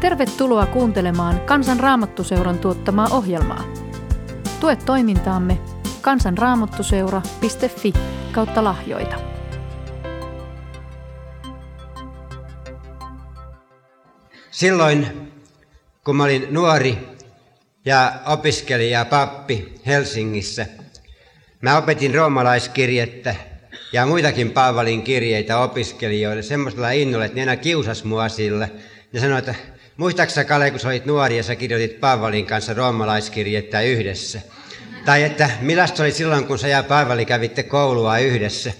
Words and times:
Tervetuloa 0.00 0.66
kuuntelemaan 0.66 1.40
Kansan 1.40 1.80
Raamattuseuran 1.80 2.58
tuottamaa 2.58 3.08
ohjelmaa. 3.10 3.64
Tue 4.60 4.76
toimintaamme 4.76 5.58
kansanraamattuseura.fi 6.00 7.92
kautta 8.32 8.64
lahjoita. 8.64 9.16
Silloin, 14.50 15.30
kun 16.04 16.16
mä 16.16 16.24
olin 16.24 16.46
nuori 16.50 17.08
ja 17.84 18.12
opiskelija 18.26 19.04
pappi 19.04 19.74
Helsingissä, 19.86 20.66
mä 21.60 21.78
opetin 21.78 22.14
roomalaiskirjettä 22.14 23.34
ja 23.92 24.06
muitakin 24.06 24.50
Paavalin 24.50 25.02
kirjeitä 25.02 25.58
opiskelijoille 25.58 26.42
semmoisella 26.42 26.90
innolla, 26.90 27.24
että 27.24 27.34
ne 27.34 27.42
aina 27.42 27.56
kiusas 27.56 28.04
mua 28.04 28.28
sille. 28.28 28.70
Ne 29.12 29.20
sanoi, 29.20 29.38
että 29.38 29.54
muistaaksä 29.98 30.44
Kale, 30.44 30.70
kun 30.70 30.80
sä 30.80 30.88
olit 30.88 31.06
nuori 31.06 31.36
ja 31.36 31.42
sä 31.42 31.56
kirjoitit 31.56 32.00
Paavalin 32.00 32.46
kanssa 32.46 32.74
roomalaiskirjettä 32.74 33.80
yhdessä? 33.80 34.40
Tai 35.04 35.22
että 35.22 35.50
millaista 35.60 36.02
oli 36.02 36.12
silloin, 36.12 36.46
kun 36.46 36.58
sä 36.58 36.68
ja 36.68 36.82
Paavali 36.82 37.24
kävitte 37.24 37.62
koulua 37.62 38.18
yhdessä? 38.18 38.72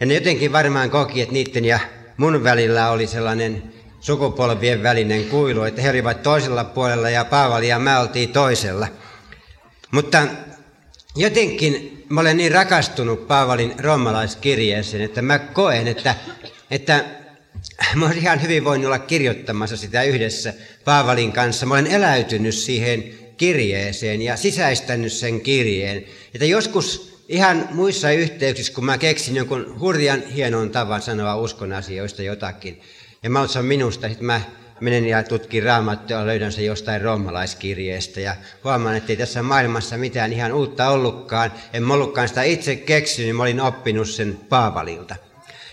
Ja 0.00 0.06
ne 0.06 0.14
jotenkin 0.14 0.52
varmaan 0.52 0.90
koki, 0.90 1.20
että 1.20 1.32
niiden 1.32 1.64
ja 1.64 1.80
mun 2.16 2.44
välillä 2.44 2.90
oli 2.90 3.06
sellainen 3.06 3.62
sukupolvien 4.00 4.82
välinen 4.82 5.24
kuilu, 5.24 5.62
että 5.62 5.82
he 5.82 5.90
olivat 5.90 6.22
toisella 6.22 6.64
puolella 6.64 7.10
ja 7.10 7.24
Paavali 7.24 7.68
ja 7.68 7.78
mä 7.78 8.00
oltiin 8.00 8.32
toisella. 8.32 8.88
Mutta 9.90 10.22
jotenkin 11.16 12.04
mä 12.08 12.20
olen 12.20 12.36
niin 12.36 12.52
rakastunut 12.52 13.28
Paavalin 13.28 13.74
romalaiskirjeeseen, 13.78 15.02
että 15.02 15.22
mä 15.22 15.38
koen, 15.38 15.88
että, 15.88 16.14
että 16.70 17.04
mä 17.94 18.06
olen 18.06 18.18
ihan 18.18 18.42
hyvin 18.42 18.64
voinut 18.64 18.86
olla 18.86 18.98
kirjoittamassa 18.98 19.76
sitä 19.76 20.02
yhdessä 20.02 20.54
Paavalin 20.84 21.32
kanssa. 21.32 21.66
Mä 21.66 21.74
olen 21.74 21.86
eläytynyt 21.86 22.54
siihen 22.54 23.04
kirjeeseen 23.36 24.22
ja 24.22 24.36
sisäistänyt 24.36 25.12
sen 25.12 25.40
kirjeen. 25.40 26.04
Että 26.34 26.44
joskus 26.44 27.18
ihan 27.28 27.68
muissa 27.70 28.10
yhteyksissä, 28.10 28.72
kun 28.72 28.84
mä 28.84 28.98
keksin 28.98 29.36
jonkun 29.36 29.80
hurjan 29.80 30.22
hienon 30.22 30.70
tavan 30.70 31.02
sanoa 31.02 31.36
uskon 31.36 31.72
asioista 31.72 32.22
jotakin, 32.22 32.80
ja 33.22 33.30
mä 33.30 33.40
olen 33.40 33.64
minusta, 33.64 34.06
että 34.06 34.24
mä 34.24 34.40
menen 34.80 35.06
ja 35.06 35.22
tutkin 35.22 35.62
raamattua, 35.62 36.26
löydän 36.26 36.52
se 36.52 36.62
jostain 36.62 37.00
roomalaiskirjeestä 37.00 38.20
ja 38.20 38.36
huomaan, 38.64 38.96
että 38.96 39.12
ei 39.12 39.16
tässä 39.16 39.42
maailmassa 39.42 39.96
mitään 39.96 40.32
ihan 40.32 40.52
uutta 40.52 40.88
ollutkaan. 40.88 41.52
En 41.72 41.82
mä 41.82 41.94
ollutkaan 41.94 42.28
sitä 42.28 42.42
itse 42.42 42.76
keksinyt, 42.76 43.36
mä 43.36 43.42
olin 43.42 43.60
oppinut 43.60 44.08
sen 44.08 44.40
Paavalilta. 44.48 45.16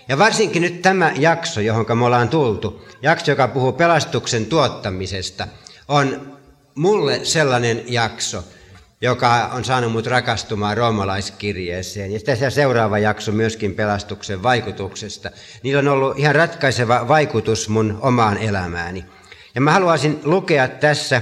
Ja 0.10 0.18
varsinkin 0.18 0.62
nyt 0.62 0.82
tämä 0.82 1.12
jakso, 1.16 1.62
johon 1.62 1.98
me 1.98 2.06
ollaan 2.06 2.30
tultu, 2.30 2.86
jakso, 3.02 3.32
joka 3.32 3.48
puhuu 3.48 3.72
pelastuksen 3.72 4.46
tuottamisesta, 4.46 5.48
on 5.88 6.38
mulle 6.76 7.20
sellainen 7.26 7.84
jakso, 7.88 8.44
joka 9.02 9.50
on 9.54 9.66
saanut 9.66 9.92
mut 9.92 10.08
rakastumaan 10.08 10.78
roomalaiskirjeeseen. 10.78 12.12
Ja 12.12 12.20
tässä 12.20 12.50
seuraava 12.50 13.00
jakso 13.00 13.32
myöskin 13.32 13.76
pelastuksen 13.76 14.44
vaikutuksesta. 14.44 15.32
Niillä 15.64 15.80
on 15.80 15.88
ollut 15.88 16.20
ihan 16.20 16.36
ratkaiseva 16.36 17.08
vaikutus 17.08 17.70
mun 17.70 17.98
omaan 18.02 18.38
elämääni. 18.38 19.06
Ja 19.56 19.62
mä 19.62 19.72
haluaisin 19.72 20.20
lukea 20.24 20.68
tässä 20.68 21.22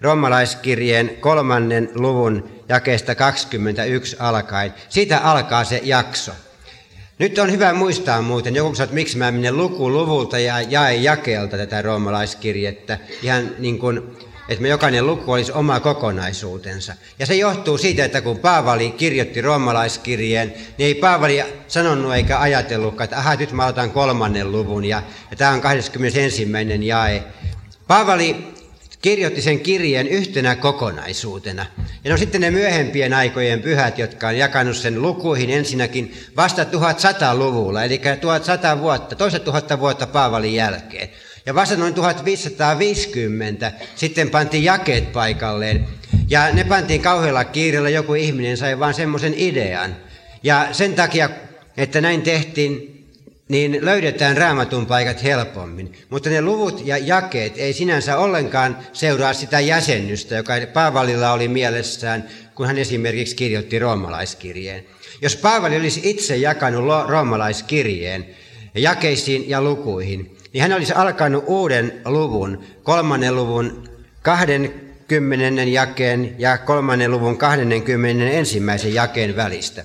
roomalaiskirjeen 0.00 1.16
kolmannen 1.20 1.90
luvun 1.94 2.50
jakeesta 2.68 3.14
21 3.14 4.16
alkaen. 4.18 4.74
Siitä 4.88 5.18
alkaa 5.18 5.64
se 5.64 5.80
jakso. 5.84 6.32
Nyt 7.18 7.38
on 7.38 7.52
hyvä 7.52 7.72
muistaa 7.72 8.22
muuten, 8.22 8.54
joku 8.54 8.74
sanoo, 8.74 8.84
että 8.84 8.94
miksi 8.94 9.18
mä 9.18 9.30
menen 9.30 9.56
luku 9.56 9.92
luvulta 9.92 10.38
ja 10.38 10.60
jae 10.60 10.94
jakeelta 10.94 11.56
tätä 11.56 11.82
roomalaiskirjettä. 11.82 12.98
Ihan 13.22 13.50
niin 13.58 13.78
kuin 13.78 14.02
että 14.48 14.62
me 14.62 14.68
jokainen 14.68 15.06
luku 15.06 15.32
olisi 15.32 15.52
oma 15.52 15.80
kokonaisuutensa. 15.80 16.94
Ja 17.18 17.26
se 17.26 17.34
johtuu 17.34 17.78
siitä, 17.78 18.04
että 18.04 18.20
kun 18.20 18.38
Paavali 18.38 18.90
kirjoitti 18.90 19.40
roomalaiskirjeen, 19.40 20.48
niin 20.48 20.86
ei 20.86 20.94
Paavali 20.94 21.42
sanonut 21.68 22.14
eikä 22.14 22.40
ajatellutkaan, 22.40 23.04
että 23.04 23.18
aha, 23.18 23.36
nyt 23.36 23.52
mä 23.52 23.66
otan 23.66 23.90
kolmannen 23.90 24.52
luvun 24.52 24.84
ja, 24.84 25.02
ja 25.30 25.36
tämä 25.36 25.50
on 25.50 25.60
21. 25.60 26.48
jae. 26.80 27.24
Paavali 27.86 28.54
kirjoitti 29.02 29.42
sen 29.42 29.60
kirjeen 29.60 30.08
yhtenä 30.08 30.56
kokonaisuutena. 30.56 31.66
Ja 32.04 32.10
no 32.10 32.16
sitten 32.16 32.40
ne 32.40 32.50
myöhempien 32.50 33.12
aikojen 33.12 33.62
pyhät, 33.62 33.98
jotka 33.98 34.28
on 34.28 34.38
jakanut 34.38 34.76
sen 34.76 35.02
lukuihin 35.02 35.50
ensinnäkin 35.50 36.14
vasta 36.36 36.62
1100-luvulla, 36.62 37.84
eli 37.84 38.00
1100 38.20 38.80
vuotta, 38.80 39.16
toista 39.16 39.38
tuhatta 39.38 39.80
vuotta 39.80 40.06
Paavalin 40.06 40.54
jälkeen. 40.54 41.08
Ja 41.46 41.54
vasta 41.54 41.76
noin 41.76 41.94
1550 41.94 43.72
sitten 43.94 44.30
pantiin 44.30 44.64
jakeet 44.64 45.12
paikalleen. 45.12 45.86
Ja 46.28 46.52
ne 46.52 46.64
pantiin 46.64 47.02
kauhealla 47.02 47.44
kiireellä, 47.44 47.88
joku 47.88 48.14
ihminen 48.14 48.56
sai 48.56 48.78
vaan 48.78 48.94
semmoisen 48.94 49.34
idean. 49.36 49.96
Ja 50.42 50.68
sen 50.72 50.94
takia, 50.94 51.30
että 51.76 52.00
näin 52.00 52.22
tehtiin, 52.22 52.97
niin 53.48 53.78
löydetään 53.82 54.36
raamatun 54.36 54.86
paikat 54.86 55.22
helpommin. 55.22 55.92
Mutta 56.10 56.30
ne 56.30 56.42
luvut 56.42 56.86
ja 56.86 56.98
jakeet 56.98 57.58
ei 57.58 57.72
sinänsä 57.72 58.18
ollenkaan 58.18 58.78
seuraa 58.92 59.32
sitä 59.32 59.60
jäsennystä, 59.60 60.34
joka 60.34 60.52
Paavalilla 60.72 61.32
oli 61.32 61.48
mielessään, 61.48 62.24
kun 62.54 62.66
hän 62.66 62.78
esimerkiksi 62.78 63.36
kirjoitti 63.36 63.78
roomalaiskirjeen. 63.78 64.84
Jos 65.22 65.36
Paavali 65.36 65.76
olisi 65.76 66.00
itse 66.04 66.36
jakanut 66.36 66.84
roomalaiskirjeen 67.08 68.26
jakeisiin 68.74 69.48
ja 69.48 69.62
lukuihin, 69.62 70.36
niin 70.52 70.62
hän 70.62 70.72
olisi 70.72 70.92
alkanut 70.92 71.44
uuden 71.46 72.00
luvun, 72.04 72.64
kolmannen 72.82 73.36
luvun 73.36 73.88
20. 74.22 75.62
jakeen 75.62 76.34
ja 76.38 76.58
kolmannen 76.58 77.10
luvun 77.10 77.38
20. 77.38 78.24
ensimmäisen 78.24 78.94
jakeen 78.94 79.36
välistä. 79.36 79.84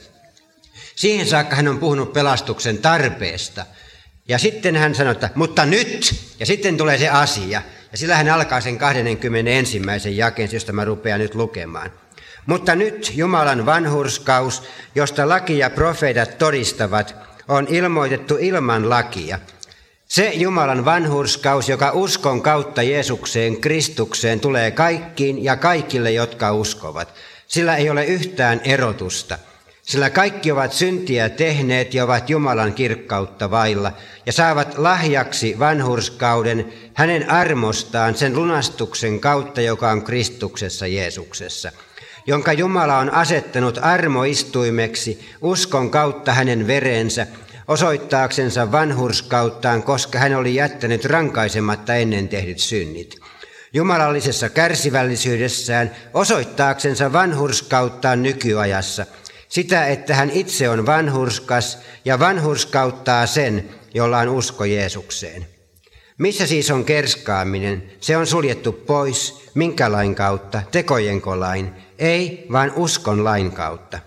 Siihen 0.95 1.27
saakka 1.27 1.55
hän 1.55 1.67
on 1.67 1.79
puhunut 1.79 2.13
pelastuksen 2.13 2.77
tarpeesta. 2.77 3.65
Ja 4.27 4.37
sitten 4.37 4.75
hän 4.75 4.95
sanoi, 4.95 5.11
että 5.11 5.29
mutta 5.35 5.65
nyt, 5.65 6.15
ja 6.39 6.45
sitten 6.45 6.77
tulee 6.77 6.97
se 6.97 7.09
asia. 7.09 7.61
Ja 7.91 7.97
sillä 7.97 8.15
hän 8.15 8.29
alkaa 8.29 8.61
sen 8.61 8.77
21. 8.77 9.81
jakeen, 10.15 10.49
josta 10.51 10.73
mä 10.73 10.85
rupean 10.85 11.19
nyt 11.19 11.35
lukemaan. 11.35 11.91
Mutta 12.45 12.75
nyt 12.75 13.11
Jumalan 13.15 13.65
vanhurskaus, 13.65 14.63
josta 14.95 15.29
laki 15.29 15.57
ja 15.57 15.69
profeetat 15.69 16.37
todistavat, 16.37 17.15
on 17.47 17.67
ilmoitettu 17.69 18.37
ilman 18.39 18.89
lakia– 18.89 19.39
se 20.13 20.31
Jumalan 20.33 20.85
vanhurskaus, 20.85 21.69
joka 21.69 21.91
uskon 21.91 22.41
kautta 22.41 22.83
Jeesukseen, 22.83 23.61
Kristukseen, 23.61 24.39
tulee 24.39 24.71
kaikkiin 24.71 25.43
ja 25.43 25.55
kaikille, 25.55 26.11
jotka 26.11 26.53
uskovat. 26.53 27.13
Sillä 27.47 27.75
ei 27.75 27.89
ole 27.89 28.05
yhtään 28.05 28.61
erotusta. 28.63 29.37
Sillä 29.83 30.09
kaikki 30.09 30.51
ovat 30.51 30.73
syntiä 30.73 31.29
tehneet 31.29 31.93
ja 31.93 32.03
ovat 32.03 32.29
Jumalan 32.29 32.73
kirkkautta 32.73 33.51
vailla 33.51 33.91
ja 34.25 34.31
saavat 34.31 34.77
lahjaksi 34.77 35.59
vanhurskauden 35.59 36.73
hänen 36.93 37.29
armostaan 37.29 38.15
sen 38.15 38.35
lunastuksen 38.35 39.19
kautta, 39.19 39.61
joka 39.61 39.91
on 39.91 40.03
Kristuksessa 40.03 40.87
Jeesuksessa 40.87 41.71
jonka 42.27 42.53
Jumala 42.53 42.97
on 42.97 43.09
asettanut 43.09 43.79
armoistuimeksi 43.81 45.29
uskon 45.41 45.91
kautta 45.91 46.33
hänen 46.33 46.67
verensä, 46.67 47.27
osoittaaksensa 47.67 48.71
vanhurskauttaan, 48.71 49.83
koska 49.83 50.19
hän 50.19 50.35
oli 50.35 50.55
jättänyt 50.55 51.05
rankaisematta 51.05 51.95
ennen 51.95 52.27
tehdyt 52.27 52.59
synnit. 52.59 53.19
Jumalallisessa 53.73 54.49
kärsivällisyydessään 54.49 55.91
osoittaaksensa 56.13 57.13
vanhurskauttaan 57.13 58.23
nykyajassa, 58.23 59.05
sitä, 59.53 59.87
että 59.87 60.15
hän 60.15 60.29
itse 60.29 60.69
on 60.69 60.85
vanhurskas 60.85 61.77
ja 62.05 62.19
vanhurskauttaa 62.19 63.25
sen, 63.25 63.69
jolla 63.93 64.19
on 64.19 64.29
usko 64.29 64.65
Jeesukseen. 64.65 65.47
Missä 66.17 66.47
siis 66.47 66.71
on 66.71 66.85
kerskaaminen? 66.85 67.91
Se 67.99 68.17
on 68.17 68.27
suljettu 68.27 68.71
pois. 68.71 69.43
Minkä 69.53 69.91
lain 69.91 70.15
kautta? 70.15 70.61
Tekojenko 70.71 71.39
lain? 71.39 71.71
Ei, 71.99 72.47
vaan 72.51 72.71
uskon 72.75 73.23
lain 73.23 73.51
kautta. 73.51 73.99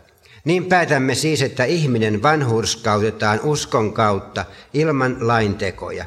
Niin 0.44 0.65
päätämme 0.65 1.15
siis, 1.15 1.43
että 1.43 1.65
ihminen 1.65 2.23
vanhurskautetaan 2.23 3.41
uskon 3.43 3.93
kautta 3.93 4.44
ilman 4.75 5.17
laintekoja. 5.20 6.05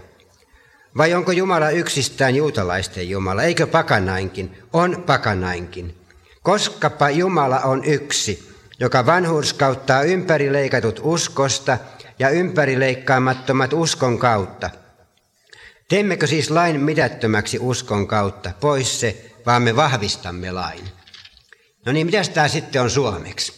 Vai 0.97 1.13
onko 1.13 1.31
Jumala 1.31 1.69
yksistään 1.69 2.35
juutalaisten 2.35 3.09
Jumala? 3.09 3.43
Eikö 3.43 3.67
pakanainkin? 3.67 4.57
On 4.73 5.03
pakanainkin. 5.05 5.95
Koskapa 6.43 7.09
Jumala 7.09 7.59
on 7.59 7.85
yksi, 7.85 8.48
joka 8.79 9.05
vanhurskauttaa 9.05 10.03
ympärileikatut 10.03 10.99
uskosta 11.03 11.77
ja 12.19 12.29
ympärileikkaamattomat 12.29 13.73
uskon 13.73 14.19
kautta. 14.19 14.69
Teemmekö 15.89 16.27
siis 16.27 16.49
lain 16.51 16.81
mitättömäksi 16.81 17.59
uskon 17.59 18.07
kautta? 18.07 18.51
Pois 18.59 18.99
se, 18.99 19.31
vaan 19.45 19.61
me 19.61 19.75
vahvistamme 19.75 20.51
lain. 20.51 20.89
No 21.85 21.91
niin, 21.91 22.05
mitä 22.05 22.21
tämä 22.33 22.47
sitten 22.47 22.81
on 22.81 22.89
suomeksi? 22.89 23.53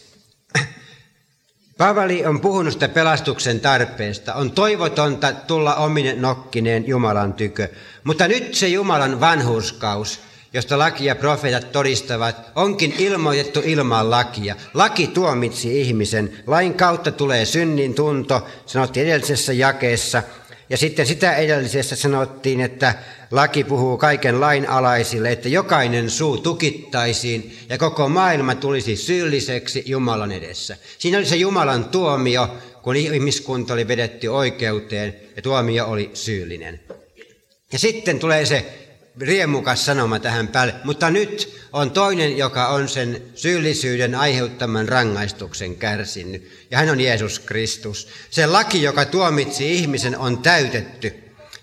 Paavali 1.78 2.26
on 2.26 2.40
puhunut 2.40 2.72
sitä 2.72 2.88
pelastuksen 2.88 3.60
tarpeesta. 3.60 4.34
On 4.34 4.50
toivotonta 4.50 5.32
tulla 5.32 5.74
ominen 5.74 6.22
nokkineen 6.22 6.88
Jumalan 6.88 7.34
tykö. 7.34 7.68
Mutta 8.04 8.28
nyt 8.28 8.54
se 8.54 8.68
Jumalan 8.68 9.20
vanhurskaus, 9.20 10.20
josta 10.54 10.78
laki 10.78 11.04
ja 11.04 11.14
profeetat 11.14 11.72
todistavat, 11.72 12.36
onkin 12.54 12.94
ilmoitettu 12.98 13.60
ilman 13.64 14.10
lakia. 14.10 14.56
Laki 14.74 15.06
tuomitsi 15.06 15.80
ihmisen. 15.80 16.32
Lain 16.46 16.74
kautta 16.74 17.12
tulee 17.12 17.44
synnin 17.44 17.94
tunto, 17.94 18.46
sanottiin 18.66 19.06
edellisessä 19.06 19.52
jakeessa. 19.52 20.22
Ja 20.70 20.76
sitten 20.76 21.06
sitä 21.06 21.36
edellisessä 21.36 21.96
sanottiin, 21.96 22.60
että 22.60 22.94
laki 23.30 23.64
puhuu 23.64 23.96
kaiken 23.96 24.40
lain 24.40 24.68
alaisille, 24.68 25.32
että 25.32 25.48
jokainen 25.48 26.10
suu 26.10 26.38
tukittaisiin 26.38 27.58
ja 27.68 27.78
koko 27.78 28.08
maailma 28.08 28.54
tulisi 28.54 28.96
syylliseksi 28.96 29.82
Jumalan 29.86 30.32
edessä. 30.32 30.76
Siinä 30.98 31.18
oli 31.18 31.26
se 31.26 31.36
Jumalan 31.36 31.84
tuomio, 31.84 32.48
kun 32.82 32.96
ihmiskunta 32.96 33.74
oli 33.74 33.88
vedetty 33.88 34.28
oikeuteen 34.28 35.16
ja 35.36 35.42
tuomio 35.42 35.86
oli 35.86 36.10
syyllinen. 36.14 36.80
Ja 37.72 37.78
sitten 37.78 38.18
tulee 38.18 38.46
se 38.46 38.66
riemukas 39.20 39.84
sanoma 39.86 40.18
tähän 40.18 40.48
päälle, 40.48 40.74
mutta 40.84 41.10
nyt 41.10 41.62
on 41.72 41.90
toinen, 41.90 42.38
joka 42.38 42.68
on 42.68 42.88
sen 42.88 43.22
syyllisyyden 43.34 44.14
aiheuttaman 44.14 44.88
rangaistuksen 44.88 45.76
kärsinyt, 45.76 46.66
ja 46.70 46.78
hän 46.78 46.90
on 46.90 47.00
Jeesus 47.00 47.38
Kristus. 47.38 48.08
Se 48.30 48.46
laki, 48.46 48.82
joka 48.82 49.04
tuomitsi 49.04 49.74
ihmisen, 49.74 50.18
on 50.18 50.38
täytetty, 50.38 51.14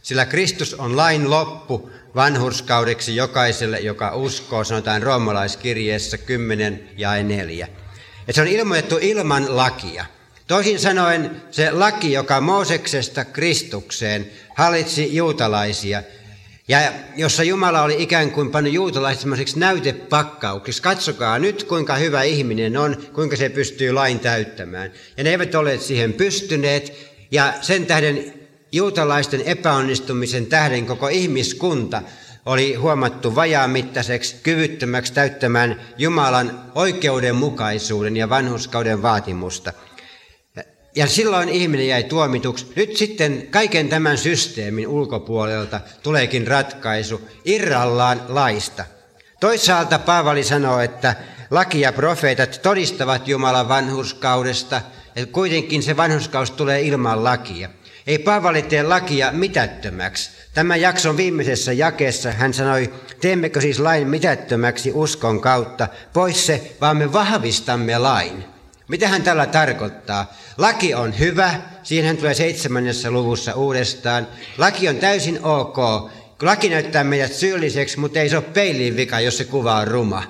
sillä 0.01 0.25
Kristus 0.25 0.74
on 0.74 0.98
lain 0.98 1.30
loppu 1.30 1.92
vanhurskaudeksi 2.16 3.16
jokaiselle, 3.16 3.80
joka 3.80 4.16
uskoo, 4.16 4.63
sanotaan 4.63 5.04
roomalaiskirjeessä 5.04 6.18
10 6.18 6.90
ja 6.98 7.24
4. 7.24 7.68
Ja 8.28 8.34
se 8.34 8.42
on 8.42 8.48
ilmoitettu 8.48 8.98
ilman 9.02 9.57
lakia. 9.57 10.06
Toisin 10.48 10.80
sanoen 10.80 11.42
se 11.52 11.72
laki, 11.72 12.12
joka 12.12 12.42
Mooseksesta 12.42 13.25
Kristukseen 13.25 14.31
hallitsi 14.56 15.16
juutalaisia, 15.16 16.04
ja 16.69 16.92
jossa 17.16 17.44
Jumala 17.44 17.81
oli 17.81 17.95
ikään 18.04 18.31
kuin 18.31 18.51
pannut 18.51 18.74
juutalaiset 18.74 19.21
semmoiseksi 19.21 19.60
näytepakkauksiksi. 19.60 20.81
Katsokaa 20.81 21.39
nyt, 21.39 21.63
kuinka 21.63 21.95
hyvä 21.95 22.24
ihminen 22.24 22.77
on, 22.77 22.98
kuinka 23.13 23.36
se 23.36 23.50
pystyy 23.50 23.92
lain 23.92 24.19
täyttämään. 24.19 24.92
Ja 25.18 25.24
ne 25.24 25.30
eivät 25.30 25.56
ole 25.56 25.77
siihen 25.77 26.13
pystyneet, 26.13 26.94
ja 27.31 27.54
sen 27.62 27.86
tähden 27.86 28.33
juutalaisten 28.71 29.42
epäonnistumisen 29.42 30.45
tähden 30.45 30.86
koko 30.86 31.07
ihmiskunta 31.07 32.01
oli 32.45 32.74
huomattu 32.74 33.36
vajaamittaiseksi, 33.36 34.36
kyvyttömäksi 34.44 35.13
täyttämään 35.13 35.81
Jumalan 35.98 36.71
oikeudenmukaisuuden 36.75 38.18
ja 38.18 38.30
vanhuskauden 38.30 39.01
vaatimusta– 39.01 39.74
ja 41.00 41.07
silloin 41.07 41.50
ihminen 41.50 41.88
jäi 41.88 42.04
tuomituksi. 42.04 42.74
Nyt 42.75 42.98
sitten 42.98 43.48
kaiken 43.51 43.90
tämän 43.90 44.18
systeemin 44.18 44.88
ulkopuolelta 44.88 45.81
tuleekin 46.04 46.48
ratkaisu 46.48 47.22
irrallaan 47.46 48.22
laista. 48.28 48.86
Toisaalta 49.40 50.00
Paavali 50.00 50.44
sanoo, 50.44 50.80
että 50.80 51.16
laki 51.51 51.81
ja 51.81 51.94
profeetat 51.94 52.60
todistavat 52.63 53.28
Jumalan 53.28 53.69
vanhurskaudesta, 53.69 54.81
ja 55.16 55.25
kuitenkin 55.25 55.84
se 55.84 55.98
vanhurskaus 55.98 56.51
tulee 56.51 56.81
ilman 56.81 57.24
lakia. 57.24 57.69
Ei 58.07 58.19
Paavali 58.19 58.62
tee 58.62 58.84
lakia 58.84 59.31
mitättömäksi. 59.31 60.31
Tämän 60.54 60.81
jakson 60.81 61.18
viimeisessä 61.18 61.74
jakeessa 61.74 62.31
hän 62.31 62.54
sanoi, 62.54 62.94
teemmekö 63.22 63.62
siis 63.62 63.80
lain 63.80 64.07
mitättömäksi 64.07 64.92
uskon 64.94 65.42
kautta, 65.42 65.88
pois 66.13 66.45
se, 66.45 66.75
vaan 66.81 66.98
me 66.98 67.13
vahvistamme 67.13 67.98
lain. 67.98 68.59
Mitä 68.90 69.08
hän 69.08 69.24
tällä 69.24 69.46
tarkoittaa? 69.46 70.34
Laki 70.58 70.94
on 70.94 71.20
hyvä, 71.20 71.62
siihen 71.84 72.18
tulee 72.18 72.34
seitsemännessä 72.34 73.12
luvussa 73.12 73.54
uudestaan. 73.54 74.28
Laki 74.58 74.90
on 74.90 74.96
täysin 74.96 75.44
ok. 75.44 75.78
Laki 76.42 76.70
näyttää 76.70 77.04
meidät 77.04 77.34
syylliseksi, 77.34 78.00
mutta 78.00 78.20
ei 78.20 78.30
se 78.30 78.38
ole 78.38 78.46
peiliin 78.54 78.96
vika, 78.96 79.20
jos 79.20 79.38
se 79.38 79.44
kuva 79.44 79.76
on 79.76 79.88
ruma. 79.88 80.24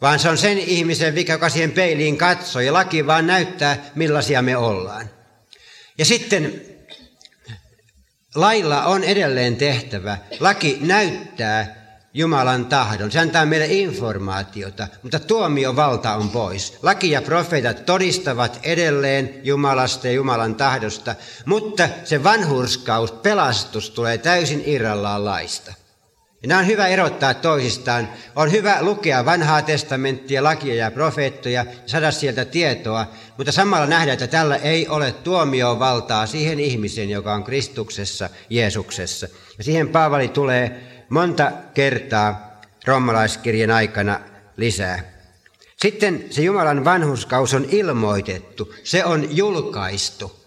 Vaan 0.00 0.18
se 0.18 0.28
on 0.28 0.38
sen 0.38 0.58
ihmisen 0.58 1.14
vika, 1.14 1.32
joka 1.32 1.48
siihen 1.48 1.70
peiliin 1.70 2.18
katsoo, 2.18 2.62
ja 2.62 2.72
laki 2.72 3.06
vaan 3.06 3.26
näyttää, 3.26 3.76
millaisia 3.94 4.42
me 4.42 4.56
ollaan. 4.56 5.10
Ja 5.98 6.04
sitten 6.04 6.62
lailla 8.34 8.84
on 8.84 9.04
edelleen 9.04 9.56
tehtävä. 9.56 10.18
Laki 10.40 10.78
näyttää, 10.80 11.81
Jumalan 12.14 12.66
tahdon. 12.66 13.12
Se 13.12 13.18
antaa 13.18 13.46
meille 13.46 13.66
informaatiota, 13.66 14.88
mutta 15.02 15.18
tuomiovalta 15.18 16.14
on 16.14 16.30
pois. 16.30 16.78
Laki 16.82 17.10
ja 17.10 17.22
profeetat 17.22 17.86
todistavat 17.86 18.60
edelleen 18.62 19.40
Jumalasta 19.42 20.06
ja 20.06 20.12
Jumalan 20.12 20.54
tahdosta, 20.54 21.14
mutta 21.46 21.88
se 22.04 22.24
vanhurskaus, 22.24 23.12
pelastus 23.12 23.90
tulee 23.90 24.18
täysin 24.18 24.62
irrallaan 24.66 25.24
laista. 25.24 25.74
Ja 26.42 26.48
nämä 26.48 26.60
on 26.60 26.66
hyvä 26.66 26.86
erottaa 26.86 27.34
toisistaan. 27.34 28.08
On 28.36 28.52
hyvä 28.52 28.78
lukea 28.80 29.24
vanhaa 29.24 29.62
testamenttia, 29.62 30.42
lakia 30.42 30.74
ja 30.74 30.90
profeettoja 30.90 31.64
ja 31.64 31.72
saada 31.86 32.10
sieltä 32.10 32.44
tietoa, 32.44 33.06
mutta 33.36 33.52
samalla 33.52 33.86
nähdä, 33.86 34.12
että 34.12 34.26
tällä 34.26 34.56
ei 34.56 34.88
ole 34.88 35.12
tuomiovaltaa 35.12 36.26
siihen 36.26 36.60
ihmiseen, 36.60 37.10
joka 37.10 37.34
on 37.34 37.44
Kristuksessa, 37.44 38.28
Jeesuksessa. 38.50 39.28
Ja 39.58 39.64
siihen 39.64 39.88
Paavali 39.88 40.28
tulee 40.28 40.91
monta 41.12 41.52
kertaa 41.74 42.60
roomalaiskirjan 42.86 43.70
aikana 43.70 44.20
lisää. 44.56 45.12
Sitten 45.76 46.24
se 46.30 46.42
Jumalan 46.42 46.84
vanhuskaus 46.84 47.54
on 47.54 47.66
ilmoitettu, 47.70 48.74
se 48.84 49.04
on 49.04 49.36
julkaistu. 49.36 50.42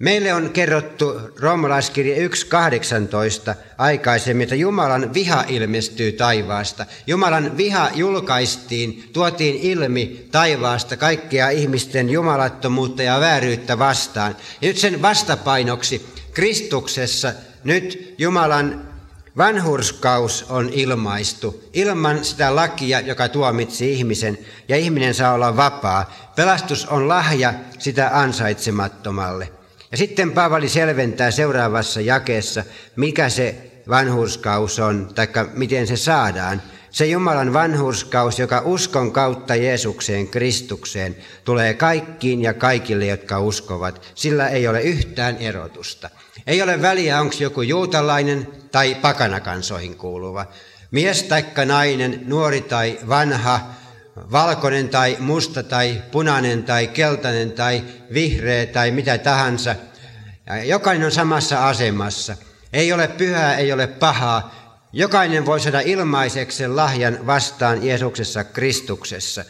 Meille 0.00 0.34
on 0.34 0.50
kerrottu 0.50 1.20
roomalaiskirja 1.40 2.28
1.18 2.28 3.54
aikaisemmin, 3.78 4.42
että 4.42 4.54
Jumalan 4.54 5.14
viha 5.14 5.44
ilmestyy 5.48 6.12
taivaasta. 6.12 6.86
Jumalan 7.06 7.56
viha 7.56 7.90
julkaistiin, 7.94 9.10
tuotiin 9.12 9.56
ilmi 9.56 10.28
taivaasta 10.32 10.96
kaikkea 10.96 11.50
ihmisten 11.50 12.10
jumalattomuutta 12.10 13.02
ja 13.02 13.20
vääryyttä 13.20 13.78
vastaan. 13.78 14.36
Ja 14.60 14.68
nyt 14.68 14.78
sen 14.78 15.02
vastapainoksi 15.02 16.06
Kristuksessa 16.32 17.32
nyt 17.64 18.14
Jumalan 18.18 18.95
Vanhurskaus 19.36 20.46
on 20.48 20.68
ilmaistu 20.72 21.64
ilman 21.72 22.24
sitä 22.24 22.56
lakia, 22.56 23.00
joka 23.00 23.28
tuomitsi 23.28 23.92
ihmisen, 23.92 24.38
ja 24.68 24.76
ihminen 24.76 25.14
saa 25.14 25.32
olla 25.32 25.56
vapaa. 25.56 26.32
Pelastus 26.36 26.86
on 26.86 27.08
lahja 27.08 27.54
sitä 27.78 28.10
ansaitsemattomalle. 28.12 29.52
Ja 29.90 29.96
sitten 29.96 30.32
Paavali 30.32 30.68
selventää 30.68 31.30
seuraavassa 31.30 32.00
jakeessa, 32.00 32.64
mikä 32.96 33.28
se 33.28 33.54
vanhurskaus 33.88 34.78
on, 34.78 35.10
tai 35.14 35.28
miten 35.52 35.86
se 35.86 35.96
saadaan. 35.96 36.62
Se 36.90 37.06
Jumalan 37.06 37.52
vanhurskaus, 37.52 38.38
joka 38.38 38.62
uskon 38.64 39.12
kautta 39.12 39.54
Jeesukseen, 39.54 40.28
Kristukseen, 40.28 41.16
tulee 41.44 41.74
kaikkiin 41.74 42.42
ja 42.42 42.54
kaikille, 42.54 43.06
jotka 43.06 43.40
uskovat. 43.40 44.12
Sillä 44.14 44.48
ei 44.48 44.68
ole 44.68 44.82
yhtään 44.82 45.36
erotusta. 45.36 46.10
Ei 46.46 46.62
ole 46.62 46.82
väliä, 46.82 47.20
onko 47.20 47.34
joku 47.40 47.62
juutalainen 47.62 48.48
tai 48.72 48.94
pakanakansoihin 48.94 49.96
kuuluva, 49.96 50.46
mies 50.90 51.22
taikka 51.22 51.64
nainen, 51.64 52.22
nuori 52.26 52.60
tai 52.60 52.98
vanha, 53.08 53.60
valkoinen 54.32 54.88
tai 54.88 55.16
musta 55.20 55.62
tai 55.62 56.02
punainen 56.12 56.64
tai 56.64 56.86
keltainen 56.86 57.52
tai 57.52 57.84
vihreä 58.12 58.66
tai 58.66 58.90
mitä 58.90 59.18
tahansa. 59.18 59.74
Jokainen 60.64 61.04
on 61.04 61.12
samassa 61.12 61.68
asemassa. 61.68 62.36
Ei 62.72 62.92
ole 62.92 63.08
pyhää, 63.08 63.56
ei 63.56 63.72
ole 63.72 63.86
pahaa. 63.86 64.66
Jokainen 64.92 65.46
voi 65.46 65.60
saada 65.60 65.80
ilmaiseksi 65.80 66.68
lahjan 66.68 67.26
vastaan 67.26 67.86
Jeesuksessa 67.86 68.44
Kristuksessa. 68.44 69.44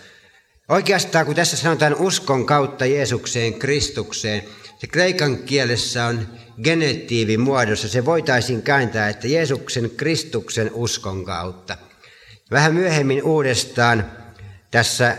Oikeastaan 0.69 1.26
kun 1.26 1.35
tässä 1.35 1.57
sanotaan 1.57 1.95
uskon 1.95 2.47
kautta 2.47 2.87
Jeesukseen 2.87 3.55
Kristukseen, 3.55 4.43
se 4.78 4.87
kreikan 4.87 5.37
kielessä 5.38 6.07
on 6.07 6.28
genetiivimuodossa. 6.62 7.88
Se 7.88 8.04
voitaisiin 8.04 8.62
kääntää, 8.62 9.08
että 9.08 9.28
Jeesuksen 9.28 9.90
Kristuksen 9.96 10.70
uskon 10.75 11.25
kautta. 11.25 11.76
Vähän 12.50 12.75
myöhemmin 12.75 13.22
uudestaan 13.22 14.10
tässä 14.70 15.16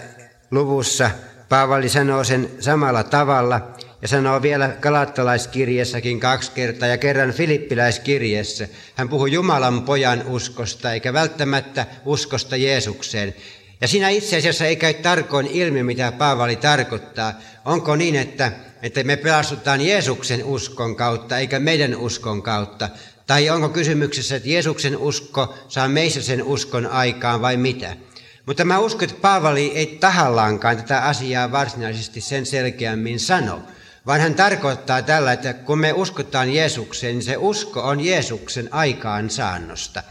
luvussa 0.52 1.12
Paavali 1.50 1.90
sanoo 1.90 2.24
sen 2.24 2.52
samalla 2.60 3.04
tavalla 3.04 3.78
ja 4.02 4.08
sanoo 4.08 4.42
vielä 4.42 4.76
galattalaiskirjassakin 4.82 6.20
kaksi 6.20 6.52
kertaa 6.52 6.88
ja 6.88 6.98
kerran 6.98 7.32
filippiläiskirjassa. 7.32 8.68
Hän 8.96 9.10
puhuu 9.10 9.28
Jumalan 9.28 9.82
pojan 9.82 10.24
uskosta 10.28 10.94
eikä 10.94 11.14
välttämättä 11.14 11.86
uskosta 12.06 12.56
Jeesukseen. 12.56 13.36
Ja 13.82 13.88
siinä 13.88 14.10
itse 14.10 14.38
asiassa 14.38 14.66
ei 14.66 14.76
käy 14.76 14.94
tarkoin 14.94 15.48
ilmi, 15.48 15.84
mitä 15.84 16.12
Paavali 16.12 16.56
tarkoittaa. 16.56 17.34
Onko 17.66 17.96
niin, 17.96 18.16
että 18.16 18.52
että 18.82 19.04
me 19.04 19.18
pelastutaan 19.18 19.82
Jeesuksen 19.82 20.44
uskon 20.44 20.96
kautta 20.96 21.38
eikä 21.38 21.60
meidän 21.60 21.96
uskon 21.96 22.42
kautta? 22.42 22.90
Tai 23.28 23.50
onko 23.50 23.70
kysymyksessä, 23.70 24.36
että 24.36 24.50
Jeesuksen 24.50 24.98
usko 24.98 25.56
saa 25.68 25.88
meissä 25.88 26.22
sen 26.22 26.44
uskon 26.44 26.88
aikaan 26.88 27.42
vai 27.42 27.58
mitä? 27.58 27.98
Mutta 28.46 28.66
mä 28.66 28.80
uskon, 28.80 29.04
että 29.04 29.22
Paavali 29.22 29.72
ei 29.76 29.98
tahallaankaan 30.00 30.78
tätä 30.78 31.02
asiaa 31.02 31.52
varsinaisesti 31.52 32.22
sen 32.22 32.46
selkeämmin 32.46 33.20
sano, 33.20 33.62
vaan 34.06 34.22
hän 34.22 34.36
tarkoittaa 34.36 35.02
tällä, 35.02 35.32
että 35.32 35.54
kun 35.54 35.80
me 35.80 35.94
uskotaan 35.94 36.54
Jeesukseen, 36.54 37.16
niin 37.16 37.24
se 37.24 37.38
usko 37.38 37.82
on 37.82 38.00
Jeesuksen 38.00 38.70
aikaansaannosta. 38.72 40.04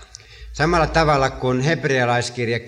Samalla 0.53 0.87
tavalla 0.87 1.31
kuin 1.31 1.61
hebrealaiskirja 1.61 2.59
12.2 2.59 2.65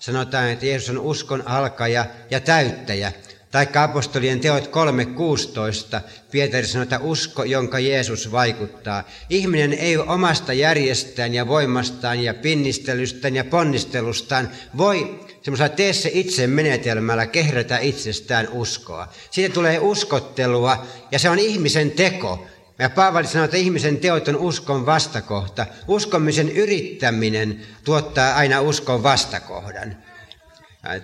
sanotaan, 0.00 0.50
että 0.50 0.66
Jeesus 0.66 0.90
on 0.90 0.98
uskon 0.98 1.48
alkaja 1.48 2.06
ja 2.30 2.40
täyttäjä. 2.40 3.12
Tai 3.54 3.68
apostolien 3.74 4.40
teot 4.40 4.64
3.16, 4.64 6.00
Pietari 6.30 6.66
sanoo, 6.66 6.82
että 6.82 6.98
usko, 6.98 7.44
jonka 7.44 7.78
Jeesus 7.78 8.32
vaikuttaa. 8.32 9.04
Ihminen 9.30 9.72
ei 9.72 9.96
omasta 9.96 10.52
järjestään 10.52 11.34
ja 11.34 11.48
voimastaan 11.48 12.20
ja 12.20 12.34
pinnistelystään 12.34 13.36
ja 13.36 13.44
ponnistelustaan 13.44 14.50
voi 14.76 15.20
semmoisella 15.42 15.68
tee 15.68 15.92
se 15.92 16.10
itse 16.14 16.46
menetelmällä 16.46 17.26
kehrätä 17.26 17.78
itsestään 17.78 18.48
uskoa. 18.48 19.08
Siitä 19.30 19.54
tulee 19.54 19.78
uskottelua 19.78 20.86
ja 21.10 21.18
se 21.18 21.30
on 21.30 21.38
ihmisen 21.38 21.90
teko. 21.90 22.46
Ja 22.78 22.90
Paavali 22.90 23.26
sanoo, 23.26 23.44
että 23.44 23.56
ihmisen 23.56 23.96
teot 23.96 24.28
on 24.28 24.36
uskon 24.36 24.86
vastakohta. 24.86 25.66
Uskomisen 25.88 26.48
yrittäminen 26.48 27.60
tuottaa 27.84 28.34
aina 28.34 28.60
uskon 28.60 29.02
vastakohdan. 29.02 29.96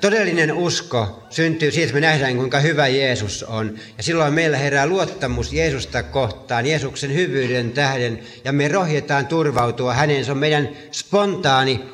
Todellinen 0.01 0.53
usko 0.53 1.27
syntyy 1.31 1.71
siitä, 1.71 1.85
että 1.85 1.95
me 1.95 2.01
nähdään, 2.01 2.37
kuinka 2.37 2.61
hyvä 2.61 2.89
Jeesus 2.89 3.43
on. 3.43 3.79
Ja 3.97 4.03
silloin 4.03 4.35
meillä 4.35 4.57
herää 4.57 4.87
luottamus 4.87 5.53
Jeesusta 5.53 6.03
kohtaan, 6.03 6.67
Jeesuksen 6.67 7.15
hyvyyden 7.15 7.73
tähden, 7.73 8.19
ja 8.45 8.53
me 8.53 8.69
rohjetaan 8.69 9.27
turvautua 9.27 9.95
häneen. 9.95 10.25
Se 10.25 10.33
on 10.33 10.39
meidän 10.39 10.69
spontaani 10.93 11.85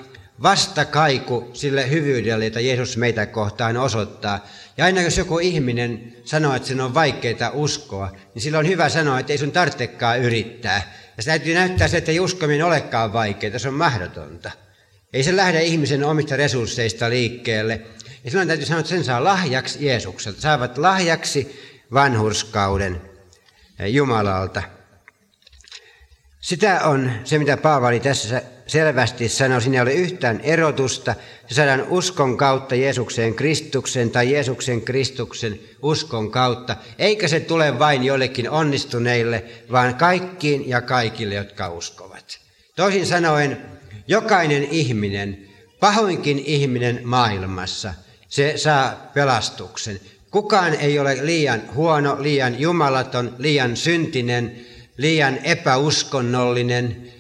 vastakaiku 0.43 1.50
sille 1.52 1.90
hyvyydelle, 1.90 2.45
jota 2.45 2.61
Jeesus 2.61 2.97
meitä 2.97 3.26
kohtaan 3.26 3.76
osoittaa. 3.76 4.47
Ja 4.76 4.85
aina 4.85 5.02
jos 5.02 5.19
joku 5.19 5.38
ihminen 5.38 6.16
sanoo, 6.25 6.55
että 6.55 6.69
sen 6.69 6.81
on 6.81 6.95
vaikeaa 6.95 7.50
uskoa, 7.52 8.11
niin 8.35 8.43
silloin 8.43 8.66
on 8.66 8.71
hyvä 8.73 8.88
sanoa, 8.88 9.19
että 9.19 9.33
ei 9.33 9.38
sun 9.38 9.52
tarvitsekaan 9.52 10.21
yrittää. 10.21 10.95
Ja 11.16 11.23
se 11.23 11.31
täytyy 11.31 11.55
näyttää 11.55 11.88
se, 11.88 11.97
että 11.97 12.11
ei 12.11 12.21
uskominen 12.21 12.66
olekaan 12.66 13.12
vaikeaa, 13.12 13.59
se 13.59 13.69
on 13.69 13.75
mahdotonta. 13.75 14.50
Ei 15.16 15.23
se 15.23 15.37
lähde 15.37 15.62
ihmisen 15.62 16.04
omista 16.04 16.37
resursseista 16.37 17.11
liikkeelle. 17.11 17.80
Ja 18.25 18.30
silloin 18.30 18.49
täytyy 18.49 18.66
sanoa, 18.66 18.80
että 18.80 18.90
sen 18.90 19.04
saa 19.04 19.25
lahjaksi 19.25 19.87
Jeesukselta. 19.87 20.40
Saavat 20.40 20.78
lahjaksi 20.78 21.61
vanhurskauden 21.92 23.02
Jumalalta. 23.87 24.62
Sitä 26.40 26.80
on 26.85 27.12
se, 27.25 27.38
mitä 27.38 27.56
Paavali 27.56 28.00
tässä 28.00 28.42
selvästi 28.66 29.28
sanoi. 29.28 29.62
Siinä 29.62 29.76
ei 29.76 29.82
ole 29.82 29.92
yhtään 29.92 30.40
erotusta. 30.40 31.14
Se 31.46 31.54
saadaan 31.54 31.87
uskon 31.88 32.37
kautta 32.37 32.75
Jeesukseen 32.75 33.35
Kristuksen 33.35 34.11
tai 34.11 34.32
Jeesuksen 34.32 34.82
Kristuksen 34.82 35.61
uskon 35.82 36.30
kautta. 36.30 36.76
Eikä 36.99 37.28
se 37.28 37.40
tule 37.40 37.78
vain 37.78 38.04
joillekin 38.04 38.50
onnistuneille, 38.50 39.44
vaan 39.73 39.94
kaikkiin 39.94 40.68
ja 40.68 40.80
kaikille, 40.80 41.35
jotka 41.35 41.68
uskovat. 41.68 42.38
Toisin 42.76 43.06
sanoen, 43.06 43.75
jokainen 44.08 44.64
ihminen, 44.64 45.48
pahoinkin 45.80 46.38
ihminen 46.38 47.00
maailmassa, 47.04 47.94
se 48.28 48.52
saa 48.56 49.10
pelastuksen. 49.14 50.00
Kukaan 50.30 50.75
ei 50.75 50.98
ole 50.98 51.18
liian 51.22 51.62
huono, 51.75 52.16
liian 52.22 52.60
jumalaton, 52.60 53.34
liian 53.38 53.76
syntinen, 53.76 54.66
liian 54.96 55.38
epäuskonnollinen 55.38 57.12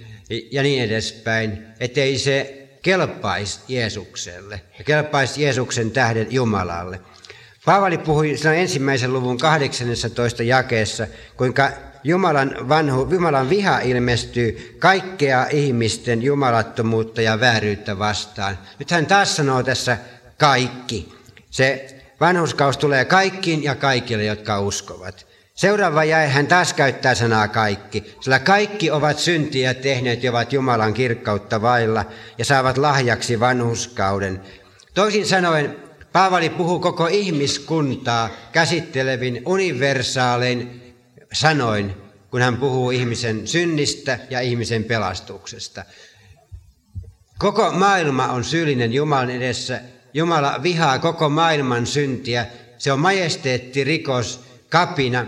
ja 0.50 0.62
niin 0.62 0.82
edespäin, 0.82 1.66
ettei 1.80 2.18
se 2.18 2.68
kelpaisi 2.82 3.60
Jeesukselle 3.68 4.60
ja 4.78 4.84
kelpaisi 4.84 5.42
Jeesuksen 5.42 5.90
tähden 5.90 6.26
Jumalalle. 6.30 7.00
Paavali 7.66 7.98
puhui 7.98 8.34
ensimmäisen 8.56 9.12
luvun 9.12 9.38
18 9.38 10.42
jakeessa, 10.42 11.06
kuinka 11.36 11.70
Jumalan, 12.04 12.68
vanhu, 12.68 13.08
Jumalan 13.10 13.50
viha 13.50 13.78
ilmestyy 13.78 14.76
kaikkea 14.78 15.46
ihmisten 15.50 16.22
jumalattomuutta 16.22 17.22
ja 17.22 17.40
vääryyttä 17.40 17.98
vastaan. 17.98 18.58
Nyt 18.78 18.90
hän 18.90 19.06
taas 19.06 19.36
sanoo 19.36 19.62
tässä 19.62 19.98
kaikki. 20.38 21.14
Se 21.50 21.86
vanhuskaus 22.20 22.76
tulee 22.76 23.04
kaikkiin 23.04 23.62
ja 23.62 23.74
kaikille, 23.74 24.24
jotka 24.24 24.60
uskovat. 24.60 25.26
Seuraava 25.54 26.04
jäi, 26.04 26.28
hän 26.28 26.46
taas 26.46 26.72
käyttää 26.72 27.14
sanaa 27.14 27.48
kaikki, 27.48 28.14
sillä 28.20 28.38
kaikki 28.38 28.90
ovat 28.90 29.18
syntiä 29.18 29.74
tehneet 29.74 30.22
ja 30.22 30.30
ovat 30.30 30.52
Jumalan 30.52 30.94
kirkkautta 30.94 31.62
vailla 31.62 32.04
ja 32.38 32.44
saavat 32.44 32.78
lahjaksi 32.78 33.40
vanhuskauden. 33.40 34.40
Toisin 34.94 35.26
sanoen, 35.26 35.85
Paavali 36.16 36.50
puhuu 36.50 36.80
koko 36.80 37.06
ihmiskuntaa 37.06 38.30
käsittelevin 38.52 39.42
universaalein 39.46 40.82
sanoin, 41.32 41.94
kun 42.30 42.42
hän 42.42 42.56
puhuu 42.56 42.90
ihmisen 42.90 43.46
synnistä 43.46 44.18
ja 44.30 44.40
ihmisen 44.40 44.84
pelastuksesta. 44.84 45.84
Koko 47.38 47.72
maailma 47.72 48.26
on 48.26 48.44
syyllinen 48.44 48.92
Jumalan 48.92 49.30
edessä. 49.30 49.80
Jumala 50.14 50.62
vihaa 50.62 50.98
koko 50.98 51.28
maailman 51.28 51.86
syntiä. 51.86 52.46
Se 52.78 52.92
on 52.92 53.00
majesteetti, 53.00 53.84
rikos, 53.84 54.40
kapina, 54.70 55.26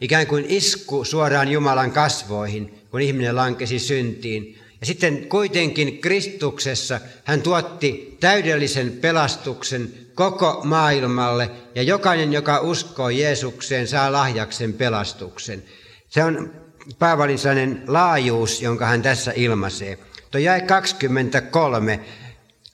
ikään 0.00 0.26
kuin 0.26 0.44
isku 0.48 1.04
suoraan 1.04 1.48
Jumalan 1.48 1.92
kasvoihin, 1.92 2.84
kun 2.90 3.00
ihminen 3.00 3.36
lankesi 3.36 3.78
syntiin. 3.78 4.59
Ja 4.80 4.86
sitten 4.86 5.28
kuitenkin 5.28 5.98
Kristuksessa 5.98 7.00
hän 7.24 7.42
tuotti 7.42 8.16
täydellisen 8.20 8.92
pelastuksen 8.92 9.94
koko 10.14 10.60
maailmalle 10.64 11.50
ja 11.74 11.82
jokainen, 11.82 12.32
joka 12.32 12.60
uskoo 12.60 13.08
Jeesukseen, 13.08 13.88
saa 13.88 14.12
lahjaksen 14.12 14.72
pelastuksen. 14.72 15.62
Se 16.08 16.24
on 16.24 16.52
Paavalin 16.98 17.82
laajuus, 17.86 18.62
jonka 18.62 18.86
hän 18.86 19.02
tässä 19.02 19.32
ilmaisee. 19.36 19.98
Tuo 20.30 20.40
jäi 20.40 20.60
23, 20.60 22.00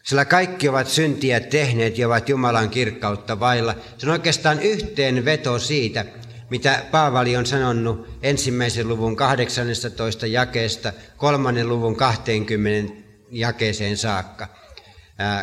sillä 0.03 0.25
kaikki 0.25 0.69
ovat 0.69 0.89
syntiä 0.89 1.41
tehneet 1.41 1.99
ja 1.99 2.07
ovat 2.07 2.29
Jumalan 2.29 2.71
kirkkautta 2.71 3.41
vailla. 3.41 3.75
Se 3.99 4.07
on 4.07 4.13
oikeastaan 4.13 4.63
yhteenveto 4.63 5.59
siitä, 5.59 6.05
mitä 6.50 6.85
Paavali 6.91 7.37
on 7.37 7.47
sanonut 7.47 8.09
ensimmäisen 8.23 8.88
luvun 8.88 9.17
18 9.17 10.26
jakeesta 10.26 10.93
kolmannen 11.17 11.69
luvun 11.69 11.97
20 11.97 12.95
jakeeseen 13.31 13.97
saakka. 13.97 14.49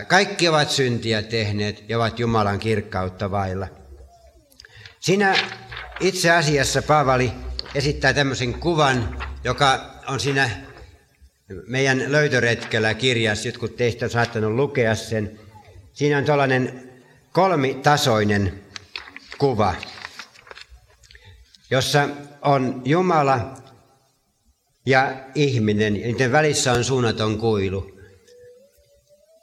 Kaikki 0.07 0.49
ovat 0.49 0.69
syntiä 0.69 1.21
tehneet 1.21 1.83
ja 1.89 1.97
ovat 1.97 2.19
Jumalan 2.19 2.59
kirkkautta 2.59 3.31
vailla. 3.31 3.67
Siinä 4.99 5.35
itse 5.99 6.31
asiassa 6.31 6.81
Paavali 6.81 7.31
esittää 7.75 8.13
tämmöisen 8.13 8.53
kuvan, 8.53 9.17
joka 9.43 9.79
on 10.07 10.19
siinä 10.19 10.49
meidän 11.67 12.11
löytöretkellä 12.11 12.93
kirjassa. 12.93 13.47
Jotkut 13.47 13.77
teistä 13.77 14.05
on 14.05 14.11
saattanut 14.11 14.53
lukea 14.53 14.95
sen. 14.95 15.39
Siinä 15.93 16.17
on 16.17 16.25
tällainen 16.25 16.89
kolmitasoinen 17.31 18.61
kuva, 19.37 19.75
jossa 21.73 22.09
on 22.41 22.81
Jumala 22.85 23.53
ja 24.85 25.13
ihminen, 25.35 26.01
ja 26.01 26.07
niiden 26.07 26.31
välissä 26.31 26.71
on 26.71 26.83
suunnaton 26.83 27.37
kuilu. 27.37 27.91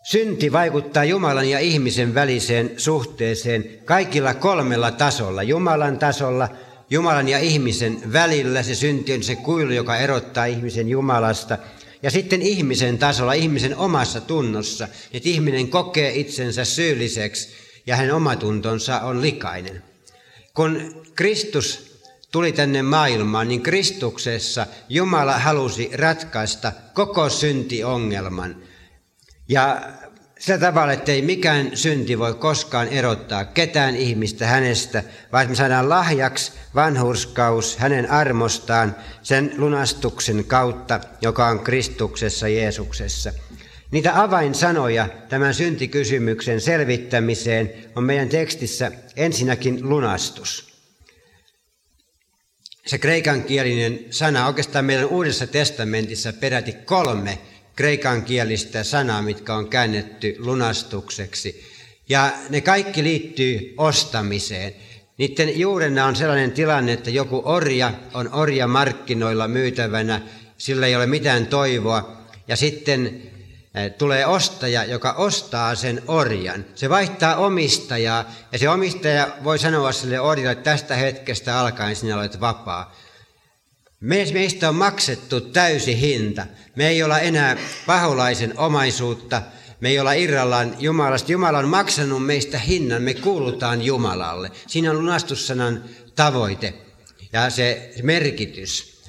Synti 0.03 0.53
vaikuttaa 0.53 1.05
Jumalan 1.05 1.49
ja 1.49 1.59
ihmisen 1.59 2.15
väliseen 2.15 2.71
suhteeseen 2.77 3.65
kaikilla 3.85 4.35
kolmella 4.35 4.91
tasolla. 4.91 5.43
Jumalan 5.43 5.99
tasolla, 5.99 6.49
Jumalan 6.91 7.29
ja 7.29 7.39
ihmisen 7.39 8.13
välillä 8.13 8.63
se 8.63 8.75
synti 8.75 9.15
on 9.15 9.23
se 9.23 9.37
kuilu, 9.37 9.73
joka 9.73 9.97
erottaa 9.97 10.45
ihmisen 10.45 10.89
Jumalasta. 10.89 11.59
Ja 12.03 12.11
sitten 12.11 12.43
ihmisen 12.43 12.99
tasolla, 12.99 13.33
ihmisen 13.33 13.77
omassa 13.77 14.21
tunnossa, 14.21 14.89
että 15.13 15.29
ihminen 15.29 15.69
kokee 15.69 16.13
itsensä 16.15 16.65
syylliseksi 16.65 17.49
ja 17.87 17.97
hänen 17.97 18.15
omatuntonsa 18.15 19.01
on 19.01 19.23
likainen. 19.23 19.83
Kun 20.55 21.03
Kristus 21.15 21.90
tuli 22.33 22.53
tänne 22.53 22.83
maailmaan, 22.83 23.49
niin 23.49 23.63
Kristuksessa 23.63 24.67
Jumala 24.89 25.39
halusi 25.39 25.91
ratkaista 25.95 26.73
koko 26.95 27.29
syntiongelman– 27.29 28.57
ja 29.51 29.83
sillä 30.39 30.59
tavalla, 30.59 30.93
että 30.93 31.13
ei 31.13 31.23
mikään 31.23 31.71
synti 31.75 32.19
voi 32.19 32.35
koskaan 32.35 32.89
erottaa 32.89 33.45
ketään 33.45 33.97
ihmistä 33.97 34.47
hänestä, 34.47 35.03
vaan 35.33 35.49
me 35.49 35.55
saadaan 35.55 35.89
lahjaksi 35.89 36.53
vanhurskaus 36.75 37.77
hänen 37.77 38.11
armostaan 38.11 38.97
sen 39.23 39.55
lunastuksen 39.57 40.45
kautta, 40.45 41.01
joka 41.21 41.47
on 41.47 41.61
Kristuksessa 41.61 42.49
Jeesuksessa. 42.49 43.33
Niitä 43.91 44.23
avainsanoja 44.23 45.09
tämän 45.29 45.55
syntikysymyksen 45.55 46.61
selvittämiseen 46.61 47.73
on 47.97 48.05
meidän 48.05 48.29
tekstissä 48.29 48.93
ensinnäkin 49.17 49.89
lunastus. 49.89 50.70
Se 52.87 52.99
kreikankielinen 52.99 54.01
sana, 54.11 54.47
oikeastaan 54.47 54.85
meidän 54.85 55.07
Uudessa 55.07 55.47
testamentissa 55.47 56.33
peräti 56.33 56.73
kolme 56.73 57.39
kreikankielistä 57.77 58.85
sanaa, 58.85 59.23
mitkä 59.23 59.55
on 59.55 59.69
käännetty 59.69 60.37
lunastukseksi. 60.39 61.65
Ja 62.09 62.33
ne 62.49 62.61
kaikki 62.61 63.03
liittyy 63.03 63.75
ostamiseen. 63.77 64.73
Niiden 65.19 65.61
juurena 65.61 66.07
on 66.07 66.17
sellainen 66.17 66.53
tilanne, 66.53 66.93
että 66.93 67.11
joku 67.11 67.43
orja 67.45 67.93
on 68.15 68.35
orja 68.35 68.67
markkinoilla 68.67 69.49
myytävänä, 69.49 70.21
sillä 70.59 70.87
ei 70.87 70.97
ole 70.97 71.07
mitään 71.07 71.47
toivoa. 71.47 72.21
Ja 72.49 72.57
sitten 72.57 73.23
tulee 73.99 74.27
ostaja, 74.27 74.85
joka 74.85 75.13
ostaa 75.13 75.75
sen 75.75 76.03
orjan. 76.07 76.65
Se 76.75 76.89
vaihtaa 76.89 77.37
omistajaa 77.37 78.33
ja 78.53 78.59
se 78.59 78.69
omistaja 78.69 79.29
voi 79.45 79.59
sanoa 79.59 79.93
sille 79.93 80.21
orjalle, 80.21 80.53
että 80.53 80.71
tästä 80.71 80.97
hetkestä 80.97 81.61
alkaen 81.61 81.97
sinä 81.97 82.17
olet 82.17 82.41
vapaa. 82.41 82.97
Meistä 84.01 84.69
on 84.69 84.75
maksettu 84.75 85.41
täysi 85.41 86.01
hinta. 86.01 86.47
Me 86.77 86.89
ei 86.89 87.03
olla 87.03 87.19
enää 87.19 87.57
paholaisen 87.87 88.59
omaisuutta, 88.59 89.43
me 89.81 89.89
ei 89.89 89.99
olla 89.99 90.13
irrallaan 90.13 90.77
Jumalasta. 90.79 91.33
Jumala 91.33 91.59
on 91.59 91.69
maksanut 91.69 92.27
meistä 92.27 92.59
hinnan, 92.59 93.03
me 93.03 93.15
kuulutaan 93.15 93.83
Jumalalle. 93.83 94.51
Siinä 94.67 94.91
on 94.91 94.99
lunastussanan 94.99 95.85
tavoite 96.17 96.75
ja 97.33 97.51
se 97.51 97.93
merkitys. 98.03 99.03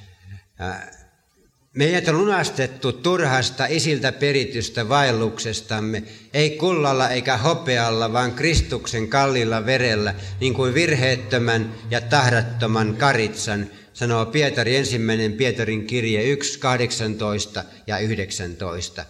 Meidät 1.75 2.07
on 2.07 2.17
lunastettu 2.17 2.93
turhasta 2.93 3.65
isiltä 3.65 4.11
peritystä 4.11 4.89
vaelluksestamme, 4.89 6.03
ei 6.33 6.49
kullalla 6.49 7.09
eikä 7.09 7.37
hopealla, 7.37 8.13
vaan 8.13 8.33
Kristuksen 8.33 9.07
kallilla 9.07 9.65
verellä, 9.65 10.15
niin 10.39 10.53
kuin 10.53 10.73
virheettömän 10.73 11.75
ja 11.89 12.01
tahdattoman 12.01 12.95
karitsan, 12.95 13.69
sanoo 13.93 14.25
Pietari 14.25 14.75
ensimmäinen 14.75 15.33
Pietarin 15.33 15.87
kirje 15.87 16.23
1, 16.23 16.59
18 16.59 17.63
ja 17.87 17.99
19. 17.99 19.05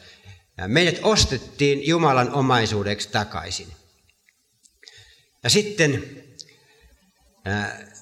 Meidät 0.68 1.00
ostettiin 1.04 1.88
Jumalan 1.88 2.34
omaisuudeksi 2.34 3.10
takaisin. 3.10 3.68
Ja 5.44 5.50
sitten 5.50 6.04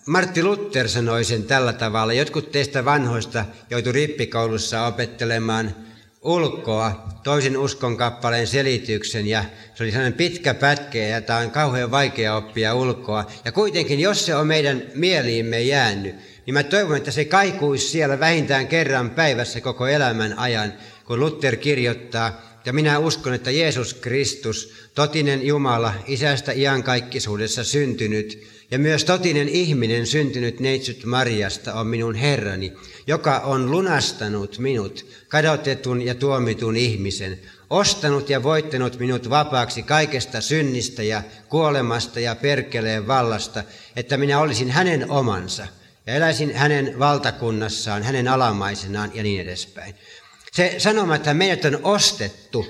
Martti 0.05 0.43
Luther 0.43 0.89
sanoi 0.89 1.23
sen 1.23 1.43
tällä 1.43 1.73
tavalla. 1.73 2.13
Jotkut 2.13 2.51
teistä 2.51 2.85
vanhoista 2.85 3.45
joutui 3.69 3.91
rippikoulussa 3.93 4.85
opettelemaan 4.85 5.75
ulkoa 6.21 7.07
toisen 7.23 7.57
uskon 7.57 7.97
kappaleen 7.97 8.47
selityksen 8.47 9.27
ja 9.27 9.43
se 9.75 9.83
oli 9.83 9.91
sellainen 9.91 10.17
pitkä 10.17 10.53
pätkä 10.53 10.97
ja 10.97 11.21
tämä 11.21 11.39
on 11.39 11.51
kauhean 11.51 11.91
vaikea 11.91 12.35
oppia 12.35 12.75
ulkoa. 12.75 13.27
Ja 13.45 13.51
kuitenkin, 13.51 13.99
jos 13.99 14.25
se 14.25 14.35
on 14.35 14.47
meidän 14.47 14.83
mieliimme 14.95 15.61
jäänyt, 15.61 16.15
niin 16.45 16.53
mä 16.53 16.63
toivon, 16.63 16.97
että 16.97 17.11
se 17.11 17.25
kaikuisi 17.25 17.87
siellä 17.87 18.19
vähintään 18.19 18.67
kerran 18.67 19.09
päivässä 19.09 19.61
koko 19.61 19.87
elämän 19.87 20.39
ajan, 20.39 20.73
kun 21.05 21.19
Luther 21.19 21.55
kirjoittaa, 21.55 22.41
ja 22.65 22.73
minä 22.73 22.99
uskon, 22.99 23.33
että 23.33 23.51
Jeesus 23.51 23.93
Kristus, 23.93 24.73
totinen 24.95 25.45
Jumala, 25.45 25.93
isästä 26.07 26.51
iankaikkisuudessa 26.51 27.63
syntynyt, 27.63 28.47
ja 28.71 28.79
myös 28.79 29.05
totinen 29.05 29.49
ihminen 29.49 30.07
syntynyt 30.07 30.59
neitsyt 30.59 31.05
Mariasta 31.05 31.73
on 31.73 31.87
minun 31.87 32.15
Herrani, 32.15 32.73
joka 33.07 33.39
on 33.39 33.71
lunastanut 33.71 34.59
minut, 34.59 35.05
kadotetun 35.27 36.01
ja 36.01 36.15
tuomitun 36.15 36.75
ihmisen, 36.75 37.39
ostanut 37.69 38.29
ja 38.29 38.43
voittanut 38.43 38.99
minut 38.99 39.29
vapaaksi 39.29 39.83
kaikesta 39.83 40.41
synnistä 40.41 41.03
ja 41.03 41.23
kuolemasta 41.49 42.19
ja 42.19 42.35
perkeleen 42.35 43.07
vallasta, 43.07 43.63
että 43.95 44.17
minä 44.17 44.39
olisin 44.39 44.71
hänen 44.71 45.11
omansa 45.11 45.67
ja 46.07 46.13
eläisin 46.15 46.55
hänen 46.55 46.99
valtakunnassaan, 46.99 48.03
hänen 48.03 48.27
alamaisenaan 48.27 49.11
ja 49.13 49.23
niin 49.23 49.41
edespäin. 49.41 49.95
Se 50.51 50.75
sanoma, 50.77 51.15
että 51.15 51.33
meidät 51.33 51.65
on 51.65 51.79
ostettu 51.83 52.67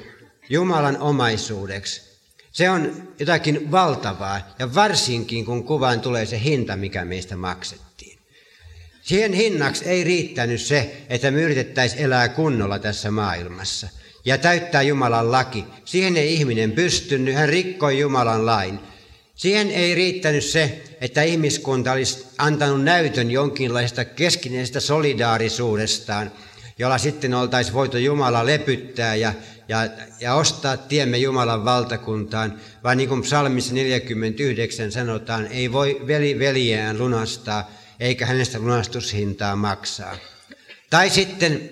Jumalan 0.49 0.97
omaisuudeksi, 0.97 2.08
se 2.59 2.69
on 2.69 3.07
jotakin 3.19 3.71
valtavaa, 3.71 4.41
ja 4.59 4.75
varsinkin 4.75 5.45
kun 5.45 5.63
kuvaan 5.63 6.01
tulee 6.01 6.25
se 6.25 6.39
hinta, 6.43 6.75
mikä 6.75 7.05
meistä 7.05 7.35
maksettiin. 7.35 8.19
Siihen 9.01 9.33
hinnaksi 9.33 9.85
ei 9.85 10.03
riittänyt 10.03 10.61
se, 10.61 10.97
että 11.09 11.31
me 11.31 11.41
yritettäisiin 11.41 12.01
elää 12.01 12.29
kunnolla 12.29 12.79
tässä 12.79 13.11
maailmassa 13.11 13.87
ja 14.25 14.37
täyttää 14.37 14.81
Jumalan 14.81 15.31
laki. 15.31 15.65
Siihen 15.85 16.17
ei 16.17 16.33
ihminen 16.33 16.71
pystynyt, 16.71 17.35
hän 17.35 17.49
rikkoi 17.49 17.99
Jumalan 17.99 18.45
lain. 18.45 18.79
Siihen 19.35 19.71
ei 19.71 19.95
riittänyt 19.95 20.43
se, 20.43 20.83
että 21.01 21.21
ihmiskunta 21.21 21.91
olisi 21.91 22.25
antanut 22.37 22.83
näytön 22.83 23.31
jonkinlaista 23.31 24.05
keskinäisestä 24.05 24.79
solidaarisuudestaan– 24.79 26.31
jolla 26.79 26.97
sitten 26.97 27.33
oltaisiin 27.33 27.73
voitu 27.73 27.97
Jumala 27.97 28.45
lepyttää 28.45 29.15
ja, 29.15 29.33
ja, 29.69 29.87
ja 30.19 30.33
ostaa 30.33 30.77
tiemme 30.77 31.17
Jumalan 31.17 31.65
valtakuntaan, 31.65 32.59
vaan 32.83 32.97
niin 32.97 33.09
kuin 33.09 33.21
psalmissa 33.21 33.73
49 33.73 34.91
sanotaan, 34.91 35.47
ei 35.47 35.71
voi 35.71 36.01
veli 36.07 36.39
veljeään 36.39 36.97
lunastaa, 36.97 37.71
eikä 37.99 38.25
hänestä 38.25 38.59
lunastushintaa 38.59 39.55
maksaa. 39.55 40.17
Tai 40.89 41.09
sitten 41.09 41.71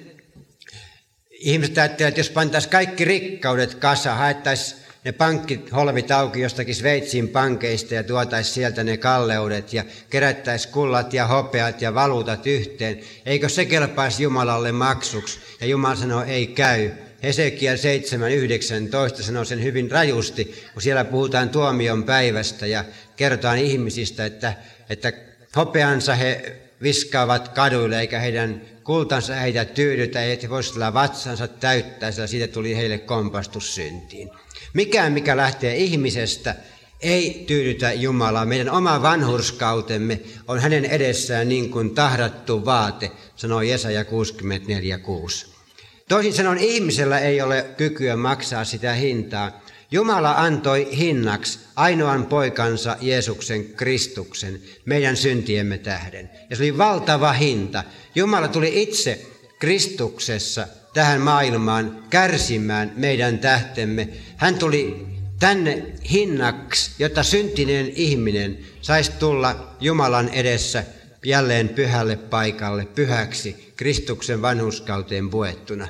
ihmiset 1.32 1.78
ajattelevat, 1.78 2.12
että 2.12 2.20
jos 2.20 2.30
pantaisiin 2.30 2.72
kaikki 2.72 3.06
rikkaudet 3.06 3.76
kasa, 3.76 4.16
haettaisiin 4.16 4.82
ne 5.06 5.12
pankkit 5.12 5.72
holvit 5.72 6.12
auki 6.12 6.42
jostakin 6.42 6.76
Sveitsin 6.76 7.30
pankeista 7.30 7.94
ja 7.94 8.04
tuotaisiin 8.04 8.54
sieltä 8.54 8.84
ne 8.84 8.98
kalleudet 8.98 9.74
ja 9.74 9.84
kerättäisiin 10.10 10.74
kullat 10.74 11.14
ja 11.14 11.28
hopeat 11.28 11.82
ja 11.82 11.94
valuutat 11.94 12.48
yhteen. 12.48 13.00
Eikö 13.26 13.50
se 13.50 13.66
kelpaisi 13.66 14.24
Jumalalle 14.24 14.72
maksuksi? 14.72 15.40
Ja 15.62 15.68
Jumala 15.68 15.96
sanoo, 15.96 16.24
ei 16.24 16.48
käy. 16.48 16.92
Hesekiel 17.24 17.78
7.19 19.18 19.24
sanoo 19.24 19.46
sen 19.46 19.64
hyvin 19.64 19.92
rajusti, 19.92 20.64
kun 20.74 20.82
siellä 20.82 21.06
puhutaan 21.06 21.50
tuomion 21.50 22.04
päivästä 22.04 22.68
ja 22.68 22.84
kerrotaan 23.16 23.58
ihmisistä, 23.58 24.26
että, 24.26 24.54
että 24.90 25.14
hopeansa 25.56 26.16
he 26.16 26.58
viskaavat 26.82 27.48
kaduille 27.48 28.00
eikä 28.00 28.20
heidän 28.20 28.62
kultansa 28.84 29.36
heitä 29.36 29.66
tyydytä, 29.66 30.24
ei 30.24 30.40
he 30.44 30.50
voisivat 30.50 30.94
vatsansa 30.94 31.48
täyttää, 31.48 32.12
sillä 32.12 32.28
siitä 32.28 32.48
tuli 32.48 32.76
heille 32.76 32.98
kompastus 32.98 33.76
syntiin. 33.76 34.30
Mikään, 34.74 35.14
mikä 35.14 35.38
lähtee 35.38 35.76
ihmisestä, 35.76 36.56
ei 37.02 37.44
tyydytä 37.48 37.94
Jumalaa. 37.94 38.46
Meidän 38.46 38.70
oma 38.70 39.02
vanhurskautemme 39.02 40.20
on 40.48 40.60
hänen 40.60 40.86
edessään 40.86 41.50
niin 41.50 41.72
kuin 41.72 41.96
tahdattu 41.96 42.66
vaate, 42.66 43.12
sanoo 43.36 43.62
Jesaja 43.62 44.04
64.6. 44.04 45.57
Toisin 46.10 46.34
sanoen 46.34 46.58
ihmisellä 46.58 47.20
ei 47.20 47.42
ole 47.42 47.66
kykyä 47.78 48.16
maksaa 48.16 48.66
sitä 48.66 48.94
hintaa. 48.94 49.62
Jumala 49.92 50.32
antoi 50.32 50.98
hinnaksi 50.98 51.60
ainoan 51.76 52.26
poikansa 52.26 52.98
Jeesuksen 53.02 53.66
Kristuksen 53.66 54.62
meidän 54.86 55.18
syntiemme 55.18 55.78
tähden. 55.78 56.30
Ja 56.50 56.56
se 56.56 56.64
oli 56.64 56.78
valtava 56.78 57.34
hinta. 57.34 57.84
Jumala 58.16 58.48
tuli 58.48 58.82
itse 58.82 59.26
Kristuksessa 59.60 60.68
tähän 60.94 61.22
maailmaan 61.22 62.04
kärsimään 62.10 62.94
meidän 62.96 63.40
tähtemme. 63.40 64.10
Hän 64.38 64.56
tuli 64.56 65.06
tänne 65.40 65.86
hinnaksi, 66.12 66.92
jotta 67.00 67.24
syntinen 67.24 67.90
ihminen 67.96 68.58
saisi 68.82 69.12
tulla 69.12 69.76
Jumalan 69.80 70.30
edessä 70.30 70.84
jälleen 71.26 71.70
pyhälle 71.70 72.16
paikalle, 72.16 72.86
pyhäksi, 72.86 73.74
Kristuksen 73.76 74.42
vanhuskauteen 74.42 75.30
puettuna. 75.30 75.88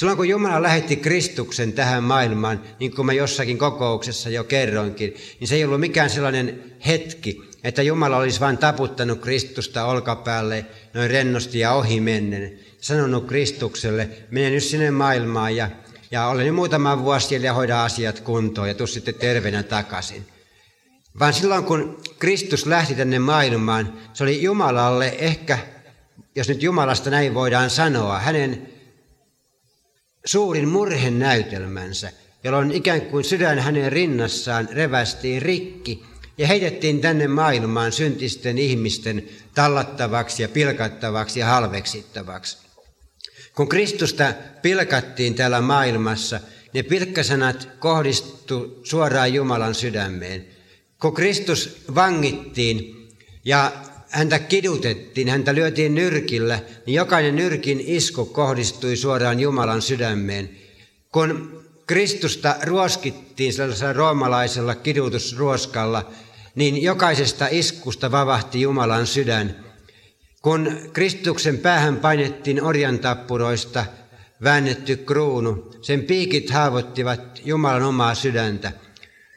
Silloin 0.00 0.16
kun 0.16 0.28
Jumala 0.28 0.62
lähetti 0.62 0.96
Kristuksen 0.96 1.72
tähän 1.72 2.04
maailmaan, 2.04 2.62
niin 2.78 2.94
kuin 2.94 3.06
mä 3.06 3.12
jossakin 3.12 3.58
kokouksessa 3.58 4.30
jo 4.30 4.44
kerroinkin, 4.44 5.14
niin 5.40 5.48
se 5.48 5.54
ei 5.54 5.64
ollut 5.64 5.80
mikään 5.80 6.10
sellainen 6.10 6.62
hetki, 6.86 7.42
että 7.64 7.82
Jumala 7.82 8.16
olisi 8.16 8.40
vain 8.40 8.58
taputtanut 8.58 9.20
Kristusta 9.20 9.84
olkapäälle 9.84 10.66
noin 10.94 11.10
rennosti 11.10 11.58
ja 11.58 11.72
ohi 11.72 12.00
mennen 12.00 12.58
sanonut 12.78 13.26
Kristukselle, 13.26 14.08
mene 14.30 14.50
nyt 14.50 14.62
sinne 14.62 14.90
maailmaan 14.90 15.56
ja, 15.56 15.70
ja 16.10 16.26
olen 16.26 16.46
nyt 16.46 16.54
muutama 16.54 17.02
vuosi 17.02 17.26
siellä 17.26 17.46
ja 17.46 17.54
hoida 17.54 17.84
asiat 17.84 18.20
kuntoon 18.20 18.68
ja 18.68 18.74
tuu 18.74 18.86
sitten 18.86 19.14
terveenä 19.14 19.62
takaisin. 19.62 20.26
Vaan 21.18 21.32
silloin 21.32 21.64
kun 21.64 22.00
Kristus 22.18 22.66
lähti 22.66 22.94
tänne 22.94 23.18
maailmaan, 23.18 23.92
se 24.12 24.24
oli 24.24 24.42
Jumalalle 24.42 25.16
ehkä, 25.18 25.58
jos 26.36 26.48
nyt 26.48 26.62
Jumalasta 26.62 27.10
näin 27.10 27.34
voidaan 27.34 27.70
sanoa, 27.70 28.18
hänen 28.18 28.79
suurin 30.24 30.68
murhen 30.68 31.18
näytelmänsä, 31.18 32.12
jolloin 32.44 32.72
ikään 32.72 33.00
kuin 33.00 33.24
sydän 33.24 33.58
hänen 33.58 33.92
rinnassaan 33.92 34.68
revästiin 34.72 35.42
rikki 35.42 36.02
ja 36.38 36.46
heitettiin 36.46 37.00
tänne 37.00 37.28
maailmaan 37.28 37.92
syntisten 37.92 38.58
ihmisten 38.58 39.28
tallattavaksi 39.54 40.42
ja 40.42 40.48
pilkattavaksi 40.48 41.40
ja 41.40 41.46
halveksittavaksi. 41.46 42.58
Kun 43.54 43.68
Kristusta 43.68 44.32
pilkattiin 44.62 45.34
täällä 45.34 45.60
maailmassa, 45.60 46.40
ne 46.74 46.82
pilkkasanat 46.82 47.68
kohdistu 47.78 48.80
suoraan 48.82 49.34
Jumalan 49.34 49.74
sydämeen. 49.74 50.46
Kun 51.00 51.14
Kristus 51.14 51.84
vangittiin 51.94 53.08
ja 53.44 53.72
häntä 54.10 54.38
kidutettiin, 54.38 55.28
häntä 55.28 55.54
lyötiin 55.54 55.94
nyrkillä, 55.94 56.58
niin 56.86 56.94
jokainen 56.94 57.36
nyrkin 57.36 57.80
isku 57.86 58.24
kohdistui 58.24 58.96
suoraan 58.96 59.40
Jumalan 59.40 59.82
sydämeen. 59.82 60.50
Kun 61.12 61.60
Kristusta 61.86 62.56
ruoskittiin 62.62 63.52
sellaisella 63.52 63.92
roomalaisella 63.92 64.74
kidutusruoskalla, 64.74 66.10
niin 66.54 66.82
jokaisesta 66.82 67.48
iskusta 67.50 68.10
vavahti 68.10 68.60
Jumalan 68.60 69.06
sydän. 69.06 69.64
Kun 70.42 70.78
Kristuksen 70.92 71.58
päähän 71.58 71.96
painettiin 71.96 72.62
orjantappuroista 72.62 73.84
väännetty 74.42 74.96
kruunu, 74.96 75.74
sen 75.82 76.04
piikit 76.04 76.50
haavoittivat 76.50 77.40
Jumalan 77.44 77.82
omaa 77.82 78.14
sydäntä. 78.14 78.72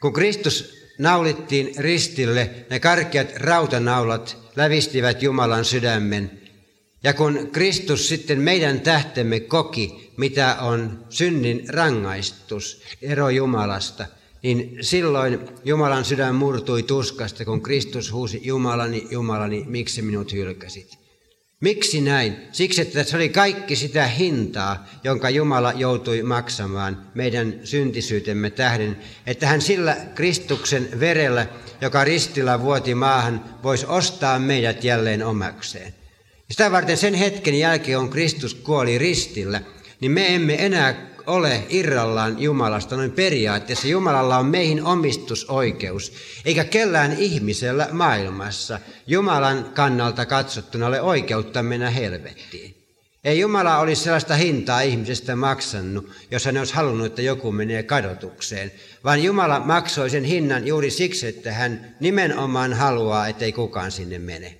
Kun 0.01 0.13
Kristus 0.13 0.83
naulittiin 0.97 1.71
ristille, 1.77 2.49
ne 2.69 2.79
karkeat 2.79 3.36
rautanaulat 3.36 4.38
lävistivät 4.56 5.23
Jumalan 5.23 5.65
sydämen. 5.65 6.32
Ja 7.03 7.13
kun 7.13 7.49
Kristus 7.51 8.10
sitten 8.10 8.41
meidän 8.41 8.82
tähtemme 8.82 9.39
koki, 9.39 10.12
mitä 10.17 10.58
on 10.62 11.06
synnin 11.10 11.65
rangaistus, 11.69 12.82
ero 13.01 13.29
Jumalasta, 13.29 14.06
niin 14.43 14.77
silloin 14.82 15.39
Jumalan 15.65 16.06
sydän 16.06 16.36
murtui 16.36 16.84
tuskasta, 16.84 17.45
kun 17.45 17.62
Kristus 17.62 18.12
huusi, 18.12 18.41
Jumalani, 18.43 19.08
Jumalani, 19.12 19.63
miksi 19.67 20.01
minut 20.01 20.34
hylkäsit? 20.34 21.03
Miksi 21.63 22.02
näin? 22.02 22.38
Siksi, 22.52 22.82
että 22.82 23.04
se 23.04 23.15
oli 23.15 23.30
kaikki 23.30 23.76
sitä 23.76 24.08
hintaa, 24.08 24.88
jonka 25.04 25.30
Jumala 25.30 25.73
joutui 25.76 26.23
maksamaan 26.23 27.02
meidän 27.13 27.60
syntisyytemme 27.63 28.49
tähden, 28.49 28.97
että 29.28 29.47
hän 29.47 29.62
sillä 29.62 29.97
Kristuksen 30.15 30.89
verellä, 30.99 31.47
joka 31.82 32.04
ristillä 32.04 32.62
vuoti 32.62 32.95
maahan, 32.95 33.45
voisi 33.63 33.86
ostaa 33.86 34.39
meidät 34.39 34.84
jälleen 34.84 35.26
omakseen. 35.26 35.93
Sitä 36.52 36.71
varten 36.71 36.97
sen 36.97 37.13
hetken 37.13 37.60
jälkeen, 37.60 37.99
on 37.99 38.10
Kristus 38.10 38.54
kuoli 38.54 38.97
ristillä, 38.97 39.62
niin 39.99 40.12
me 40.12 40.36
emme 40.36 40.65
enää 40.65 41.12
ole 41.27 41.63
irrallaan 41.69 42.41
Jumalasta 42.41 42.95
noin 42.95 43.12
periaatteessa. 43.12 43.88
Jumalalla 43.88 44.38
on 44.38 44.45
meihin 44.45 44.83
omistusoikeus, 44.83 46.13
eikä 46.45 46.63
kellään 46.63 47.13
ihmisellä 47.17 47.88
maailmassa 47.91 48.79
Jumalan 49.07 49.71
kannalta 49.73 50.25
katsottuna 50.25 50.88
ole 50.88 51.01
oikeutta 51.01 51.63
mennä 51.63 51.89
helvettiin. 51.89 52.83
Ei 53.23 53.39
Jumala 53.39 53.77
olisi 53.77 54.03
sellaista 54.03 54.36
hintaa 54.36 54.81
ihmisestä 54.81 55.36
maksannut, 55.36 56.12
jos 56.31 56.45
hän 56.45 56.57
olisi 56.57 56.73
halunnut, 56.73 57.05
että 57.05 57.21
joku 57.21 57.51
menee 57.51 57.83
kadotukseen, 57.83 58.71
vaan 59.03 59.23
Jumala 59.23 59.59
maksoi 59.59 60.09
sen 60.09 60.23
hinnan 60.23 60.67
juuri 60.67 60.91
siksi, 60.91 61.27
että 61.27 61.53
hän 61.53 61.95
nimenomaan 61.99 62.73
haluaa, 62.73 63.27
ettei 63.27 63.51
kukaan 63.51 63.91
sinne 63.91 64.19
mene. 64.19 64.57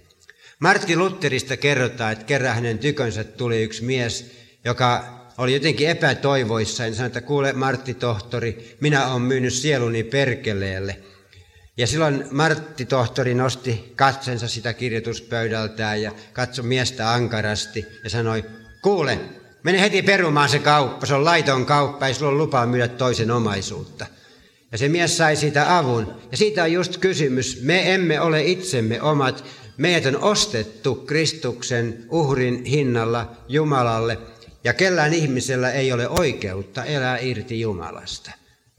Martti 0.60 0.96
Lutterista 0.96 1.58
kerrotaan, 1.58 2.12
että 2.12 2.26
kerran 2.26 2.56
hänen 2.56 2.80
tykönsä 2.80 3.24
tuli 3.24 3.64
yksi 3.64 3.84
mies, 3.84 4.32
joka 4.66 5.23
oli 5.38 5.54
jotenkin 5.54 5.90
epätoivoissa. 5.90 6.86
En 6.86 6.96
sanoi, 6.96 7.08
että 7.08 7.22
kuule 7.22 7.54
Martti 7.54 7.94
tohtori, 7.94 8.78
minä 8.80 9.08
olen 9.08 9.22
myynyt 9.22 9.54
sieluni 9.54 10.04
perkeleelle. 10.04 11.00
Ja 11.78 11.88
silloin 11.88 12.26
Martti 12.32 12.86
tohtori 12.86 13.34
nosti 13.34 13.94
katsensa 13.96 14.48
sitä 14.48 14.74
kirjoituspöydältään 14.74 16.02
ja 16.02 16.12
katsoi 16.34 16.66
miestä 16.66 17.14
ankarasti 17.14 17.86
ja 18.04 18.10
sanoi, 18.10 18.44
kuule, 18.82 19.20
mene 19.64 19.82
heti 19.82 20.02
perumaan 20.02 20.50
se 20.50 20.60
kauppa, 20.60 21.06
se 21.06 21.14
on 21.14 21.26
laiton 21.26 21.66
kauppa, 21.66 22.08
ei 22.08 22.14
sulla 22.14 22.32
ole 22.32 22.38
lupaa 22.38 22.66
myydä 22.66 22.88
toisen 22.88 23.32
omaisuutta. 23.32 24.06
Ja 24.72 24.78
se 24.78 24.90
mies 24.90 25.18
sai 25.18 25.36
siitä 25.36 25.78
avun. 25.78 26.14
Ja 26.32 26.38
siitä 26.38 26.64
on 26.64 26.72
just 26.72 26.98
kysymys. 26.98 27.62
Me 27.62 27.94
emme 27.94 28.22
ole 28.22 28.44
itsemme 28.44 29.02
omat. 29.02 29.44
Meidät 29.78 30.16
on 30.16 30.24
ostettu 30.24 30.96
Kristuksen 30.96 32.06
uhrin 32.10 32.66
hinnalla 32.66 33.32
Jumalalle– 33.48 34.18
ja 34.64 34.74
kellään 34.74 35.14
ihmisellä 35.14 35.72
ei 35.72 35.94
ole 35.94 36.08
oikeutta 36.08 36.84
elää 36.84 37.18
irti 37.18 37.62
Jumalasta, 37.62 38.32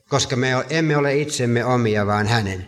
koska 0.08 0.36
me 0.36 0.48
emme 0.70 0.96
ole 0.96 1.16
itsemme 1.16 1.64
omia, 1.64 2.06
vaan 2.06 2.26
hänen. 2.26 2.66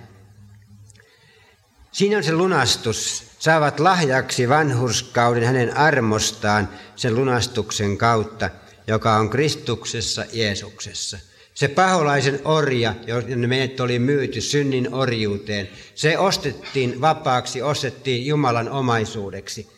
Siinä 1.92 2.16
on 2.16 2.24
se 2.24 2.32
lunastus. 2.32 3.26
Saavat 3.38 3.80
lahjaksi 3.80 4.48
vanhurskauden 4.48 5.44
hänen 5.44 5.76
armostaan 5.76 6.68
sen 6.96 7.14
lunastuksen 7.14 7.98
kautta, 7.98 8.50
joka 8.86 9.16
on 9.16 9.30
Kristuksessa 9.30 10.24
Jeesuksessa. 10.32 11.18
Se 11.54 11.68
paholaisen 11.68 12.40
orja, 12.44 12.94
jonne 13.06 13.46
meidät 13.46 13.80
oli 13.80 13.98
myyty 13.98 14.40
synnin 14.40 14.94
orjuuteen, 14.94 15.68
se 15.94 16.18
ostettiin 16.18 17.00
vapaaksi, 17.00 17.62
ostettiin 17.62 18.26
Jumalan 18.26 18.68
omaisuudeksi– 18.68 19.68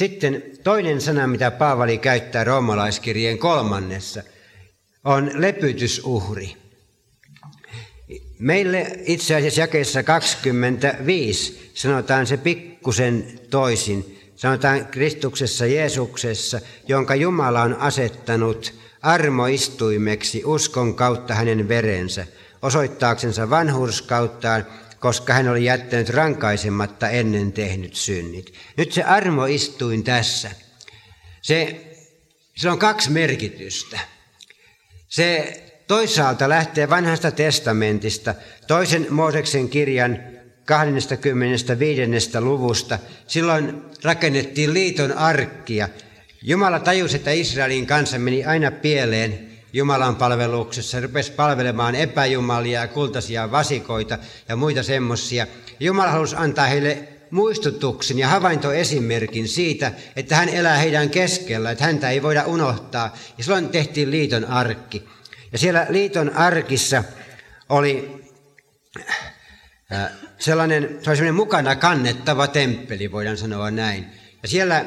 sitten 0.00 0.42
toinen 0.64 1.00
sana, 1.00 1.26
mitä 1.26 1.50
Paavali 1.50 1.98
käyttää 1.98 2.44
roomalaiskirjeen 2.44 3.38
kolmannessa, 3.38 4.22
on 5.04 5.30
lepytysuhri. 5.34 6.56
Meille 8.38 8.86
itse 9.04 9.34
asiassa 9.34 9.60
jakeessa 9.60 10.02
25 10.02 11.70
sanotaan 11.74 12.26
se 12.26 12.36
pikkusen 12.36 13.40
toisin. 13.50 14.18
Sanotaan 14.36 14.86
Kristuksessa 14.86 15.66
Jeesuksessa, 15.66 16.60
jonka 16.88 17.14
Jumala 17.14 17.62
on 17.62 17.74
asettanut 17.74 18.74
armoistuimeksi 19.02 20.42
uskon 20.44 20.94
kautta 20.94 21.34
hänen 21.34 21.68
verensä, 21.68 22.26
osoittaaksensa 22.62 23.50
vanhurskauttaan 23.50 24.66
koska 25.00 25.32
hän 25.32 25.48
oli 25.48 25.64
jättänyt 25.64 26.08
rankaisematta 26.08 27.08
ennen 27.08 27.52
tehnyt 27.52 27.94
synnit. 27.94 28.54
Nyt 28.76 28.92
se 28.92 29.02
armoistuin 29.02 30.04
tässä. 30.04 30.50
Se, 31.42 31.86
se 32.56 32.70
on 32.70 32.78
kaksi 32.78 33.10
merkitystä. 33.10 33.98
Se 35.08 35.62
toisaalta 35.86 36.48
lähtee 36.48 36.90
vanhasta 36.90 37.30
testamentista, 37.30 38.34
toisen 38.66 39.06
Mooseksen 39.10 39.68
kirjan 39.68 40.18
25. 40.64 42.40
luvusta. 42.40 42.98
Silloin 43.26 43.82
rakennettiin 44.02 44.74
liiton 44.74 45.12
arkkia. 45.12 45.88
Jumala 46.42 46.78
tajusi, 46.78 47.16
että 47.16 47.30
Israelin 47.30 47.86
kanssa 47.86 48.18
meni 48.18 48.44
aina 48.44 48.70
pieleen 48.70 49.49
Jumalan 49.72 50.16
palveluksessa, 50.16 51.00
rupesi 51.00 51.32
palvelemaan 51.32 51.94
epäjumalia, 51.94 52.88
kultaisia 52.88 53.50
vasikoita 53.50 54.18
ja 54.48 54.56
muita 54.56 54.82
semmoisia. 54.82 55.46
Jumala 55.80 56.10
halusi 56.10 56.36
antaa 56.38 56.66
heille 56.66 57.08
muistutuksen 57.30 58.18
ja 58.18 58.28
havaintoesimerkin 58.28 59.48
siitä, 59.48 59.92
että 60.16 60.36
hän 60.36 60.48
elää 60.48 60.76
heidän 60.76 61.10
keskellä, 61.10 61.70
että 61.70 61.84
häntä 61.84 62.10
ei 62.10 62.22
voida 62.22 62.44
unohtaa. 62.44 63.16
Ja 63.38 63.44
silloin 63.44 63.68
tehtiin 63.68 64.10
liiton 64.10 64.44
arkki. 64.44 65.08
Ja 65.52 65.58
siellä 65.58 65.86
liiton 65.88 66.36
arkissa 66.36 67.04
oli 67.68 68.24
äh, 69.92 70.10
sellainen, 70.38 70.82
se 70.82 71.10
oli 71.10 71.16
sellainen 71.16 71.34
mukana 71.34 71.76
kannettava 71.76 72.46
temppeli, 72.46 73.12
voidaan 73.12 73.36
sanoa 73.36 73.70
näin. 73.70 74.06
Ja 74.42 74.48
siellä 74.48 74.84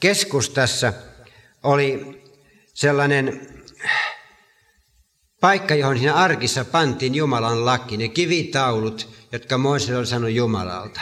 keskustassa 0.00 0.92
oli 1.62 2.22
sellainen 2.74 3.48
Paikka, 5.44 5.74
johon 5.74 5.98
siinä 5.98 6.14
arkissa 6.14 6.64
pantiin 6.64 7.14
Jumalan 7.14 7.64
laki, 7.64 7.96
ne 7.96 8.08
kivitaulut, 8.08 9.08
jotka 9.32 9.58
Mooses 9.58 9.96
oli 9.96 10.06
sanonut 10.06 10.36
Jumalalta. 10.36 11.00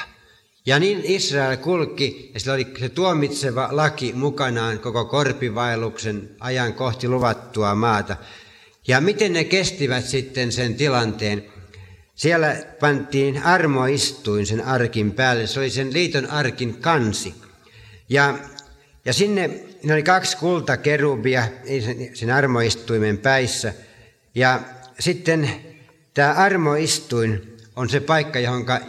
Ja 0.67 0.79
niin 0.79 1.01
Israel 1.05 1.57
kulki, 1.57 2.31
ja 2.35 2.41
sillä 2.41 2.55
oli 2.55 2.67
se 2.79 2.89
tuomitseva 2.89 3.69
laki 3.71 4.13
mukanaan 4.13 4.79
koko 4.79 5.05
korpivaelluksen 5.05 6.31
ajan 6.41 6.75
kohti 6.75 7.09
luvattua 7.09 7.75
maata. 7.75 8.17
Ja 8.89 9.01
miten 9.01 9.33
ne 9.33 9.45
kestivät 9.45 10.05
sitten 10.05 10.53
sen 10.53 10.75
tilanteen? 10.75 11.45
Siellä 12.15 12.57
pantiin 12.81 13.43
armoistuin 13.43 14.47
sen 14.47 14.65
arkin 14.65 15.13
päälle, 15.13 15.47
se 15.47 15.61
oli 15.61 15.71
sen 15.71 15.93
liiton 15.93 16.31
arkin 16.31 16.75
kansi. 16.75 17.35
Ja, 18.09 18.39
ja 19.05 19.13
sinne 19.13 19.51
ne 19.83 19.95
oli 19.95 20.03
kaksi 20.03 20.37
kultakerubia 20.37 21.49
sen 22.15 22.31
armoistuimen 22.31 23.19
päissä– 23.19 23.75
ja 24.35 24.61
sitten 24.99 25.51
tämä 26.15 26.33
armoistuin 26.33 27.57
on 27.77 27.89
se 27.89 28.01
paikka, 28.01 28.39
johonka, 28.39 28.81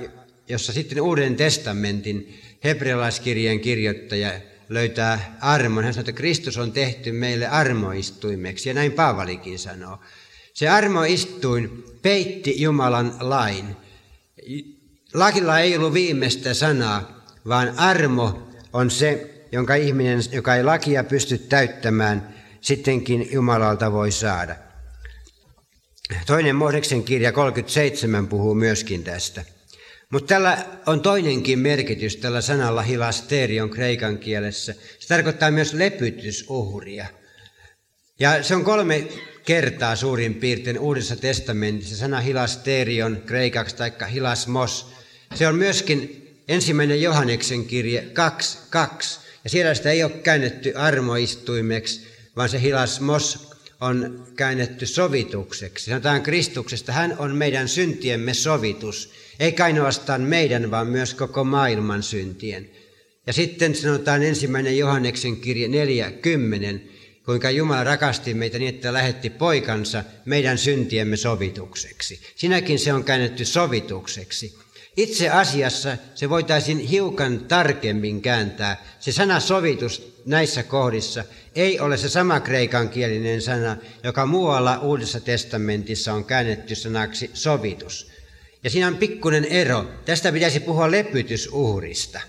jossa 0.49 0.73
sitten 0.73 1.01
Uuden 1.01 1.35
testamentin 1.35 2.41
hebrealaiskirjeen 2.63 3.59
kirjoittaja 3.59 4.31
löytää 4.69 5.37
armon. 5.41 5.83
Hän 5.83 5.93
sanoo, 5.93 6.01
että 6.01 6.11
Kristus 6.11 6.57
on 6.57 6.71
tehty 6.71 7.11
meille 7.11 7.47
armoistuimeksi, 7.47 8.69
ja 8.69 8.73
näin 8.73 8.91
Paavalikin 8.91 9.59
sanoo. 9.59 9.99
Se 10.53 10.69
armoistuin 10.69 11.83
peitti 12.01 12.61
Jumalan 12.61 13.15
lain. 13.19 13.65
Lakilla 15.13 15.59
ei 15.59 15.77
ollut 15.77 15.93
viimeistä 15.93 16.53
sanaa, 16.53 17.25
vaan 17.47 17.73
armo 17.77 18.47
on 18.73 18.91
se, 18.91 19.29
jonka 19.51 19.75
ihminen, 19.75 20.19
joka 20.31 20.55
ei 20.55 20.63
lakia 20.63 21.03
pysty 21.03 21.37
täyttämään, 21.37 22.35
sittenkin 22.61 23.29
Jumalalta 23.31 23.91
voi 23.91 24.11
saada. 24.11 24.55
Toinen 26.25 26.55
Mooseksen 26.55 27.03
kirja 27.03 27.31
37 27.31 28.27
puhuu 28.27 28.55
myöskin 28.55 29.03
tästä. 29.03 29.45
Mutta 30.09 30.27
tällä 30.27 30.65
on 30.85 31.01
toinenkin 31.01 31.59
merkitys 31.59 32.17
tällä 32.17 32.41
sanalla 32.41 32.81
hilasterion 32.81 33.69
kreikan 33.69 34.17
kielessä. 34.17 34.75
Se 34.99 35.07
tarkoittaa 35.07 35.51
myös 35.51 35.73
lepytysuhria. 35.73 37.05
Ja 38.19 38.43
se 38.43 38.55
on 38.55 38.63
kolme 38.63 39.07
kertaa 39.45 39.95
suurin 39.95 40.35
piirtein 40.35 40.79
Uudessa 40.79 41.15
testamentissa 41.15 41.97
sana 41.97 42.19
hilasterion 42.19 43.23
kreikaksi 43.25 43.75
tai 43.75 43.91
hilasmos. 44.11 44.93
Se 45.35 45.47
on 45.47 45.55
myöskin 45.55 46.29
ensimmäinen 46.47 47.01
Johanneksen 47.01 47.65
kirje 47.65 48.07
2.2. 48.75 49.19
Ja 49.43 49.49
siellä 49.49 49.73
sitä 49.73 49.91
ei 49.91 50.03
ole 50.03 50.11
käännetty 50.11 50.73
armoistuimeksi, 50.75 52.07
vaan 52.35 52.49
se 52.49 52.61
hilasmos 52.61 53.52
on 53.83 54.27
käännetty 54.35 54.85
sovitukseksi. 54.85 55.85
Sanotaan 55.85 56.21
Kristuksesta, 56.21 56.91
hän 56.91 57.15
on 57.17 57.35
meidän 57.35 57.67
syntiemme 57.67 58.33
sovitus. 58.33 59.11
Ei 59.39 59.55
ainoastaan 59.63 60.21
meidän, 60.21 60.71
vaan 60.71 60.87
myös 60.87 61.13
koko 61.13 61.43
maailman 61.43 62.03
syntien. 62.03 62.69
Ja 63.27 63.33
sitten 63.33 63.75
sanotaan 63.75 64.23
ensimmäinen 64.23 64.77
Johanneksen 64.77 65.37
kirje 65.37 65.67
4.10, 65.67 66.79
kuinka 67.25 67.49
Jumala 67.51 67.83
rakasti 67.83 68.33
meitä 68.33 68.59
niin, 68.59 68.75
että 68.75 68.93
lähetti 68.93 69.29
poikansa 69.29 70.03
meidän 70.25 70.57
syntiemme 70.57 71.17
sovitukseksi. 71.17 72.19
Sinäkin 72.35 72.79
se 72.79 72.93
on 72.93 73.03
käännetty 73.03 73.45
sovitukseksi. 73.45 74.62
Itse 74.97 75.29
asiassa 75.29 75.97
se 76.15 76.29
voitaisiin 76.29 76.79
hiukan 76.79 77.39
tarkemmin 77.39 78.21
kääntää. 78.21 78.83
Se 78.99 79.11
sana 79.11 79.39
sovitus 79.39 80.21
näissä 80.25 80.63
kohdissa 80.63 81.23
ei 81.55 81.79
ole 81.79 81.97
se 81.97 82.09
sama 82.09 82.39
kreikankielinen 82.39 83.41
sana, 83.41 83.77
joka 84.03 84.25
muualla 84.25 84.79
Uudessa 84.79 85.19
testamentissa 85.19 86.13
on 86.13 86.25
käännetty 86.25 86.75
sanaksi 86.75 87.31
sovitus. 87.33 88.11
Ja 88.63 88.69
siinä 88.69 88.87
on 88.87 88.97
pikkuinen 88.97 89.45
ero. 89.45 89.85
Tästä 90.05 90.31
pitäisi 90.31 90.59
puhua 90.59 90.91
lepytysuhrista. 90.91 92.21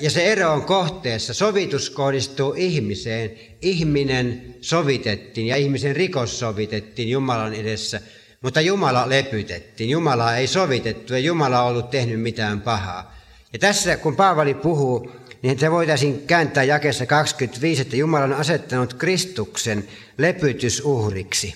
Ja 0.00 0.10
se 0.10 0.32
ero 0.32 0.52
on 0.52 0.62
kohteessa. 0.62 1.34
Sovitus 1.34 1.90
kohdistuu 1.90 2.54
ihmiseen. 2.56 3.30
Ihminen 3.62 4.56
sovitettiin 4.60 5.46
ja 5.46 5.56
ihmisen 5.56 5.96
rikos 5.96 6.38
sovitettiin 6.38 7.10
Jumalan 7.10 7.54
edessä. 7.54 8.00
Mutta 8.44 8.60
Jumala 8.60 9.08
lepytettiin. 9.08 9.90
Jumala 9.90 10.36
ei 10.36 10.46
sovitettu 10.46 11.12
ja 11.12 11.18
Jumala 11.18 11.62
ollut 11.62 11.90
tehnyt 11.90 12.20
mitään 12.20 12.60
pahaa. 12.60 13.14
Ja 13.52 13.58
tässä 13.58 13.96
kun 13.96 14.16
Paavali 14.16 14.54
puhuu, 14.54 15.10
niin 15.42 15.58
se 15.58 15.70
voitaisiin 15.70 16.26
kääntää 16.26 16.64
jakessa 16.64 17.06
25, 17.06 17.82
että 17.82 17.96
Jumala 17.96 18.24
on 18.24 18.32
asettanut 18.32 18.94
Kristuksen 18.94 19.88
lepytysuhriksi. 20.18 21.54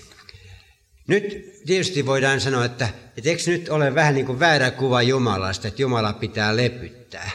Nyt 1.07 1.53
tietysti 1.67 2.07
voidaan 2.07 2.41
sanoa, 2.41 2.65
että, 2.65 2.89
että 3.17 3.31
eikö 3.31 3.43
nyt 3.47 3.69
ole 3.69 3.95
vähän 3.95 4.15
niin 4.15 4.27
kuin 4.27 4.41
väärä 4.41 4.71
kuva 4.71 5.03
Jumalasta, 5.03 5.69
että 5.69 5.83
Jumala 5.83 6.13
pitää 6.13 6.57
lepyttää. 6.57 7.31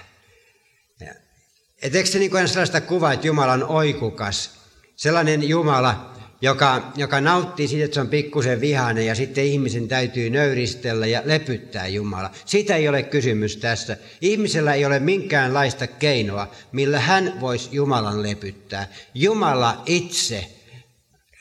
Että 1.82 1.98
eikö 1.98 2.10
se 2.10 2.20
niin 2.20 2.32
kuin 2.32 2.48
sellaista 2.48 2.82
kuvaa, 2.82 3.14
että 3.14 3.28
Jumala 3.28 3.54
on 3.54 3.64
oikukas, 3.64 4.52
sellainen 4.96 5.50
Jumala, 5.50 6.13
joka, 6.44 6.92
joka 6.96 7.22
nauttii 7.22 7.68
siitä, 7.68 7.86
että 7.86 7.96
se 7.96 8.02
on 8.02 8.08
pikkusen 8.08 8.62
vihainen 8.62 9.06
ja 9.06 9.16
sitten 9.16 9.46
ihmisen 9.46 9.88
täytyy 9.88 10.30
nöyristellä 10.30 11.08
ja 11.08 11.22
lepyttää 11.26 11.88
Jumala. 11.88 12.32
Siitä 12.46 12.76
ei 12.76 12.88
ole 12.88 13.04
kysymys 13.04 13.58
tässä. 13.58 13.98
Ihmisellä 14.22 14.74
ei 14.74 14.86
ole 14.86 15.00
minkäänlaista 15.00 15.88
keinoa, 15.88 16.52
millä 16.72 17.00
hän 17.00 17.34
voisi 17.40 17.70
Jumalan 17.72 18.24
lepyttää. 18.24 18.88
Jumala 19.14 19.84
itse 19.86 20.46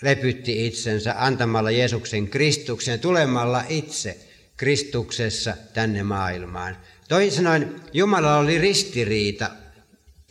lepytti 0.03 0.67
itsensä 0.67 1.15
antamalla 1.19 1.71
Jeesuksen 1.71 2.29
Kristuksen, 2.29 3.01
tulemalla 3.01 3.65
itse 3.69 4.19
Kristuksessa 4.57 5.57
tänne 5.75 6.03
maailmaan. 6.03 6.77
Toisin 7.09 7.33
sanoen, 7.33 7.75
Jumala 7.93 8.37
oli 8.37 8.59
ristiriita 8.59 9.51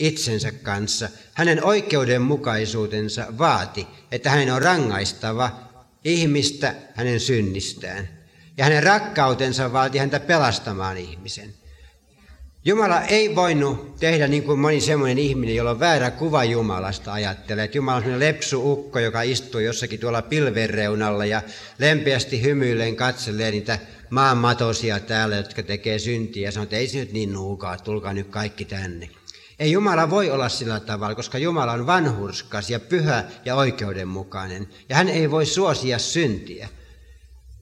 itsensä 0.02 0.52
kanssa. 0.52 1.10
Hänen 1.34 1.64
oikeudenmukaisuutensa 1.64 3.26
vaati, 3.38 3.88
että 4.12 4.30
hänen 4.30 4.54
on 4.54 4.62
rangaistava 4.62 5.52
ihmistä 6.04 6.76
hänen 6.96 7.20
synnistään. 7.20 8.10
Ja 8.58 8.64
hänen 8.64 8.84
rakkautensa 8.84 9.74
vaati 9.74 9.98
häntä 9.98 10.20
pelastamaan 10.20 10.98
ihmisen. 10.98 11.54
Jumala 12.66 13.02
ei 13.02 13.36
voinut 13.36 13.96
tehdä 13.96 14.28
niin 14.28 14.44
kuin 14.44 14.60
moni 14.60 14.82
semmoinen 14.82 15.18
ihminen, 15.18 15.56
jolla 15.56 15.72
on 15.72 15.80
väärä 15.80 16.12
kuva 16.12 16.44
Jumalasta, 16.44 17.14
ajattelee, 17.14 17.66
että 17.66 17.78
Jumala 17.78 17.96
on 17.96 18.04
sellainen 18.04 18.28
lepsu 18.28 18.72
ukko, 18.72 19.00
joka 19.00 19.22
istuu 19.22 19.60
jossakin 19.62 20.00
tuolla 20.00 20.22
pilven 20.22 20.70
reunalla 20.70 21.26
ja 21.26 21.42
lempeästi 21.80 22.42
hymyilleen 22.42 22.96
katselee 22.96 23.52
niitä 23.52 23.80
maanmatosia 24.10 25.00
täällä, 25.00 25.36
jotka 25.36 25.64
tekee 25.64 26.00
syntiä 26.00 26.48
ja 26.48 26.52
sanoo, 26.52 26.64
että 26.64 26.78
ei 26.78 26.88
se 26.88 27.00
nyt 27.00 27.14
niin 27.14 27.34
nuukaa, 27.34 27.78
tulkaa 27.78 28.14
nyt 28.14 28.28
kaikki 28.28 28.66
tänne. 28.66 29.10
Ei 29.62 29.72
Jumala 29.72 30.10
voi 30.10 30.30
olla 30.30 30.50
sillä 30.50 30.80
tavalla, 30.80 31.16
koska 31.16 31.38
Jumala 31.38 31.72
on 31.72 31.88
vanhurskas 31.88 32.70
ja 32.70 32.80
pyhä 32.80 33.24
ja 33.46 33.56
oikeudenmukainen. 33.56 34.68
Ja 34.90 34.96
hän 34.96 35.10
ei 35.10 35.32
voi 35.32 35.46
suosia 35.46 36.00
syntiä. 36.00 36.70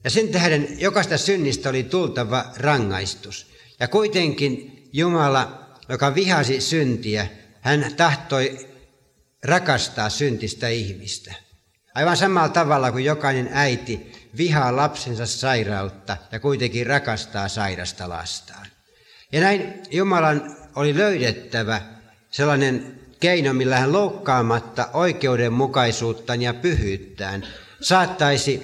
Ja 0.04 0.10
sen 0.10 0.28
tähden 0.28 0.80
jokaista 0.80 1.18
synnistä 1.18 1.68
oli 1.68 1.82
tultava 1.82 2.44
rangaistus. 2.56 3.46
Ja 3.80 3.88
kuitenkin 3.88 4.82
Jumala, 4.92 5.70
joka 5.88 6.14
vihasi 6.14 6.60
syntiä, 6.60 7.26
hän 7.60 7.94
tahtoi 7.96 8.68
rakastaa 9.44 10.10
syntistä 10.10 10.68
ihmistä. 10.68 11.34
Aivan 11.94 12.16
samalla 12.16 12.48
tavalla 12.48 12.92
kuin 12.92 13.04
jokainen 13.04 13.48
äiti 13.52 14.12
vihaa 14.36 14.76
lapsensa 14.76 15.26
sairautta 15.26 16.16
ja 16.32 16.40
kuitenkin 16.40 16.86
rakastaa 16.86 17.48
sairasta 17.48 18.08
lastaan. 18.08 18.66
Ja 19.32 19.40
näin 19.40 19.82
Jumalan 19.90 20.59
oli 20.76 20.96
löydettävä 20.96 21.82
sellainen 22.30 23.00
keino, 23.20 23.52
millä 23.52 23.78
hän 23.78 23.92
loukkaamatta 23.92 24.88
oikeudenmukaisuuttaan 24.92 26.42
ja 26.42 26.54
pyhyyttään 26.54 27.46
saattaisi 27.80 28.62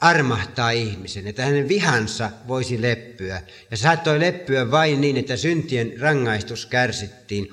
armahtaa 0.00 0.70
ihmisen, 0.70 1.26
että 1.26 1.44
hänen 1.44 1.68
vihansa 1.68 2.30
voisi 2.48 2.82
leppyä. 2.82 3.42
Ja 3.70 3.76
saattoi 3.76 4.20
leppyä 4.20 4.70
vain 4.70 5.00
niin, 5.00 5.16
että 5.16 5.36
syntien 5.36 6.00
rangaistus 6.00 6.66
kärsittiin. 6.66 7.48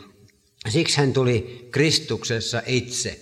Siksi 0.69 0.97
hän 0.97 1.13
tuli 1.13 1.67
Kristuksessa 1.71 2.61
itse 2.65 3.19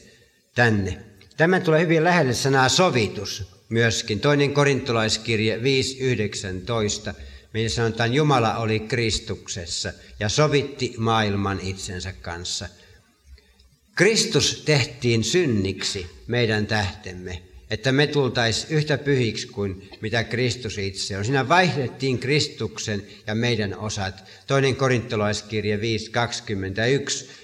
tänne. 0.55 0.97
Tämä 1.37 1.59
tulee 1.59 1.81
hyvin 1.81 2.03
lähelle 2.03 2.33
sanaa 2.33 2.69
sovitus 2.69 3.51
myöskin. 3.69 4.19
Toinen 4.19 4.53
korintolaiskirje 4.53 5.57
5.19 5.57 5.61
missä 7.63 7.75
sanotaan, 7.75 8.13
Jumala 8.13 8.57
oli 8.57 8.79
Kristuksessa 8.79 9.93
ja 10.19 10.29
sovitti 10.29 10.93
maailman 10.97 11.59
itsensä 11.59 12.13
kanssa. 12.13 12.69
Kristus 13.95 14.61
tehtiin 14.65 15.23
synniksi 15.23 16.07
meidän 16.27 16.67
tähtemme, 16.67 17.41
että 17.69 17.91
me 17.91 18.07
tultaisiin 18.07 18.73
yhtä 18.73 18.97
pyhiksi 18.97 19.47
kuin 19.47 19.89
mitä 20.01 20.23
Kristus 20.23 20.77
itse 20.77 21.17
on. 21.17 21.25
Siinä 21.25 21.49
vaihdettiin 21.49 22.19
Kristuksen 22.19 23.03
ja 23.27 23.35
meidän 23.35 23.77
osat. 23.77 24.23
Toinen 24.47 24.75
korintolaiskirje 24.75 25.77
5.21 25.77 25.81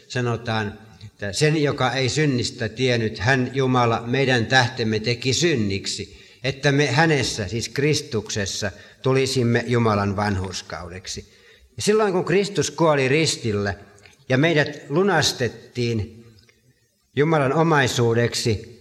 sanotaan, 0.08 0.80
että 1.06 1.34
sen, 1.34 1.63
joka 1.63 1.91
ei 1.91 2.10
synnistä 2.10 2.69
tiennyt, 2.69 3.19
hän 3.19 3.52
Jumala 3.54 4.04
meidän 4.08 4.45
tähtemme 4.45 4.99
teki 4.99 5.34
synniksi, 5.34 6.23
että 6.44 6.72
me 6.72 6.88
hänessä, 6.88 7.48
siis 7.48 7.70
Kristuksessa, 7.70 8.72
tulisimme 9.02 9.64
Jumalan 9.68 10.16
vanhurskaudeksi. 10.16 11.34
Ja 11.76 11.82
silloin 11.82 12.14
kun 12.14 12.26
Kristus 12.26 12.72
kuoli 12.72 13.08
ristillä 13.08 13.74
ja 14.30 14.38
meidät 14.38 14.82
lunastettiin 14.90 16.26
Jumalan 17.16 17.54
omaisuudeksi, 17.54 18.80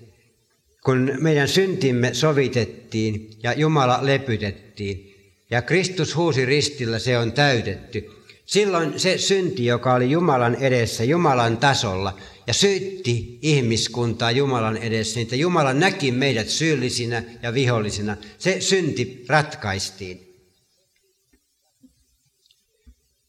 kun 0.85 1.13
meidän 1.21 1.49
syntimme 1.49 2.15
sovitettiin 2.15 3.31
ja 3.43 3.53
Jumala 3.53 3.99
lepytettiin 4.03 5.13
ja 5.51 5.63
Kristus 5.63 6.17
huusi 6.17 6.45
ristillä, 6.45 6.99
se 6.99 7.19
on 7.19 7.33
täytetty. 7.33 8.11
Silloin 8.47 9.01
se 9.01 9.19
synti, 9.19 9.65
joka 9.65 9.95
oli 9.95 10.11
Jumalan 10.11 10.55
edessä, 10.55 11.05
Jumalan 11.05 11.57
tasolla, 11.57 12.19
ja 12.47 12.55
syytti 12.55 13.39
ihmiskuntaa 13.43 14.31
Jumalan 14.31 14.77
edessä, 14.77 15.17
niin 15.17 15.23
että 15.23 15.37
Jumala 15.37 15.73
näki 15.73 16.13
meidät 16.13 16.49
syyllisinä 16.49 17.23
ja 17.43 17.55
vihollisina. 17.55 18.17
Se 18.39 18.61
synti 18.61 19.25
ratkaistiin. 19.29 20.33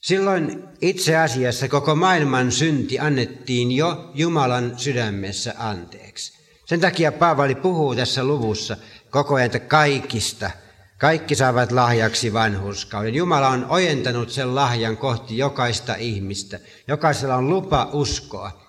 Silloin 0.02 0.63
itse 0.82 1.17
asiassa 1.17 1.67
koko 1.67 1.95
maailman 1.95 2.52
synti 2.52 2.99
annettiin 2.99 3.71
jo 3.71 4.12
Jumalan 4.13 4.73
sydämessä 4.78 5.54
anteeksi. 5.58 6.34
Sen 6.65 6.80
takia 6.80 7.12
Paavali 7.12 7.56
puhuu 7.56 7.95
tässä 7.95 8.23
luvussa 8.23 8.78
koko 9.10 9.36
ajan 9.36 9.52
kaikista. 9.67 10.52
Kaikki 10.97 11.36
saavat 11.36 11.71
lahjaksi 11.71 12.34
vanhurskauden. 12.34 13.15
Jumala 13.15 13.47
on 13.47 13.65
ojentanut 13.69 14.30
sen 14.30 14.56
lahjan 14.56 14.97
kohti 14.97 15.38
jokaista 15.38 15.95
ihmistä. 15.95 16.60
Jokaisella 16.88 17.36
on 17.36 17.49
lupa 17.49 17.89
uskoa. 17.93 18.62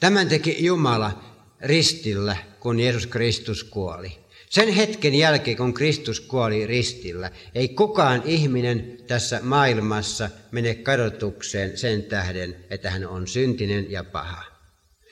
Tämän 0.00 0.28
teki 0.28 0.64
Jumala 0.64 1.22
ristillä, 1.60 2.36
kun 2.60 2.80
Jeesus 2.80 3.06
Kristus 3.06 3.64
kuoli. 3.64 4.18
Sen 4.50 4.68
hetken 4.68 5.14
jälkeen, 5.14 5.56
kun 5.56 5.74
Kristus 5.74 6.20
kuoli 6.20 6.66
ristillä, 6.66 7.30
ei 7.54 7.68
kukaan 7.68 8.22
ihminen 8.24 8.98
tässä 9.06 9.40
maailmassa 9.42 10.30
mene 10.52 10.74
kadotukseen 10.74 11.78
sen 11.78 12.02
tähden, 12.02 12.56
että 12.70 12.90
hän 12.90 13.06
on 13.06 13.26
syntinen 13.26 13.90
ja 13.90 14.04
paha. 14.04 14.42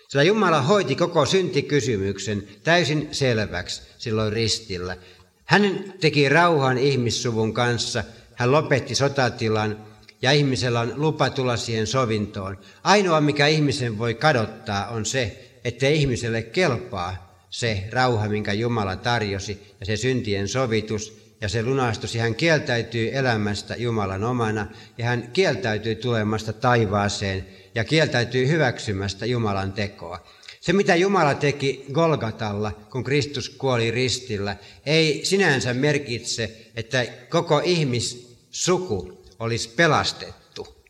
Sillä 0.09 0.23
Jumala 0.23 0.63
hoiti 0.63 0.97
koko 0.97 1.27
syntikysymyksen 1.27 2.49
täysin 2.65 3.09
selväksi 3.13 3.83
silloin 3.99 4.33
ristillä. 4.33 4.97
Hän 5.45 5.95
teki 6.01 6.29
rauhan 6.29 6.79
ihmissuvun 6.79 7.55
kanssa, 7.55 8.05
hän 8.35 8.53
lopetti 8.53 8.95
sotatilan 8.95 9.87
ja 10.25 10.33
ihmisellä 10.33 10.81
on 10.81 10.93
lupa 10.97 11.31
tulla 11.31 11.57
siihen 11.57 11.87
sovintoon. 11.87 12.59
Ainoa, 12.85 13.21
mikä 13.21 13.47
ihmisen 13.47 13.99
voi 13.99 14.15
kadottaa, 14.15 14.89
on 14.89 15.07
se, 15.07 15.51
että 15.65 15.89
ihmiselle 15.89 16.43
kelpaa 16.43 17.45
se 17.51 17.85
rauha, 17.91 18.29
minkä 18.29 18.53
Jumala 18.53 18.97
tarjosi, 18.97 19.63
ja 19.81 19.87
se 19.87 19.97
syntien 19.97 20.49
sovitus, 20.49 21.35
ja 21.41 21.49
se 21.49 21.63
lunastus, 21.63 22.15
ja 22.15 22.23
hän 22.23 22.35
kieltäytyy 22.35 23.11
elämästä 23.13 23.77
Jumalan 23.77 24.25
omana, 24.25 24.67
ja 24.99 25.05
hän 25.05 25.31
kieltäytyy 25.33 25.95
tulemasta 25.95 26.53
taivaaseen, 26.53 27.47
ja 27.75 27.85
kieltäytyy 27.85 28.49
hyväksymästä 28.49 29.27
Jumalan 29.27 29.73
tekoa. 29.73 30.27
Se, 30.61 30.73
mitä 30.73 30.97
Jumala 30.97 31.35
teki 31.35 31.85
Golgatalla, 31.93 32.73
kun 32.91 33.05
Kristus 33.05 33.49
kuoli 33.49 33.91
ristillä, 33.91 34.57
ei 34.87 35.21
sinänsä 35.25 35.75
merkitse, 35.75 36.71
että 36.77 37.07
koko 37.29 37.63
ihmissuku 37.65 39.14
olisi 39.39 39.69
pelastettu. 39.69 40.85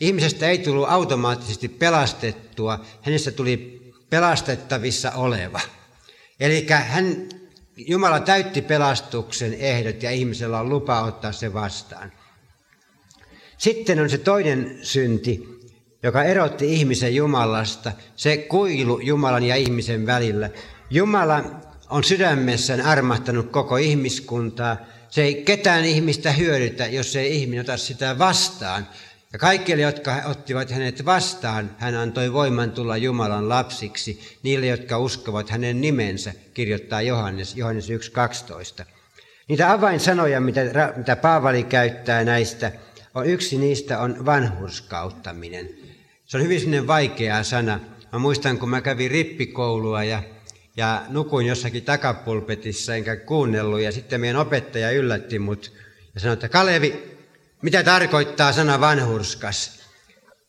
Ihmisestä 0.00 0.48
ei 0.48 0.58
tullut 0.58 0.88
automaattisesti 0.88 1.68
pelastettua, 1.68 2.84
hänestä 3.02 3.30
tuli 3.30 3.80
pelastettavissa 4.10 5.12
oleva. 5.12 5.60
Eli 6.40 6.66
hän, 6.68 7.28
Jumala 7.76 8.20
täytti 8.20 8.62
pelastuksen 8.62 9.54
ehdot 9.54 10.02
ja 10.02 10.10
ihmisellä 10.10 10.60
on 10.60 10.68
lupa 10.68 11.00
ottaa 11.00 11.32
se 11.32 11.54
vastaan. 11.54 12.12
Sitten 13.58 14.00
on 14.00 14.10
se 14.10 14.18
toinen 14.18 14.78
synti, 14.82 15.48
joka 16.02 16.24
erotti 16.24 16.74
ihmisen 16.74 17.14
Jumalasta, 17.14 17.92
se 18.16 18.36
kuilu 18.36 19.00
Jumalan 19.00 19.42
ja 19.42 19.56
ihmisen 19.56 20.06
välillä. 20.06 20.50
Jumala 20.90 21.44
on 21.90 22.04
sydämessään 22.04 22.80
armahtanut 22.80 23.50
koko 23.50 23.76
ihmiskuntaa. 23.76 24.76
Se 25.10 25.22
ei 25.22 25.34
ketään 25.34 25.84
ihmistä 25.84 26.32
hyödytä, 26.32 26.86
jos 26.86 27.16
ei 27.16 27.36
ihminen 27.36 27.60
ota 27.60 27.76
sitä 27.76 28.18
vastaan. 28.18 28.88
Ja 29.32 29.38
kaikille, 29.38 29.82
jotka 29.82 30.22
ottivat 30.24 30.70
hänet 30.70 31.04
vastaan, 31.04 31.76
hän 31.78 31.94
antoi 31.94 32.32
voiman 32.32 32.70
tulla 32.70 32.96
Jumalan 32.96 33.48
lapsiksi. 33.48 34.38
Niille, 34.42 34.66
jotka 34.66 34.98
uskovat 34.98 35.50
hänen 35.50 35.80
nimensä, 35.80 36.32
kirjoittaa 36.54 37.02
Johannes, 37.02 37.56
Johannes 37.56 37.88
1.12. 37.88 38.84
Niitä 39.48 39.72
avainsanoja, 39.72 40.40
mitä, 40.40 40.60
mitä 40.96 41.16
Paavali 41.16 41.62
käyttää 41.62 42.24
näistä, 42.24 42.72
on 43.14 43.26
yksi 43.26 43.58
niistä 43.58 43.98
on 43.98 44.26
vanhurskauttaminen. 44.26 45.68
Se 46.26 46.36
on 46.36 46.42
hyvin 46.42 46.60
sinne 46.60 46.86
vaikea 46.86 47.42
sana. 47.42 47.80
Mä 48.12 48.18
muistan, 48.18 48.58
kun 48.58 48.70
mä 48.70 48.80
kävin 48.80 49.10
rippikoulua 49.10 50.04
ja, 50.04 50.22
ja 50.78 51.02
nukuin 51.08 51.46
jossakin 51.46 51.82
takapulpetissa 51.82 52.94
enkä 52.94 53.16
kuunnellut. 53.16 53.80
Ja 53.80 53.92
sitten 53.92 54.20
meidän 54.20 54.40
opettaja 54.40 54.90
yllätti 54.90 55.38
mut 55.38 55.72
ja 56.14 56.20
sanoi, 56.20 56.32
että 56.32 56.48
Kalevi, 56.48 57.18
mitä 57.62 57.82
tarkoittaa 57.82 58.52
sana 58.52 58.80
vanhurskas? 58.80 59.80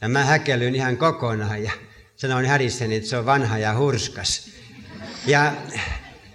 Ja 0.02 0.10
mä 0.10 0.24
häkellyin 0.24 0.76
ihan 0.76 0.98
kokonaan 0.98 1.64
ja 1.64 1.72
sanoin 2.16 2.46
hädissäni, 2.46 2.96
että 2.96 3.10
se 3.10 3.18
on 3.18 3.26
vanha 3.26 3.58
ja 3.58 3.78
hurskas. 3.78 4.50
Ja, 5.26 5.54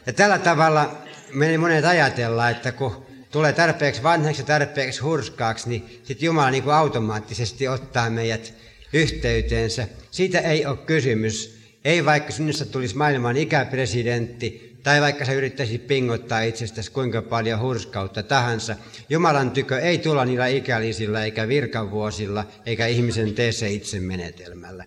ja 0.07 0.13
tällä 0.13 0.39
tavalla 0.39 1.03
meni 1.33 1.59
monet 1.59 1.85
ajatella, 1.85 2.51
että 2.51 2.73
kun 2.73 3.07
tulee 3.31 3.53
tarpeeksi 3.53 4.03
vanhaksi 4.03 4.43
ja 4.43 4.47
tarpeeksi 4.47 5.01
hurskaaksi, 5.01 5.69
niin 5.69 6.01
sitten 6.05 6.27
Jumala 6.27 6.51
niin 6.51 6.63
kuin 6.63 6.75
automaattisesti 6.75 7.69
ottaa 7.69 8.11
meidät 8.11 8.55
yhteyteensä. 8.93 9.89
Siitä 10.11 10.41
ei 10.41 10.67
ole 10.67 10.77
kysymys. 10.77 11.64
Ei 11.85 12.05
vaikka 12.05 12.33
sinusta 12.33 12.67
tulisi 12.67 12.97
maailman 12.97 13.37
ikäpresidentti, 13.37 14.75
tai 14.83 15.01
vaikka 15.01 15.25
sä 15.25 15.33
yrittäisit 15.33 15.87
pingottaa 15.87 16.41
itsestäsi 16.41 16.91
kuinka 16.91 17.23
paljon 17.23 17.61
hurskautta 17.61 18.23
tahansa. 18.23 18.77
Jumalan 19.09 19.51
tykö 19.51 19.79
ei 19.79 19.99
tulla 19.99 20.25
niillä 20.25 20.47
ikälisillä, 20.47 21.25
eikä 21.25 21.49
virkavuosilla, 21.49 22.47
eikä 22.67 22.87
ihmisen 22.87 23.35
tee 23.35 23.53
se 23.53 23.71
itse 23.71 24.01
menetelmällä. 24.01 24.85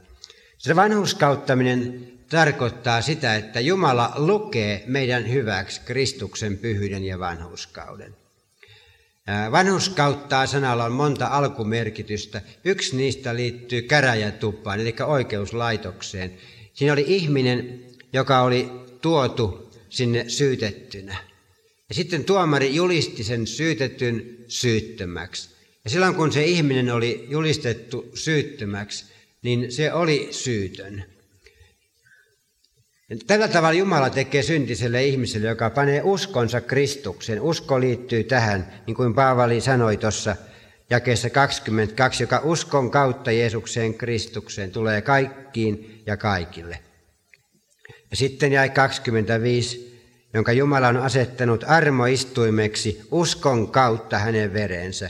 Se 0.58 0.76
vanhuskauttaminen 0.76 2.08
tarkoittaa 2.30 3.02
sitä, 3.02 3.36
että 3.36 3.60
Jumala 3.60 4.14
lukee 4.16 4.84
meidän 4.88 5.32
hyväksi 5.32 5.82
Kristuksen 5.86 6.58
pyhyyden 6.58 7.04
ja 7.04 7.20
vanhuskauden. 7.20 8.16
Vanhuskauttaa 9.52 10.46
sanalla 10.46 10.86
on 10.86 10.92
monta 10.92 11.28
alkumerkitystä. 11.28 12.42
Yksi 12.66 12.96
niistä 12.96 13.36
liittyy 13.36 13.82
käräjätuppaan, 13.82 14.80
eli 14.80 14.96
oikeuslaitokseen. 15.06 16.34
Siinä 16.78 16.94
oli 16.94 17.04
ihminen, 17.08 17.80
joka 18.14 18.42
oli 18.42 18.70
tuotu 19.02 19.72
sinne 19.90 20.30
syytettynä. 20.30 21.18
Ja 21.90 21.96
sitten 21.96 22.24
tuomari 22.24 22.76
julisti 22.76 23.24
sen 23.24 23.48
syytetyn 23.48 24.38
syyttömäksi. 24.48 25.50
Ja 25.84 25.90
silloin 25.90 26.16
kun 26.16 26.32
se 26.32 26.44
ihminen 26.44 26.90
oli 26.94 27.28
julistettu 27.30 28.12
syyttömäksi, 28.14 29.06
niin 29.42 29.72
se 29.72 29.94
oli 29.94 30.28
syytön. 30.32 31.06
Tällä 33.28 33.48
tavalla 33.48 33.74
Jumala 33.74 34.10
tekee 34.10 34.44
syntiselle 34.44 35.06
ihmiselle, 35.06 35.48
joka 35.48 35.70
panee 35.70 36.02
uskonsa 36.04 36.62
Kristuksen. 36.62 37.42
Usko 37.42 37.80
liittyy 37.80 38.24
tähän, 38.24 38.74
niin 38.88 38.96
kuin 38.96 39.14
Paavali 39.14 39.62
sanoi 39.62 39.98
tuossa 39.98 40.36
jakeessa 40.90 41.30
22, 41.30 42.24
joka 42.24 42.42
uskon 42.44 42.92
kautta 42.92 43.32
Jeesukseen 43.32 43.94
Kristukseen 43.94 44.72
tulee 44.72 45.02
kaikkiin 45.02 45.97
ja 46.08 46.18
kaikille. 46.18 46.80
Ja 48.12 48.18
sitten 48.18 48.52
jäi 48.52 48.70
25, 48.70 50.02
jonka 50.34 50.52
Jumala 50.52 50.88
on 50.88 50.98
asettanut 50.98 51.64
armoistuimeksi 51.68 53.02
uskon 53.12 53.72
kautta 53.72 54.18
hänen 54.18 54.54
verensä. 54.54 55.10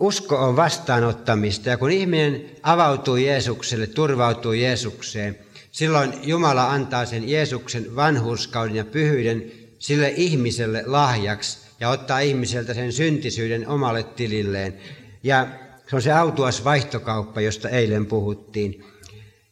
Usko 0.00 0.36
on 0.36 0.56
vastaanottamista 0.56 1.68
ja 1.68 1.76
kun 1.76 1.90
ihminen 1.90 2.50
avautuu 2.62 3.16
Jeesukselle, 3.16 3.86
turvautuu 3.86 4.52
Jeesukseen– 4.52 5.38
Silloin 5.72 6.12
Jumala 6.22 6.70
antaa 6.70 7.06
sen 7.06 7.28
Jeesuksen 7.28 7.96
vanhurskauden 7.96 8.76
ja 8.76 8.84
pyhyyden 8.84 9.52
sille 9.78 10.12
ihmiselle 10.16 10.82
lahjaksi 10.86 11.58
ja 11.80 11.88
ottaa 11.88 12.20
ihmiseltä 12.20 12.74
sen 12.74 12.92
syntisyyden 12.92 13.68
omalle 13.68 14.02
tililleen. 14.02 14.74
Ja 15.22 15.46
se 15.86 15.96
on 15.96 16.02
se 16.02 16.12
autuas 16.12 16.64
vaihtokauppa, 16.64 17.40
josta 17.40 17.68
eilen 17.68 18.06
puhuttiin. 18.06 18.84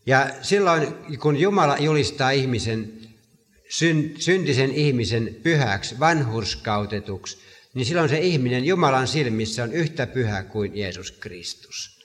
Ja 0.09 0.31
silloin, 0.42 0.94
kun 1.18 1.37
Jumala 1.37 1.79
julistaa 1.79 2.31
ihmisen, 2.31 2.92
syntisen 4.18 4.71
ihmisen 4.71 5.37
pyhäksi, 5.42 6.01
vanhurskautetuksi, 6.01 7.38
niin 7.75 7.87
silloin 7.87 8.09
se 8.09 8.18
ihminen 8.18 8.64
Jumalan 8.64 9.09
silmissä 9.09 9.62
on 9.62 9.73
yhtä 9.73 10.07
pyhä 10.07 10.42
kuin 10.42 10.77
Jeesus 10.77 11.12
Kristus. 11.12 11.99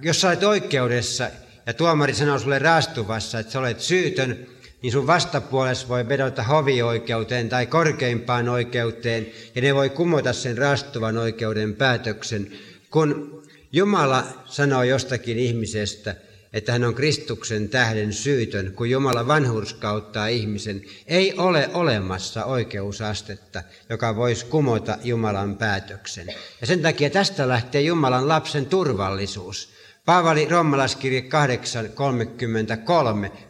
Jos 0.00 0.20
sä 0.20 0.28
olet 0.28 0.42
oikeudessa 0.42 1.30
ja 1.66 1.74
tuomari 1.74 2.14
sanoo 2.14 2.38
sulle 2.38 2.58
raastuvassa, 2.58 3.38
että 3.38 3.52
sä 3.52 3.58
olet 3.58 3.80
syytön, 3.80 4.46
niin 4.82 4.92
sun 4.92 5.06
vastapuolessa 5.06 5.88
voi 5.88 6.08
vedota 6.08 6.42
hovioikeuteen 6.42 7.48
tai 7.48 7.66
korkeimpaan 7.66 8.48
oikeuteen, 8.48 9.26
ja 9.54 9.62
ne 9.62 9.74
voi 9.74 9.90
kumota 9.90 10.32
sen 10.32 10.58
raastuvan 10.58 11.18
oikeuden 11.18 11.74
päätöksen. 11.74 12.52
Kun 12.90 13.42
Jumala 13.72 14.42
sanoo 14.46 14.82
jostakin 14.82 15.38
ihmisestä, 15.38 16.14
että 16.52 16.72
hän 16.72 16.84
on 16.84 16.94
Kristuksen 16.94 17.68
tähden 17.68 18.12
syytön, 18.12 18.72
kun 18.72 18.90
Jumala 18.90 19.26
vanhurskauttaa 19.26 20.26
ihmisen, 20.26 20.82
ei 21.06 21.34
ole 21.38 21.70
olemassa 21.74 22.44
oikeusastetta, 22.44 23.62
joka 23.88 24.16
voisi 24.16 24.46
kumota 24.46 24.98
Jumalan 25.04 25.56
päätöksen. 25.56 26.26
Ja 26.60 26.66
sen 26.66 26.82
takia 26.82 27.10
tästä 27.10 27.48
lähtee 27.48 27.80
Jumalan 27.80 28.28
lapsen 28.28 28.66
turvallisuus. 28.66 29.72
Paavali 30.04 30.48
Rommalaiskirje 30.48 31.20
8.33 31.20 31.26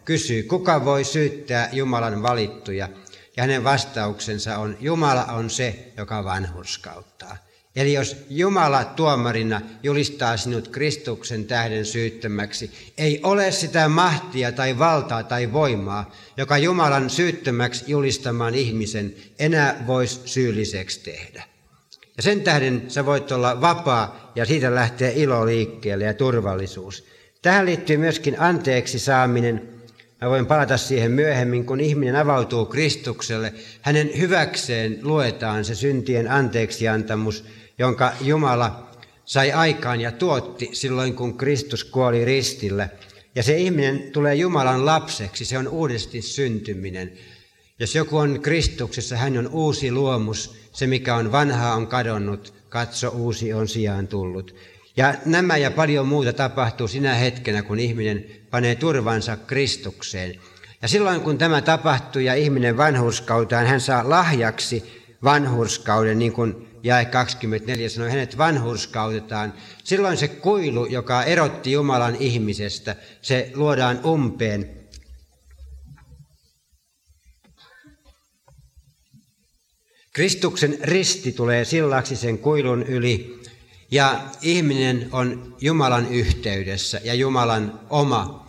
kysyy, 0.05 0.43
kuka 0.43 0.85
voi 0.85 1.05
syyttää 1.05 1.69
Jumalan 1.73 2.23
valittuja? 2.23 2.88
Ja 3.37 3.42
hänen 3.42 3.65
vastauksensa 3.65 4.59
on, 4.59 4.77
Jumala 4.81 5.25
on 5.25 5.50
se, 5.50 5.92
joka 5.96 6.25
vanhurskauttaa. 6.25 7.37
Eli 7.77 7.92
jos 7.92 8.16
Jumala 8.31 8.85
tuomarina 8.85 9.60
julistaa 9.83 10.37
sinut 10.37 10.68
Kristuksen 10.68 11.44
tähden 11.44 11.85
syyttömäksi, 11.85 12.70
ei 12.98 13.20
ole 13.23 13.50
sitä 13.50 13.88
mahtia 13.88 14.52
tai 14.52 14.79
valtaa 14.79 15.23
tai 15.23 15.52
voimaa, 15.52 16.12
joka 16.37 16.58
Jumalan 16.58 17.10
syyttömäksi 17.10 17.85
julistamaan 17.87 18.54
ihmisen 18.54 19.14
enää 19.38 19.85
voisi 19.87 20.20
syylliseksi 20.25 21.00
tehdä. 21.00 21.42
Ja 22.16 22.23
sen 22.23 22.40
tähden 22.40 22.83
sä 22.88 23.06
voit 23.06 23.33
olla 23.33 23.60
vapaa 23.60 24.33
ja 24.35 24.44
siitä 24.44 24.75
lähtee 24.75 25.12
ilo 25.16 25.46
liikkeelle 25.46 26.04
ja 26.04 26.14
turvallisuus. 26.14 27.04
Tähän 27.42 27.66
liittyy 27.66 27.96
myöskin 27.96 28.40
anteeksi 28.40 28.98
saaminen. 28.98 29.68
Mä 30.20 30.31
voin 30.31 30.46
palata 30.46 30.77
siihen 30.77 31.10
myöhemmin, 31.10 31.66
kun 31.66 31.81
ihminen 31.81 32.16
avautuu 32.16 32.66
Kristukselle. 32.66 33.54
Hänen 33.81 34.10
hyväkseen 34.18 34.98
luetaan 35.02 35.64
se 35.64 35.75
syntien 35.75 36.31
anteeksiantamus, 36.31 37.44
jonka 37.83 38.12
Jumala 38.20 38.90
sai 39.24 39.52
aikaan 39.52 40.00
ja 40.00 40.12
tuotti 40.12 40.70
silloin, 40.72 41.14
kun 41.14 41.37
Kristus 41.37 41.85
kuoli 41.85 42.24
ristillä. 42.24 42.88
Ja 43.35 43.42
se 43.42 43.56
ihminen 43.56 44.12
tulee 44.12 44.35
Jumalan 44.35 44.87
lapseksi, 44.87 45.44
se 45.44 45.58
on 45.58 45.68
uudesti 45.68 46.22
syntyminen. 46.22 47.12
Jos 47.78 47.94
joku 47.94 48.16
on 48.16 48.40
Kristuksessa, 48.40 49.16
hän 49.16 49.38
on 49.38 49.48
uusi 49.48 49.92
luomus, 49.92 50.54
se 50.72 50.87
mikä 50.87 51.16
on 51.16 51.33
vanhaa 51.33 51.74
on 51.74 51.87
kadonnut, 51.87 52.54
katso 52.68 53.08
uusi 53.08 53.52
on 53.52 53.68
sijaan 53.68 54.08
tullut. 54.08 54.54
Ja 54.96 55.14
nämä 55.24 55.56
ja 55.56 55.70
paljon 55.70 56.08
muuta 56.08 56.33
tapahtuu 56.33 56.88
sinä 56.88 57.14
hetkenä, 57.14 57.62
kun 57.62 57.78
ihminen 57.78 58.24
panee 58.50 58.74
turvansa 58.74 59.37
Kristukseen. 59.37 60.35
Ja 60.83 60.88
silloin 60.88 61.20
kun 61.20 61.38
tämä 61.38 61.60
tapahtuu 61.60 62.22
ja 62.22 62.35
ihminen 62.35 62.76
vanhurskautaan, 62.76 63.66
hän 63.66 63.80
saa 63.80 64.10
lahjaksi 64.10 65.02
vanhurskauden, 65.24 66.18
niin 66.18 66.33
kuin 66.33 66.71
jae 66.83 67.04
24 67.04 67.88
sanoi, 67.88 68.10
hänet 68.10 68.38
vanhurskautetaan. 68.38 69.54
Silloin 69.85 70.16
se 70.16 70.28
kuilu, 70.28 70.87
joka 70.87 71.24
erotti 71.24 71.72
Jumalan 71.72 72.16
ihmisestä, 72.16 72.96
se 73.22 73.50
luodaan 73.54 74.00
umpeen. 74.04 74.83
Kristuksen 80.12 80.78
risti 80.83 81.33
tulee 81.33 81.64
sillaksi 81.64 82.16
sen 82.16 82.38
kuilun 82.38 82.83
yli 82.83 83.42
ja 83.90 84.20
ihminen 84.42 85.08
on 85.12 85.56
Jumalan 85.60 86.08
yhteydessä 86.08 87.00
ja 87.04 87.14
Jumalan 87.14 87.80
oma. 87.90 88.46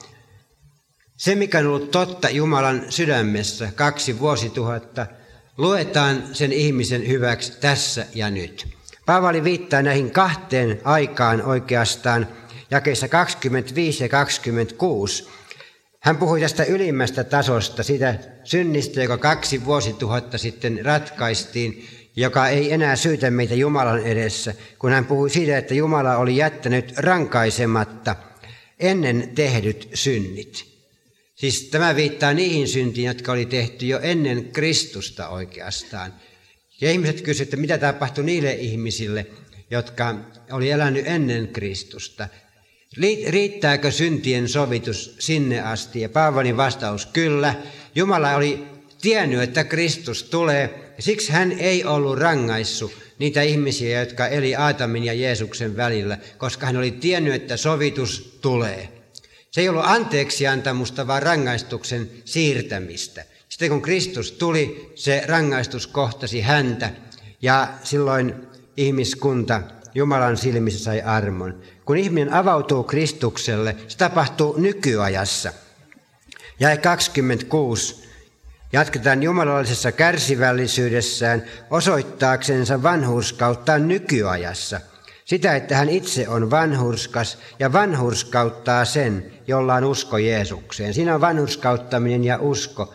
Se, 1.17 1.36
mikä 1.36 1.59
on 1.59 1.67
ollut 1.67 1.91
totta 1.91 2.29
Jumalan 2.29 2.86
sydämessä 2.89 3.71
kaksi 3.75 4.19
vuosituhatta, 4.19 5.07
luetaan 5.58 6.24
sen 6.32 6.54
ihmisen 6.54 7.08
hyväksi 7.08 7.60
tässä 7.62 8.06
ja 8.16 8.30
nyt. 8.30 8.68
Paavali 9.06 9.43
viittaa 9.43 9.82
näihin 9.82 10.12
kahteen 10.12 10.82
aikaan 10.84 11.41
oikeastaan 11.41 12.28
jakeissa 12.72 13.08
25 13.08 14.04
ja 14.04 14.10
26. 14.10 15.28
Hän 15.99 16.18
puhui 16.18 16.41
tästä 16.41 16.64
ylimmästä 16.64 17.24
tasosta, 17.24 17.84
sitä 17.84 18.20
synnistä, 18.43 19.04
joka 19.04 19.18
kaksi 19.18 19.66
vuosituhatta 19.66 20.38
sitten 20.38 20.80
ratkaistiin, 20.86 21.88
joka 22.16 22.47
ei 22.47 22.74
enää 22.74 22.95
syytä 22.95 23.32
meitä 23.32 23.56
Jumalan 23.56 23.99
edessä, 23.99 24.54
kun 24.80 24.91
hän 24.91 25.06
puhui 25.06 25.30
siitä, 25.30 25.58
että 25.58 25.74
Jumala 25.74 26.18
oli 26.18 26.38
jättänyt 26.38 26.93
rankaisematta 26.97 28.16
ennen 28.80 29.32
tehdyt 29.36 29.89
synnit. 29.93 30.72
Siis 31.36 31.63
tämä 31.63 31.95
viittaa 31.95 32.34
niihin 32.34 32.67
syntiin, 32.67 33.07
jotka 33.07 33.31
oli 33.31 33.45
tehty 33.45 33.86
jo 33.86 33.99
ennen 33.99 34.51
Kristusta 34.51 35.29
oikeastaan. 35.29 36.13
Ja 36.81 36.91
ihmiset 36.91 37.21
kysyivät, 37.21 37.47
että 37.47 37.57
mitä 37.57 37.77
tapahtui 37.77 38.23
niille 38.23 38.53
ihmisille, 38.53 39.25
jotka 39.71 40.15
oli 40.51 40.69
elänyt 40.69 41.07
ennen 41.07 41.47
Kristusta. 41.47 42.27
Riittääkö 43.27 43.91
syntien 43.91 44.49
sovitus 44.49 45.15
sinne 45.19 45.61
asti? 45.61 46.01
Ja 46.01 46.09
Paavalin 46.09 46.57
vastaus, 46.57 47.05
kyllä. 47.05 47.55
Jumala 47.95 48.36
oli 48.36 48.63
tiennyt, 49.01 49.41
että 49.41 49.63
Kristus 49.63 50.23
tulee, 50.23 50.93
ja 50.97 51.03
siksi 51.03 51.31
hän 51.31 51.51
ei 51.51 51.86
ollut 51.86 52.17
rangaissut 52.17 52.93
niitä 53.19 53.41
ihmisiä, 53.41 53.99
jotka 53.99 54.27
eli 54.27 54.55
Aatamin 54.55 55.03
ja 55.03 55.13
Jeesuksen 55.13 55.77
välillä, 55.77 56.17
koska 56.38 56.65
hän 56.65 56.77
oli 56.77 56.91
tiennyt, 56.91 57.34
että 57.34 57.57
sovitus 57.57 58.38
tulee. 58.41 59.03
Se 59.54 59.62
ei 59.62 59.70
ollut 59.70 59.86
anteeksi 59.86 60.47
antamusta, 60.47 61.08
vaan 61.08 61.24
rangaistuksen 61.24 62.10
siirtämistä. 62.26 63.26
Sitten 63.49 63.70
kun 63.70 63.82
Kristus 63.82 64.32
tuli, 64.32 64.91
se 64.95 65.24
rangaistus 65.28 65.88
kohtasi 65.88 66.41
häntä 66.41 66.89
ja 67.41 67.68
silloin 67.84 68.36
ihmiskunta 68.78 69.62
Jumalan 69.95 70.38
silmissä 70.38 70.84
sai 70.84 71.01
armon. 71.01 71.62
Kun 71.86 71.97
ihminen 71.97 72.34
avautuu 72.34 72.84
Kristukselle, 72.84 73.76
se 73.88 73.97
tapahtuu 73.97 74.58
nykyajassa. 74.58 75.54
Ja 76.60 76.78
26. 76.78 78.10
Jatketaan 78.72 79.24
jumalallisessa 79.24 79.91
kärsivällisyydessään 79.91 81.43
osoittaaksensa 81.70 82.84
vanhuuskauttaan 82.84 83.88
nykyajassa– 83.88 84.82
sitä, 85.26 85.55
että 85.55 85.76
hän 85.76 85.89
itse 85.89 86.30
on 86.30 86.51
vanhurskas 86.51 87.38
ja 87.59 87.74
vanhurskauttaa 87.74 88.86
sen, 88.86 89.34
jolla 89.47 89.76
on 89.76 89.84
usko 89.84 90.17
Jeesukseen. 90.17 90.93
Siinä 90.93 91.15
on 91.15 91.21
vanhurskauttaminen 91.21 92.24
ja 92.24 92.38
usko 92.38 92.93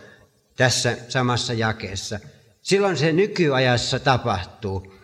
tässä 0.57 0.97
samassa 1.09 1.53
jakeessa. 1.53 2.21
Silloin 2.63 2.97
se 2.97 3.13
nykyajassa 3.13 3.99
tapahtuu. 3.99 4.95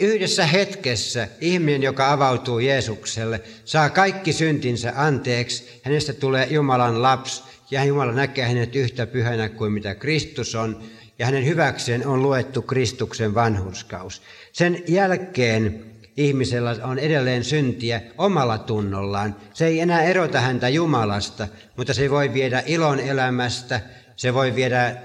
Yhdessä 0.00 0.46
hetkessä 0.46 1.28
ihminen, 1.40 1.82
joka 1.82 2.12
avautuu 2.12 2.58
Jeesukselle, 2.58 3.40
saa 3.64 3.90
kaikki 3.90 4.32
syntinsä 4.32 4.92
anteeksi. 4.96 5.80
Hänestä 5.82 6.12
tulee 6.12 6.46
Jumalan 6.50 7.02
lapsi 7.02 7.42
ja 7.70 7.84
Jumala 7.84 8.12
näkee 8.12 8.46
hänet 8.46 8.76
yhtä 8.76 9.06
pyhänä 9.06 9.48
kuin 9.48 9.72
mitä 9.72 9.94
Kristus 9.94 10.54
on. 10.54 10.82
Ja 11.18 11.26
hänen 11.26 11.46
hyväkseen 11.46 12.06
on 12.06 12.22
luettu 12.22 12.62
Kristuksen 12.62 13.34
vanhurskaus. 13.34 14.22
Sen 14.52 14.82
jälkeen 14.88 15.93
ihmisellä 16.16 16.76
on 16.82 16.98
edelleen 16.98 17.44
syntiä 17.44 18.00
omalla 18.18 18.58
tunnollaan. 18.58 19.36
Se 19.54 19.66
ei 19.66 19.80
enää 19.80 20.02
erota 20.02 20.40
häntä 20.40 20.68
Jumalasta, 20.68 21.48
mutta 21.76 21.94
se 21.94 22.10
voi 22.10 22.32
viedä 22.32 22.62
ilon 22.66 23.00
elämästä, 23.00 23.80
se 24.16 24.34
voi 24.34 24.54
viedä 24.54 24.96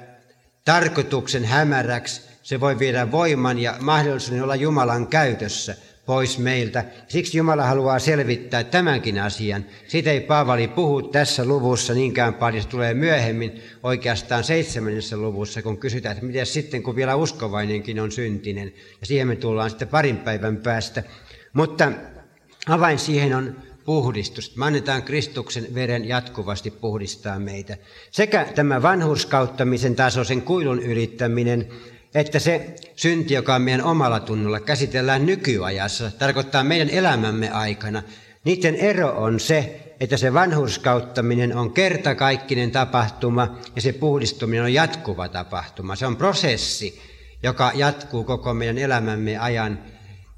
tarkoituksen 0.66 1.46
hämäräksi, 1.46 2.22
se 2.44 2.60
voi 2.60 2.80
viedä 2.80 3.12
voiman 3.12 3.60
ja 3.60 3.76
mahdollisuuden 3.80 4.44
olla 4.44 4.56
Jumalan 4.56 5.08
käytössä 5.08 5.76
pois 6.10 6.40
meiltä. 6.40 6.86
Siksi 7.08 7.38
Jumala 7.38 7.66
haluaa 7.66 8.00
selvittää 8.00 8.64
tämänkin 8.64 9.20
asian. 9.20 9.66
Siitä 9.88 10.12
ei 10.12 10.22
Paavali 10.22 10.68
puhu 10.68 11.02
tässä 11.02 11.46
luvussa 11.46 11.94
niinkään 11.94 12.34
paljon, 12.34 12.64
se 12.64 12.70
tulee 12.70 12.94
myöhemmin 12.94 13.62
oikeastaan 13.84 14.44
seitsemännessä 14.44 15.18
luvussa, 15.18 15.62
kun 15.62 15.78
kysytään, 15.78 16.14
että 16.14 16.26
miten 16.26 16.46
sitten, 16.46 16.84
kun 16.84 16.96
vielä 16.96 17.16
uskovainenkin 17.16 18.00
on 18.00 18.12
syntinen. 18.12 18.74
Ja 19.02 19.08
siihen 19.08 19.28
me 19.28 19.36
tullaan 19.36 19.70
sitten 19.70 19.88
parin 19.88 20.18
päivän 20.18 20.58
päästä. 20.58 21.04
Mutta 21.54 21.92
avain 22.68 23.00
siihen 23.00 23.34
on 23.34 23.56
puhdistus. 23.86 24.56
Me 24.56 24.66
annetaan 24.66 25.04
Kristuksen 25.04 25.68
veren 25.74 26.08
jatkuvasti 26.08 26.72
puhdistaa 26.72 27.40
meitä. 27.40 27.78
Sekä 28.12 28.46
tämä 28.56 28.82
vanhurskauttamisen 28.82 29.96
taso, 29.96 30.24
sen 30.24 30.42
kuilun 30.42 30.80
ylittäminen, 30.80 31.70
että 32.14 32.40
se 32.40 32.76
synti, 32.96 33.34
joka 33.34 33.56
on 33.56 33.62
meidän 33.62 33.84
omalla 33.84 34.20
tunnolla, 34.20 34.60
käsitellään 34.60 35.26
nykyajassa, 35.26 36.12
tarkoittaa 36.20 36.64
meidän 36.64 36.90
elämämme 36.90 37.50
aikana. 37.50 38.04
Niiden 38.44 38.76
ero 38.76 39.10
on 39.18 39.40
se, 39.40 39.80
että 40.00 40.18
se 40.18 40.34
vanhurskauttaminen 40.34 41.56
on 41.56 41.74
kertakaikkinen 41.74 42.72
tapahtuma 42.72 43.58
ja 43.76 43.82
se 43.82 43.94
puhdistuminen 43.94 44.64
on 44.64 44.74
jatkuva 44.74 45.30
tapahtuma. 45.30 45.96
Se 45.96 46.06
on 46.06 46.18
prosessi, 46.18 47.02
joka 47.44 47.72
jatkuu 47.76 48.24
koko 48.24 48.54
meidän 48.54 48.78
elämämme 48.78 49.38
ajan 49.38 49.80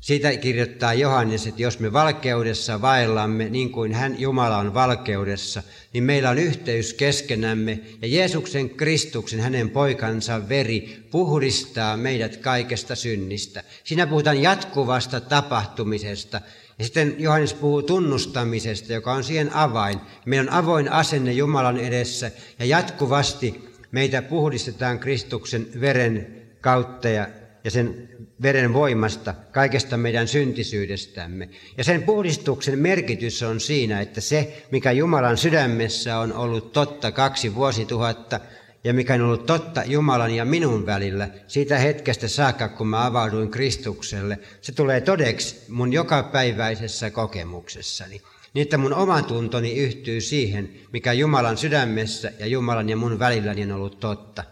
siitä 0.02 0.38
kirjoittaa 0.38 0.94
Johannes, 0.94 1.48
että 1.48 1.62
jos 1.62 1.80
me 1.80 1.94
valkeudessa 1.94 2.82
vaellamme 2.82 3.50
niin 3.50 3.72
kuin 3.72 3.94
hän 3.94 4.20
Jumala 4.20 4.58
on 4.58 4.74
valkeudessa, 4.74 5.64
niin 5.94 6.04
meillä 6.04 6.30
on 6.30 6.38
yhteys 6.38 6.94
keskenämme 6.94 7.80
ja 8.02 8.08
Jeesuksen 8.08 8.70
Kristuksen, 8.70 9.40
hänen 9.40 9.70
poikansa 9.70 10.50
veri, 10.50 11.08
puhdistaa 11.12 11.98
meidät 11.98 12.38
kaikesta 12.38 12.96
synnistä. 12.96 13.64
Siinä 13.84 14.08
puhutaan 14.08 14.42
jatkuvasta 14.42 15.20
tapahtumisesta. 15.20 16.42
Ja 16.80 16.86
sitten 16.86 17.16
Johannes 17.18 17.54
puhuu 17.54 17.82
tunnustamisesta, 17.82 18.94
joka 18.94 19.14
on 19.14 19.24
siihen 19.24 19.54
avain. 19.54 20.00
Meillä 20.26 20.52
on 20.52 20.58
avoin 20.58 20.92
asenne 20.92 21.32
Jumalan 21.32 21.78
edessä 21.78 22.32
ja 22.60 22.66
jatkuvasti 22.66 23.70
meitä 23.92 24.22
puhdistetaan 24.22 25.00
Kristuksen 25.00 25.68
veren 25.82 26.42
kautta 26.62 27.10
ja 27.10 27.28
ja 27.64 27.72
sen 27.72 28.10
veren 28.42 28.74
voimasta, 28.74 29.34
kaikesta 29.52 29.98
meidän 29.98 30.28
syntisyydestämme. 30.28 31.50
Ja 31.78 31.84
sen 31.84 32.04
puhdistuksen 32.04 32.80
merkitys 32.80 33.44
on 33.44 33.60
siinä, 33.60 34.02
että 34.02 34.22
se, 34.22 34.66
mikä 34.72 34.92
Jumalan 34.92 35.38
sydämessä 35.38 36.18
on 36.18 36.34
ollut 36.34 36.74
totta 36.74 37.12
kaksi 37.12 37.56
vuosituhatta, 37.56 38.40
ja 38.84 38.94
mikä 38.94 39.14
on 39.14 39.22
ollut 39.22 39.46
totta 39.46 39.84
Jumalan 39.86 40.36
ja 40.36 40.46
minun 40.46 40.86
välillä 40.86 41.30
siitä 41.48 41.78
hetkestä 41.78 42.28
saakka, 42.28 42.68
kun 42.68 42.88
mä 42.88 43.06
avauduin 43.06 43.52
Kristukselle, 43.52 44.40
se 44.62 44.72
tulee 44.72 45.02
todeksi 45.02 45.56
mun 45.68 45.94
jokapäiväisessä 45.94 47.10
kokemuksessani. 47.10 48.22
Niin, 48.54 48.62
että 48.62 48.78
mun 48.78 48.94
oma 48.94 49.22
tuntoni 49.22 49.76
yhtyy 49.76 50.22
siihen, 50.22 50.70
mikä 50.94 51.14
Jumalan 51.14 51.58
sydämessä 51.58 52.32
ja 52.40 52.46
Jumalan 52.48 52.90
ja 52.90 52.98
mun 52.98 53.20
välilläni 53.20 53.64
on 53.64 53.72
ollut 53.72 54.00
totta. 54.00 54.44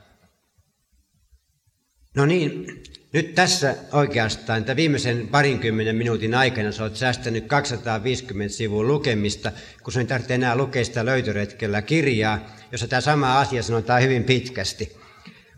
No 2.15 2.25
niin, 2.25 2.65
nyt 3.13 3.35
tässä 3.35 3.75
oikeastaan, 3.91 4.59
että 4.59 4.75
viimeisen 4.75 5.27
parinkymmenen 5.27 5.95
minuutin 5.95 6.35
aikana 6.35 6.71
sä 6.71 6.83
oot 6.83 6.95
säästänyt 6.95 7.47
250 7.47 8.55
sivua 8.55 8.83
lukemista, 8.83 9.51
kun 9.83 9.93
sun 9.93 9.99
ei 9.99 10.07
tarvitse 10.07 10.35
enää 10.35 10.55
lukea 10.55 10.85
sitä 10.85 11.05
löytöretkellä 11.05 11.81
kirjaa, 11.81 12.39
jossa 12.71 12.87
tämä 12.87 13.01
sama 13.01 13.39
asia 13.39 13.63
sanotaan 13.63 14.01
hyvin 14.01 14.23
pitkästi. 14.23 14.97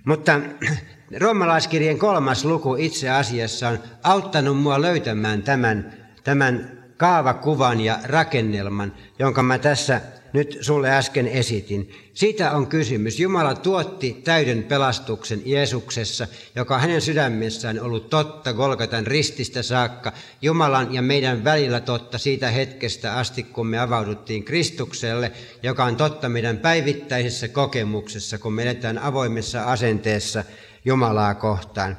Mutta 0.06 0.40
roomalaiskirjeen 1.22 2.00
kolmas 2.00 2.46
luku 2.46 2.76
itse 2.76 3.10
asiassa 3.10 3.70
on 3.70 3.80
auttanut 4.04 4.58
mua 4.58 4.82
löytämään 4.82 5.44
tämän, 5.44 5.94
tämän 6.24 6.84
kaavakuvan 6.98 7.82
ja 7.82 8.00
rakennelman, 8.04 8.94
jonka 9.20 9.44
mä 9.44 9.58
tässä 9.58 10.02
nyt 10.34 10.58
sulle 10.62 10.90
äsken 10.90 11.28
esitin. 11.28 11.92
Siitä 12.14 12.52
on 12.52 12.68
kysymys. 12.68 13.20
Jumala 13.20 13.56
tuotti 13.56 14.22
täyden 14.24 14.64
pelastuksen 14.64 15.42
Jeesuksessa, 15.46 16.28
joka 16.56 16.80
hänen 16.80 17.02
sydämessään 17.02 17.80
ollut 17.80 18.10
totta 18.10 18.54
Golgatan 18.54 19.08
rististä 19.08 19.64
saakka, 19.64 20.14
Jumalan 20.42 20.94
ja 20.94 21.02
meidän 21.02 21.44
välillä 21.44 21.80
totta 21.80 22.18
siitä 22.18 22.50
hetkestä 22.50 23.14
asti, 23.14 23.44
kun 23.44 23.68
me 23.68 23.80
avauduttiin 23.80 24.44
Kristukselle, 24.44 25.32
joka 25.64 25.84
on 25.84 25.96
totta 25.96 26.30
meidän 26.30 26.58
päivittäisessä 26.58 27.48
kokemuksessa, 27.48 28.38
kun 28.38 28.54
me 28.54 28.64
eletään 28.64 28.98
avoimessa 28.98 29.64
asenteessa 29.64 30.44
Jumalaa 30.86 31.36
kohtaan. 31.36 31.98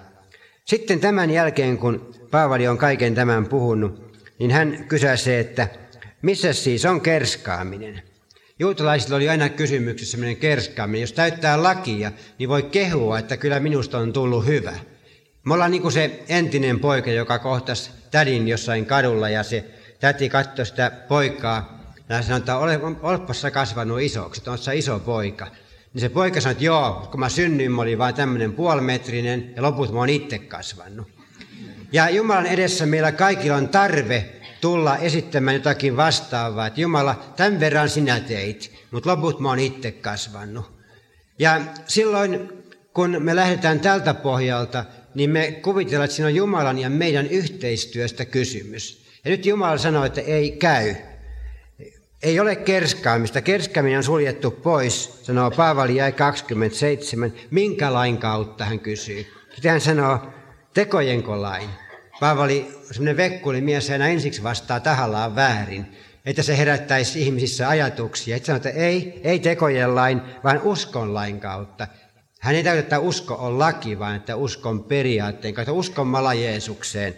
Sitten 0.64 1.00
tämän 1.00 1.30
jälkeen, 1.30 1.78
kun 1.78 2.14
Paavali 2.30 2.68
on 2.68 2.78
kaiken 2.78 3.14
tämän 3.14 3.46
puhunut, 3.46 4.18
niin 4.38 4.50
hän 4.50 4.84
kysäsee, 4.88 5.40
että 5.40 5.68
missä 6.22 6.52
siis 6.52 6.84
on 6.84 7.00
kerskaaminen? 7.00 8.11
Juutalaisilla 8.62 9.16
oli 9.16 9.28
aina 9.28 9.48
kysymyksessä 9.48 10.10
sellainen 10.10 10.36
kerskaaminen. 10.36 11.00
Jos 11.00 11.12
täyttää 11.12 11.62
lakia, 11.62 12.12
niin 12.38 12.48
voi 12.48 12.62
kehua, 12.62 13.18
että 13.18 13.36
kyllä 13.36 13.60
minusta 13.60 13.98
on 13.98 14.12
tullut 14.12 14.46
hyvä. 14.46 14.72
Me 15.44 15.54
ollaan 15.54 15.70
niin 15.70 15.82
kuin 15.82 15.92
se 15.92 16.22
entinen 16.28 16.80
poika, 16.80 17.10
joka 17.10 17.38
kohtasi 17.38 17.90
tädin 18.10 18.48
jossain 18.48 18.86
kadulla 18.86 19.28
ja 19.28 19.42
se 19.42 19.64
täti 20.00 20.28
katsoi 20.28 20.66
sitä 20.66 20.90
poikaa 21.08 21.80
ja 22.08 22.22
sanoi, 22.22 22.38
että 22.38 22.56
ole, 22.56 22.80
olepa 23.02 23.32
kasvanut 23.52 24.00
isoksi, 24.00 24.40
että 24.40 24.50
on 24.50 24.58
iso 24.74 24.98
poika. 24.98 25.46
Niin 25.94 26.00
se 26.00 26.08
poika 26.08 26.40
sanoi, 26.40 26.52
että 26.52 26.64
joo, 26.64 27.08
kun 27.10 27.20
mä 27.20 27.28
synnyin, 27.28 27.72
mä 27.72 27.82
olin 27.82 27.98
vain 27.98 28.14
tämmöinen 28.14 28.52
puolimetrinen 28.52 29.52
ja 29.56 29.62
loput 29.62 29.92
mä 29.92 29.98
oon 29.98 30.08
itse 30.08 30.38
kasvanut. 30.38 31.08
Ja 31.92 32.10
Jumalan 32.10 32.46
edessä 32.46 32.86
meillä 32.86 33.12
kaikilla 33.12 33.56
on 33.56 33.68
tarve 33.68 34.41
tulla 34.62 34.96
esittämään 34.96 35.54
jotakin 35.54 35.96
vastaavaa, 35.96 36.66
että 36.66 36.80
Jumala, 36.80 37.24
tämän 37.36 37.60
verran 37.60 37.88
sinä 37.88 38.20
teit, 38.20 38.72
mutta 38.90 39.10
loput 39.10 39.40
mä 39.40 39.48
oon 39.48 39.58
itse 39.58 39.92
kasvanut. 39.92 40.72
Ja 41.38 41.60
silloin, 41.86 42.48
kun 42.94 43.16
me 43.20 43.36
lähdetään 43.36 43.80
tältä 43.80 44.14
pohjalta, 44.14 44.84
niin 45.14 45.30
me 45.30 45.52
kuvitellaan, 45.52 46.04
että 46.04 46.14
siinä 46.14 46.26
on 46.26 46.34
Jumalan 46.34 46.78
ja 46.78 46.90
meidän 46.90 47.26
yhteistyöstä 47.26 48.24
kysymys. 48.24 49.06
Ja 49.24 49.30
nyt 49.30 49.46
Jumala 49.46 49.78
sanoo, 49.78 50.04
että 50.04 50.20
ei 50.20 50.50
käy. 50.50 50.94
Ei 52.22 52.40
ole 52.40 52.56
kerskaamista. 52.56 53.40
Kerskaaminen 53.40 53.98
on 53.98 54.04
suljettu 54.04 54.50
pois, 54.50 55.20
sanoo 55.22 55.50
Paavali 55.50 55.96
jäi 55.96 56.12
27. 56.12 57.32
Minkä 57.50 57.92
lain 57.92 58.18
kautta 58.18 58.64
hän 58.64 58.80
kysyy? 58.80 59.26
Sitten 59.54 59.70
hän 59.70 59.80
sanoo, 59.80 60.18
tekojenko 60.74 61.42
lain? 61.42 61.68
Paavali, 62.22 62.68
semmoinen 62.90 63.16
vekkuli 63.16 63.60
mies, 63.60 63.90
aina 63.90 64.08
ensiksi 64.08 64.42
vastaa 64.42 64.80
tahallaan 64.80 65.34
väärin, 65.34 65.86
että 66.26 66.42
se 66.42 66.58
herättäisi 66.58 67.22
ihmisissä 67.22 67.68
ajatuksia. 67.68 68.36
Että 68.36 68.46
sanoo, 68.46 68.56
että 68.56 68.70
ei, 68.70 69.20
ei 69.24 69.38
tekojen 69.38 69.94
lain, 69.94 70.22
vaan 70.44 70.60
uskon 70.62 71.14
lain 71.14 71.40
kautta. 71.40 71.86
Hän 72.40 72.54
ei 72.54 72.62
täytä, 72.62 72.80
että 72.80 72.98
usko 72.98 73.34
on 73.34 73.58
laki, 73.58 73.98
vaan 73.98 74.16
että 74.16 74.36
uskon 74.36 74.84
periaatteen 74.84 75.54
kautta, 75.54 75.72
uskon 75.72 76.06
mala 76.06 76.34
Jeesukseen. 76.34 77.14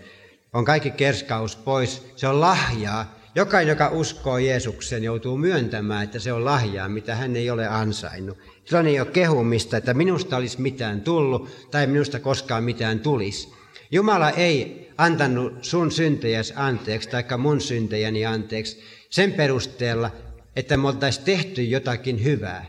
On 0.53 0.65
kaikki 0.65 0.91
kerskaus 0.91 1.57
pois, 1.57 2.07
se 2.17 2.29
on 2.29 2.41
lahjaa. 2.41 3.15
Jokainen, 3.35 3.69
joka 3.69 3.89
uskoo 3.89 4.39
Jeesukseen, 4.39 5.05
joutuu 5.05 5.37
myöntämään, 5.37 6.05
että 6.05 6.19
se 6.19 6.33
on 6.33 6.45
lahjaa, 6.45 6.89
mitä 6.89 7.15
hän 7.15 7.37
ei 7.37 7.51
ole 7.51 7.67
ansainnut. 7.67 8.39
Silloin 8.65 8.87
ei 8.87 9.01
ole 9.01 9.09
kehumista, 9.09 9.77
että 9.77 9.95
minusta 9.95 10.37
olisi 10.37 10.61
mitään 10.61 11.01
tullut 11.01 11.69
tai 11.71 11.87
minusta 11.87 12.21
koskaan 12.21 12.65
mitään 12.65 13.01
tulisi. 13.01 13.64
Jumala 13.95 14.31
ei 14.31 14.91
antanut 14.99 15.65
sun 15.65 15.91
syntejäsi 15.91 16.53
anteeksi 16.57 17.09
tai 17.09 17.25
mun 17.39 17.61
syntejäni 17.61 18.27
anteeksi 18.27 18.81
sen 19.11 19.33
perusteella, 19.33 20.11
että 20.57 20.77
me 20.77 20.89
oltaisiin 20.89 21.25
tehty 21.25 21.63
jotakin 21.63 22.25
hyvää. 22.25 22.67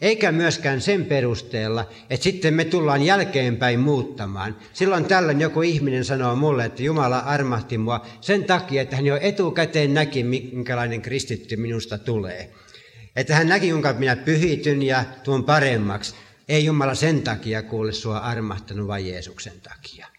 Eikä 0.00 0.32
myöskään 0.32 0.80
sen 0.80 1.04
perusteella, 1.04 1.88
että 2.10 2.24
sitten 2.24 2.54
me 2.54 2.64
tullaan 2.64 3.02
jälkeenpäin 3.02 3.80
muuttamaan. 3.80 4.56
Silloin 4.72 5.04
tällöin 5.04 5.40
joku 5.40 5.62
ihminen 5.62 6.04
sanoo 6.04 6.36
mulle, 6.36 6.64
että 6.64 6.82
Jumala 6.82 7.18
armahti 7.18 7.78
mua 7.78 8.06
sen 8.20 8.44
takia, 8.44 8.82
että 8.82 8.96
hän 8.96 9.06
jo 9.06 9.18
etukäteen 9.20 9.94
näki, 9.94 10.24
minkälainen 10.24 11.02
kristitty 11.02 11.56
minusta 11.56 11.98
tulee. 11.98 12.50
Että 13.16 13.34
hän 13.34 13.48
näki, 13.48 13.70
kuinka 13.70 13.92
minä 13.92 14.16
pyhityn 14.16 14.82
ja 14.82 15.04
tuon 15.22 15.44
paremmaksi. 15.44 16.14
Ei 16.48 16.64
Jumala 16.64 16.94
sen 16.94 17.22
takia 17.22 17.62
kuule 17.62 17.92
sua 17.92 18.18
armahtanut, 18.18 18.86
vaan 18.86 19.06
Jeesuksen 19.06 19.60
takia. 19.60 20.17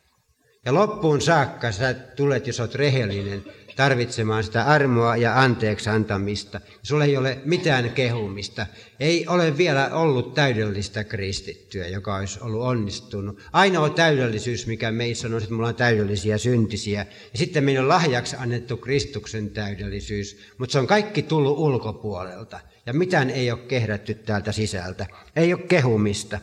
Ja 0.65 0.73
loppuun 0.73 1.21
saakka 1.21 1.71
sä 1.71 1.93
tulet, 1.93 2.47
jos 2.47 2.59
olet 2.59 2.75
rehellinen, 2.75 3.43
tarvitsemaan 3.75 4.43
sitä 4.43 4.63
armoa 4.63 5.17
ja 5.17 5.41
anteeksi 5.41 5.89
antamista. 5.89 6.61
Sulla 6.83 7.05
ei 7.05 7.17
ole 7.17 7.37
mitään 7.45 7.89
kehumista. 7.89 8.65
Ei 8.99 9.27
ole 9.27 9.57
vielä 9.57 9.89
ollut 9.93 10.33
täydellistä 10.33 11.03
kristittyä, 11.03 11.87
joka 11.87 12.15
olisi 12.15 12.39
ollut 12.41 12.61
onnistunut. 12.61 13.41
Ainoa 13.53 13.89
täydellisyys, 13.89 14.67
mikä 14.67 14.91
meissä 14.91 15.27
on, 15.27 15.37
että 15.37 15.49
me 15.49 15.55
ollaan 15.55 15.75
täydellisiä 15.75 16.37
syntisiä. 16.37 17.05
Ja 17.31 17.37
sitten 17.37 17.63
meillä 17.63 17.81
on 17.81 17.89
lahjaksi 17.89 18.35
annettu 18.39 18.77
Kristuksen 18.77 19.49
täydellisyys, 19.49 20.39
mutta 20.57 20.73
se 20.73 20.79
on 20.79 20.87
kaikki 20.87 21.21
tullut 21.21 21.57
ulkopuolelta. 21.57 22.59
Ja 22.85 22.93
mitään 22.93 23.29
ei 23.29 23.51
ole 23.51 23.59
kehrätty 23.59 24.13
täältä 24.13 24.51
sisältä. 24.51 25.05
Ei 25.35 25.53
ole 25.53 25.61
kehumista. 25.61 26.39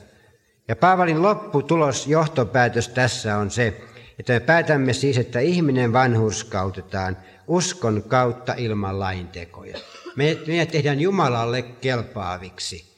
Ja 0.69 0.77
Paavalin 0.77 1.23
lopputulos, 1.23 2.07
johtopäätös 2.07 2.89
tässä 2.89 3.39
on 3.39 3.51
se, 3.51 3.83
että 4.19 4.33
me 4.33 4.41
päätämme 4.41 4.93
siis, 4.93 5.19
että 5.19 5.41
ihminen 5.41 5.93
vanhurskautetaan 5.93 7.17
uskon 7.47 8.03
kautta 8.09 8.55
ilman 8.57 9.01
laintekoja. 9.01 9.79
Meidät 10.17 10.71
tehdään 10.71 11.01
Jumalalle 11.01 11.62
kelpaaviksi 11.62 12.97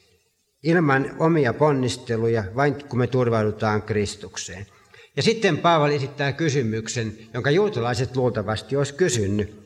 ilman 0.63 1.15
omia 1.19 1.53
ponnisteluja, 1.53 2.43
vain 2.55 2.75
kun 2.89 2.99
me 2.99 3.07
turvaudutaan 3.07 3.81
Kristukseen. 3.81 4.65
Ja 5.15 5.23
sitten 5.23 5.57
Paavali 5.57 5.95
esittää 5.95 6.31
kysymyksen, 6.31 7.17
jonka 7.33 7.51
juutalaiset 7.51 8.15
luultavasti 8.15 8.75
olisi 8.75 8.93
kysynyt. 8.93 9.59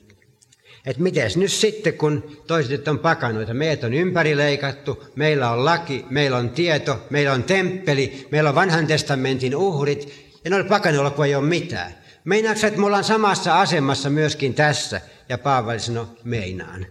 Että 0.86 1.02
miten 1.02 1.32
nyt 1.36 1.52
sitten, 1.52 1.94
kun 1.94 2.38
toiset 2.48 2.88
on 2.88 3.00
pakanoita, 3.00 3.54
meidät 3.54 3.84
on 3.84 3.94
ympärileikattu, 3.94 5.04
meillä 5.16 5.52
on 5.52 5.66
laki, 5.66 6.06
meillä 6.10 6.38
on 6.38 6.50
tieto, 6.50 7.00
meillä 7.10 7.34
on 7.34 7.44
temppeli, 7.44 8.28
meillä 8.32 8.50
on 8.50 8.56
vanhan 8.56 8.88
testamentin 8.88 9.56
uhrit, 9.56 10.33
ja 10.44 10.50
noilla 10.50 10.70
pakanoilla, 10.70 11.12
kun 11.12 11.26
ei 11.26 11.36
ole 11.36 11.46
mitään. 11.46 11.92
Meinaatko 12.24 12.68
että 12.68 12.80
me 12.80 12.86
ollaan 12.86 13.04
samassa 13.04 13.62
asemassa 13.62 14.10
myöskin 14.10 14.54
tässä? 14.54 15.02
Ja 15.30 15.38
Paavali 15.38 15.80
sanoi, 15.80 16.08
meinaan. 16.24 16.86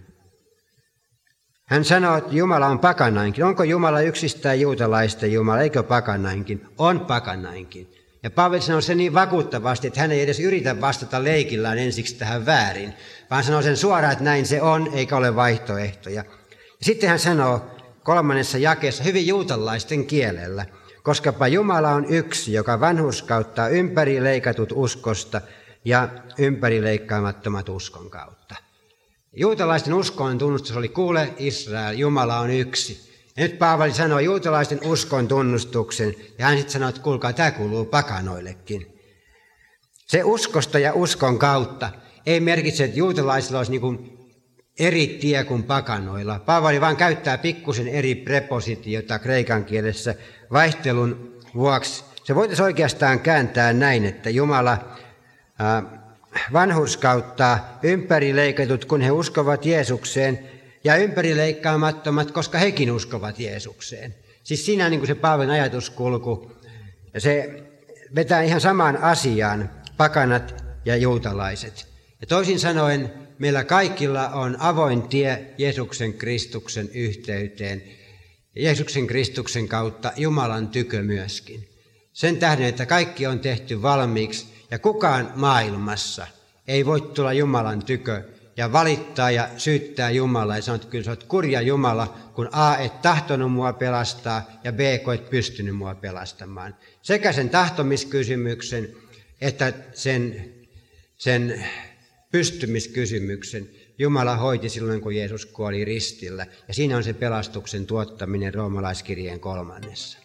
Hän 1.65 1.85
sanoi, 1.85 2.19
että 2.19 2.35
Jumala 2.35 2.67
on 2.67 2.79
pakanainkin. 2.79 3.45
Onko 3.45 3.63
Jumala 3.63 4.01
yksistään 4.01 4.61
juutalaista 4.61 5.27
Jumala, 5.27 5.61
eikö 5.61 5.83
pakanainkin? 5.83 6.67
On 6.79 7.01
pakanainkin. 7.01 7.95
Ja 8.23 8.31
Paavali 8.31 8.61
sanoi 8.61 8.83
se 8.83 8.95
niin 8.95 9.15
vakuuttavasti, 9.15 9.87
että 9.87 10.01
hän 10.01 10.13
ei 10.13 10.21
edes 10.21 10.41
yritä 10.41 10.81
vastata 10.81 11.25
leikillään 11.25 11.79
ensiksi 11.79 12.15
tähän 12.15 12.47
väärin, 12.47 12.95
vaan 13.31 13.45
sanoi 13.45 13.63
sen 13.63 13.77
suoraan, 13.77 14.13
että 14.13 14.25
näin 14.25 14.47
se 14.47 14.63
on, 14.63 14.91
eikä 14.95 15.17
ole 15.17 15.37
vaihtoehtoja. 15.37 16.17
Ja 16.17 16.25
sitten 16.83 17.09
hän 17.09 17.19
sanoo 17.19 17.67
kolmannessa 18.03 18.59
jakeessa 18.59 19.05
hyvin 19.05 19.27
juutalaisten 19.27 20.07
kielellä– 20.07 20.67
koskapa 21.03 21.49
Jumala 21.49 21.91
on 21.91 22.05
yksi, 22.05 22.53
joka 22.53 22.81
vanhuskauttaa 22.81 23.69
ympärileikatut 23.69 24.73
uskosta 24.75 25.41
ja 25.85 26.09
ympärileikkaamattomat 26.39 27.69
uskon 27.69 28.11
kautta. 28.11 28.55
Juutalaisten 29.33 29.95
uskon 29.95 30.39
tunnustus 30.39 30.77
oli, 30.77 30.89
kuule 30.89 31.35
Israel, 31.39 31.99
Jumala 31.99 32.39
on 32.39 32.51
yksi. 32.51 33.13
Ja 33.37 33.43
nyt 33.43 33.59
Paavali 33.59 33.93
sanoi 33.93 34.25
juutalaisten 34.25 34.81
uskon 34.85 35.29
tunnustuksen, 35.29 36.15
ja 36.39 36.47
hän 36.47 36.57
sitten 36.57 36.73
sanoi, 36.73 36.89
että 36.89 37.01
kuulkaa, 37.01 37.33
tämä 37.33 37.51
kuuluu 37.51 37.85
pakanoillekin. 37.85 38.99
Se 40.07 40.25
uskosta 40.25 40.79
ja 40.79 40.93
uskon 40.95 41.39
kautta 41.39 41.91
ei 42.27 42.41
merkitse, 42.41 42.85
että 42.85 42.99
juutalaisilla 42.99 43.59
olisi 43.59 43.73
niin 43.73 44.19
eri 44.79 45.07
tie 45.07 45.45
kuin 45.45 45.63
pakanoilla. 45.63 46.39
Paavali 46.39 46.81
vain 46.81 46.97
käyttää 46.97 47.39
pikkusen 47.39 47.89
eri 47.89 48.15
prepositiota 48.15 49.19
kreikan 49.19 49.65
kielessä 49.65 50.15
vaihtelun 50.53 51.39
vuoksi. 51.55 52.05
Se 52.25 52.35
voitaisiin 52.35 52.65
oikeastaan 52.65 53.21
kääntää 53.21 53.73
näin, 53.73 54.05
että 54.05 54.31
Jumala 54.31 54.79
vanhurskauttaa 56.53 57.79
ympärileikatut, 57.83 58.85
kun 58.85 59.01
he 59.01 59.11
uskovat 59.11 59.67
Jeesukseen, 59.67 60.49
ja 60.85 60.97
ympärileikkaamattomat, 60.97 62.31
koska 62.31 62.59
hekin 62.59 62.93
uskovat 62.93 63.39
Jeesukseen. 63.39 64.15
Siis 64.45 64.67
siinä 64.67 64.89
niin 64.89 65.01
kuin 65.01 65.07
se 65.07 65.15
Paavalin 65.15 65.51
ajatuskulku, 65.51 66.53
se 67.19 67.63
vetää 68.15 68.43
ihan 68.43 68.61
samaan 68.61 68.97
asiaan 68.97 69.71
pakanat 69.97 70.65
ja 70.85 70.97
juutalaiset. 70.97 71.87
Ja 72.21 72.27
toisin 72.27 72.59
sanoen, 72.59 73.13
meillä 73.39 73.65
kaikilla 73.65 74.29
on 74.29 74.57
avoin 74.59 75.03
tie 75.03 75.47
Jeesuksen 75.59 76.15
Kristuksen 76.15 76.89
yhteyteen, 76.95 77.83
Jeesuksen 78.57 79.07
Kristuksen 79.07 79.69
kautta 79.69 80.13
Jumalan 80.17 80.69
tykö 80.69 81.03
myöskin. 81.03 81.69
Sen 82.13 82.37
tähden, 82.37 82.67
että 82.67 82.87
kaikki 82.87 83.27
on 83.27 83.41
tehty 83.41 83.83
valmiiksi 83.83 84.47
ja 84.71 84.79
kukaan 84.79 85.33
maailmassa 85.37 86.27
ei 86.69 86.87
voi 86.87 87.01
tulla 87.01 87.33
Jumalan 87.33 87.85
tykö 87.85 88.23
ja 88.57 88.73
valittaa 88.73 89.31
ja 89.31 89.49
syyttää 89.57 90.11
Jumalaa 90.11 90.57
ja 90.57 90.63
sanoa, 90.63 90.77
että 90.77 90.89
kyllä 90.89 91.05
sä 91.05 91.11
oot 91.11 91.25
kurja 91.25 91.61
Jumala, 91.61 92.17
kun 92.35 92.49
A, 92.53 92.77
et 92.77 93.03
tahtonut 93.03 93.53
mua 93.53 93.73
pelastaa 93.73 94.51
ja 94.65 94.73
B, 94.73 94.81
kun 95.05 95.15
et 95.15 95.31
pystynyt 95.31 95.77
mua 95.77 95.95
pelastamaan. 95.95 96.77
Sekä 97.03 97.33
sen 97.33 97.51
tahtomiskysymyksen 97.51 98.89
että 99.43 99.73
sen, 99.93 100.53
sen 101.17 101.65
pystymiskysymyksen 102.31 103.69
Jumala 103.99 104.37
hoiti 104.37 104.69
silloin, 104.69 105.01
kun 105.01 105.17
Jeesus 105.17 105.47
kuoli 105.47 105.85
ristillä. 105.85 106.47
Ja 106.69 106.75
siinä 106.75 106.97
on 106.97 107.05
se 107.05 107.13
pelastuksen 107.13 107.87
tuottaminen 107.87 108.55
roomalaiskirjeen 108.55 109.41
kolmannessa. 109.41 110.19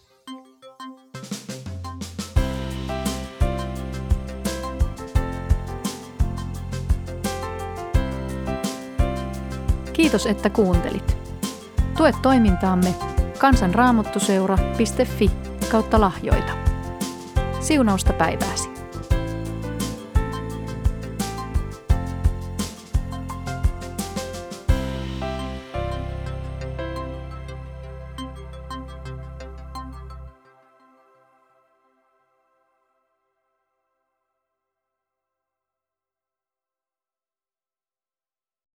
Kiitos, 9.93 10.25
että 10.25 10.49
kuuntelit. 10.49 11.17
Tue 11.97 12.13
toimintaamme 12.21 12.95
kansanraamottuseura.fi 13.39 15.31
kautta 15.71 16.01
lahjoita. 16.01 16.53
Siunausta 17.59 18.13
päivääsi. 18.13 18.76